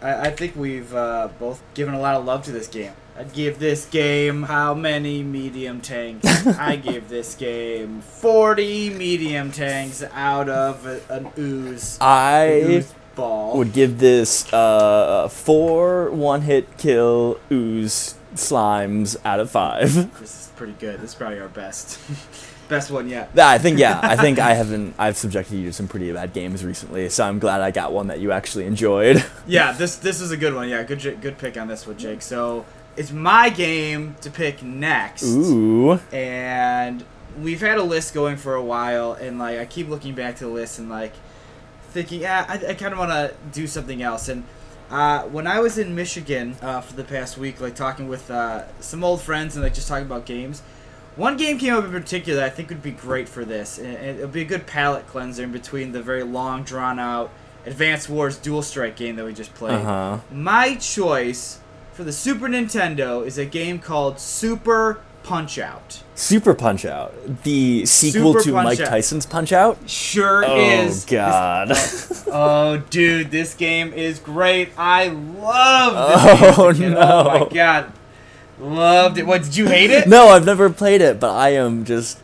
I, 0.01 0.27
I 0.27 0.31
think 0.31 0.57
we've 0.57 0.93
uh, 0.93 1.29
both 1.39 1.63
given 1.73 1.93
a 1.93 2.01
lot 2.01 2.15
of 2.15 2.25
love 2.25 2.43
to 2.43 2.51
this 2.51 2.67
game. 2.67 2.91
I'd 3.17 3.31
give 3.31 3.59
this 3.59 3.85
game 3.85 4.43
how 4.43 4.73
many 4.73 5.23
medium 5.23 5.79
tanks? 5.79 6.45
I 6.47 6.75
give 6.75 7.07
this 7.07 7.33
game 7.33 8.01
40 8.01 8.89
medium 8.89 9.53
tanks 9.53 10.03
out 10.11 10.49
of 10.49 10.85
a, 10.85 10.99
an 11.09 11.31
ooze. 11.37 11.97
I 12.01 12.61
ooze 12.65 12.93
ball. 13.15 13.57
would 13.57 13.71
give 13.71 13.99
this 13.99 14.51
uh, 14.51 15.29
four 15.29 16.11
one 16.11 16.41
hit 16.41 16.77
kill 16.77 17.39
ooze 17.49 18.15
slimes 18.35 19.15
out 19.23 19.39
of 19.39 19.49
five. 19.49 19.93
This 20.19 20.47
is 20.47 20.51
pretty 20.57 20.73
good. 20.73 20.99
This 20.99 21.11
is 21.11 21.15
probably 21.15 21.39
our 21.39 21.47
best. 21.47 21.99
best 22.69 22.89
one 22.91 23.09
yet. 23.09 23.31
Yeah, 23.33 23.49
I 23.49 23.57
think 23.57 23.79
yeah, 23.79 23.99
I 24.01 24.15
think 24.15 24.39
I 24.39 24.53
haven't 24.53 24.95
I've 24.97 25.17
subjected 25.17 25.57
you 25.57 25.65
to 25.65 25.73
some 25.73 25.87
pretty 25.87 26.11
bad 26.13 26.31
games 26.31 26.63
recently, 26.63 27.09
so 27.09 27.25
I'm 27.25 27.39
glad 27.39 27.59
I 27.61 27.71
got 27.71 27.91
one 27.91 28.07
that 28.07 28.19
you 28.19 28.31
actually 28.31 28.65
enjoyed. 28.65 29.23
Yeah, 29.47 29.71
this 29.71 29.95
this 29.97 30.21
is 30.21 30.31
a 30.31 30.37
good 30.37 30.53
one. 30.53 30.69
Yeah, 30.69 30.83
good 30.83 31.01
good 31.21 31.37
pick 31.37 31.57
on 31.57 31.67
this 31.67 31.85
one, 31.87 31.97
Jake. 31.97 32.21
So 32.21 32.65
it's 32.95 33.11
my 33.11 33.49
game 33.49 34.15
to 34.21 34.29
pick 34.29 34.61
next. 34.63 35.23
Ooh. 35.23 35.99
and 36.11 37.03
we've 37.41 37.61
had 37.61 37.77
a 37.77 37.83
list 37.83 38.13
going 38.13 38.35
for 38.37 38.55
a 38.55 38.63
while 38.63 39.13
and 39.13 39.37
like 39.39 39.59
i 39.59 39.65
keep 39.65 39.87
looking 39.87 40.13
back 40.15 40.35
to 40.35 40.45
the 40.45 40.49
list 40.49 40.79
and 40.79 40.89
like 40.89 41.13
thinking 41.91 42.21
yeah 42.21 42.45
i, 42.49 42.71
I 42.71 42.73
kind 42.73 42.91
of 42.91 42.99
want 42.99 43.11
to 43.11 43.33
do 43.53 43.67
something 43.67 44.01
else 44.01 44.27
and 44.27 44.43
uh, 44.89 45.23
when 45.23 45.45
i 45.47 45.59
was 45.59 45.77
in 45.77 45.95
michigan 45.95 46.57
uh, 46.61 46.81
for 46.81 46.95
the 46.95 47.03
past 47.03 47.37
week 47.37 47.61
like 47.61 47.75
talking 47.75 48.07
with 48.09 48.29
uh, 48.31 48.63
some 48.81 49.03
old 49.03 49.21
friends 49.21 49.55
and 49.55 49.63
like 49.63 49.75
just 49.75 49.87
talking 49.87 50.05
about 50.05 50.25
games 50.25 50.61
one 51.19 51.37
game 51.37 51.57
came 51.59 51.73
up 51.75 51.83
in 51.83 51.91
particular 51.91 52.39
that 52.39 52.45
i 52.45 52.49
think 52.49 52.69
would 52.69 52.81
be 52.81 52.91
great 52.91 53.27
for 53.29 53.43
this 53.45 53.77
and 53.77 53.87
it 53.95 54.19
would 54.21 54.31
be 54.31 54.41
a 54.41 54.45
good 54.45 54.65
palate 54.65 55.05
cleanser 55.07 55.43
in 55.43 55.51
between 55.51 55.91
the 55.91 56.01
very 56.01 56.23
long 56.23 56.63
drawn 56.63 56.97
out 56.99 57.29
advanced 57.65 58.09
wars 58.09 58.37
dual 58.37 58.61
strike 58.61 58.95
game 58.95 59.15
that 59.15 59.25
we 59.25 59.33
just 59.33 59.53
played 59.53 59.75
Uh-huh. 59.75 60.17
my 60.31 60.75
choice 60.75 61.59
for 61.91 62.03
the 62.03 62.13
super 62.13 62.47
nintendo 62.47 63.25
is 63.25 63.37
a 63.37 63.45
game 63.45 63.79
called 63.79 64.19
super 64.19 65.01
punch 65.23 65.59
out 65.59 66.01
Super 66.15 66.53
Punch 66.53 66.83
Out, 66.83 67.13
the 67.43 67.85
sequel 67.85 68.33
Super 68.33 68.43
to 68.43 68.51
Mike 68.51 68.79
Out. 68.81 68.87
Tyson's 68.89 69.25
Punch 69.25 69.53
Out. 69.53 69.77
Sure 69.89 70.43
Oh 70.45 70.57
is. 70.59 71.05
God! 71.05 71.69
This- 71.69 72.25
oh, 72.31 72.77
dude, 72.89 73.31
this 73.31 73.53
game 73.53 73.93
is 73.93 74.19
great. 74.19 74.69
I 74.77 75.07
love 75.07 75.93
this 76.09 76.57
Oh, 76.59 76.73
game. 76.73 76.91
as. 76.93 76.97
Oh 76.97 77.23
no. 77.23 77.45
my 77.45 77.49
god, 77.55 77.93
loved 78.59 79.17
it. 79.17 79.25
What 79.25 79.43
did 79.43 79.55
you 79.55 79.67
hate 79.67 79.89
it? 79.91 80.07
no, 80.07 80.27
I've 80.29 80.45
never 80.45 80.69
played 80.69 81.01
it, 81.01 81.19
but 81.19 81.31
I 81.35 81.49
am 81.49 81.85
just 81.85 82.19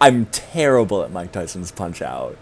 I'm 0.00 0.26
terrible 0.26 1.02
at 1.02 1.10
Mike 1.10 1.32
Tyson's 1.32 1.70
Punch 1.70 2.02
Out. 2.02 2.36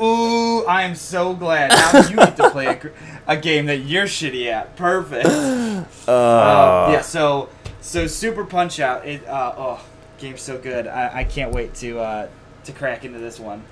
Ooh, 0.00 0.64
I 0.66 0.82
am 0.82 0.94
so 0.94 1.34
glad 1.34 1.70
now 1.70 2.08
you 2.08 2.16
get 2.16 2.36
to 2.38 2.50
play 2.50 2.66
a, 2.66 2.80
a 3.26 3.36
game 3.36 3.66
that 3.66 3.78
you're 3.78 4.06
shitty 4.06 4.46
at. 4.50 4.76
Perfect. 4.76 5.28
Uh, 6.08 6.10
Uh, 6.10 6.90
yeah. 6.92 7.00
So, 7.00 7.48
so 7.80 8.06
Super 8.08 8.44
Punch 8.44 8.80
Out. 8.80 9.06
It. 9.06 9.26
Uh, 9.26 9.54
oh, 9.56 9.84
game's 10.18 10.40
so 10.40 10.58
good. 10.58 10.86
I, 10.88 11.18
I 11.18 11.24
can't 11.24 11.52
wait 11.52 11.74
to 11.76 11.98
uh, 12.00 12.28
to 12.64 12.72
crack 12.72 13.04
into 13.04 13.18
this 13.18 13.38
one. 13.38 13.62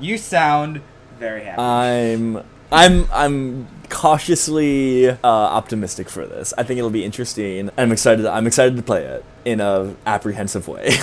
You 0.00 0.18
sound 0.18 0.80
very 1.18 1.42
happy. 1.44 1.60
I'm 1.60 2.44
I'm 2.70 3.08
I'm 3.12 3.66
cautiously 3.88 5.08
uh, 5.08 5.16
optimistic 5.24 6.08
for 6.08 6.26
this. 6.26 6.52
I 6.58 6.62
think 6.62 6.78
it'll 6.78 6.90
be 6.90 7.04
interesting. 7.04 7.70
I'm 7.78 7.92
excited. 7.92 8.26
I'm 8.26 8.46
excited 8.46 8.76
to 8.76 8.82
play 8.82 9.04
it 9.04 9.24
in 9.44 9.60
a 9.60 9.94
apprehensive 10.06 10.68
way. 10.68 10.90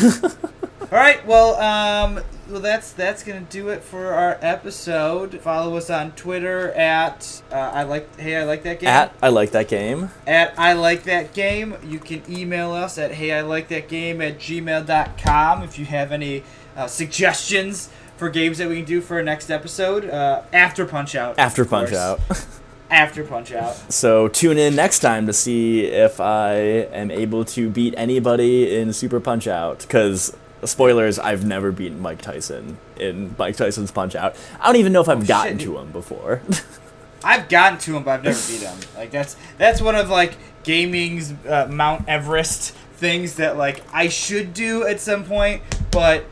All 0.91 1.01
right, 1.01 1.25
well, 1.25 1.55
um, 1.55 2.23
well, 2.47 2.61
that's 2.61 2.93
that's 2.93 3.23
gonna 3.23 3.41
do 3.41 3.69
it 3.69 3.81
for 3.81 4.13
our 4.13 4.37
episode. 4.41 5.41
Follow 5.41 5.75
us 5.77 5.89
on 5.89 6.11
Twitter 6.11 6.71
at 6.73 7.41
uh, 7.51 7.55
I 7.55 7.83
like 7.83 8.19
hey 8.19 8.37
I 8.37 8.43
like 8.43 8.63
that 8.63 8.79
game 8.79 8.89
at 8.89 9.13
I 9.21 9.29
like 9.29 9.51
that 9.51 9.67
game. 9.67 10.11
at 10.27 10.53
I 10.59 10.73
like 10.73 11.03
that 11.03 11.33
game. 11.33 11.75
You 11.83 11.97
can 11.97 12.21
email 12.29 12.71
us 12.71 12.99
at 12.99 13.11
hey 13.11 13.33
I 13.33 13.41
like 13.41 13.69
that 13.69 13.87
game 13.89 14.21
at 14.21 14.37
gmail.com 14.37 15.63
if 15.63 15.79
you 15.79 15.85
have 15.85 16.11
any 16.11 16.43
uh, 16.77 16.85
suggestions 16.85 17.89
for 18.17 18.29
games 18.29 18.57
that 18.59 18.69
we 18.69 18.77
can 18.77 18.85
do 18.85 19.01
for 19.01 19.15
our 19.17 19.23
next 19.23 19.49
episode 19.49 20.09
uh, 20.09 20.41
after 20.53 20.85
Punch 20.85 21.15
Out. 21.15 21.37
After 21.37 21.65
Punch 21.65 21.89
course. 21.89 21.99
Out. 21.99 22.19
After 22.89 23.23
Punch 23.23 23.51
Out. 23.51 23.73
So 23.91 24.27
tune 24.27 24.59
in 24.59 24.75
next 24.75 24.99
time 24.99 25.25
to 25.25 25.33
see 25.33 25.85
if 25.85 26.19
I 26.19 26.53
am 26.53 27.09
able 27.09 27.43
to 27.45 27.67
beat 27.67 27.95
anybody 27.97 28.77
in 28.77 28.93
Super 28.93 29.19
Punch 29.19 29.47
Out. 29.47 29.79
Because 29.79 30.37
spoilers, 30.63 31.17
I've 31.17 31.43
never 31.43 31.71
beaten 31.71 31.99
Mike 31.99 32.21
Tyson 32.21 32.77
in 32.95 33.35
Mike 33.39 33.57
Tyson's 33.57 33.89
Punch 33.91 34.15
Out. 34.15 34.35
I 34.61 34.67
don't 34.67 34.75
even 34.75 34.93
know 34.93 35.01
if 35.01 35.09
I've 35.09 35.23
Oh, 35.23 35.25
gotten 35.25 35.57
shit. 35.57 35.67
to 35.67 35.77
him 35.79 35.91
before. 35.91 36.41
I've 37.23 37.49
gotten 37.49 37.79
to 37.79 37.97
him, 37.97 38.03
but 38.03 38.11
I've 38.11 38.23
never 38.23 38.39
beat 38.47 38.61
him. 38.61 38.77
Like 38.95 39.09
that's 39.09 39.35
that's 39.57 39.81
one 39.81 39.95
of 39.95 40.09
like 40.11 40.37
gaming's 40.61 41.33
uh, 41.49 41.67
Mount 41.69 42.07
Everest 42.07 42.71
things 42.97 43.35
that 43.37 43.57
like 43.57 43.83
I 43.91 44.09
should 44.09 44.53
do 44.53 44.85
at 44.85 44.99
some 44.99 45.25
point, 45.25 45.63
but 45.89 46.25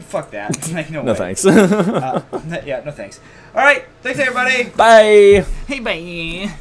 fuck 0.00 0.30
that. 0.30 0.70
like 0.72 0.90
no, 0.90 1.02
no 1.02 1.14
thanks. 1.14 1.44
Uh, 1.46 2.22
yeah, 2.64 2.82
no 2.84 2.90
thanks. 2.90 3.20
All 3.54 3.62
right, 3.62 3.84
thanks 4.02 4.18
everybody. 4.18 4.64
Bye. 4.70 5.44
Hey, 5.66 5.80
bye. 5.80 6.58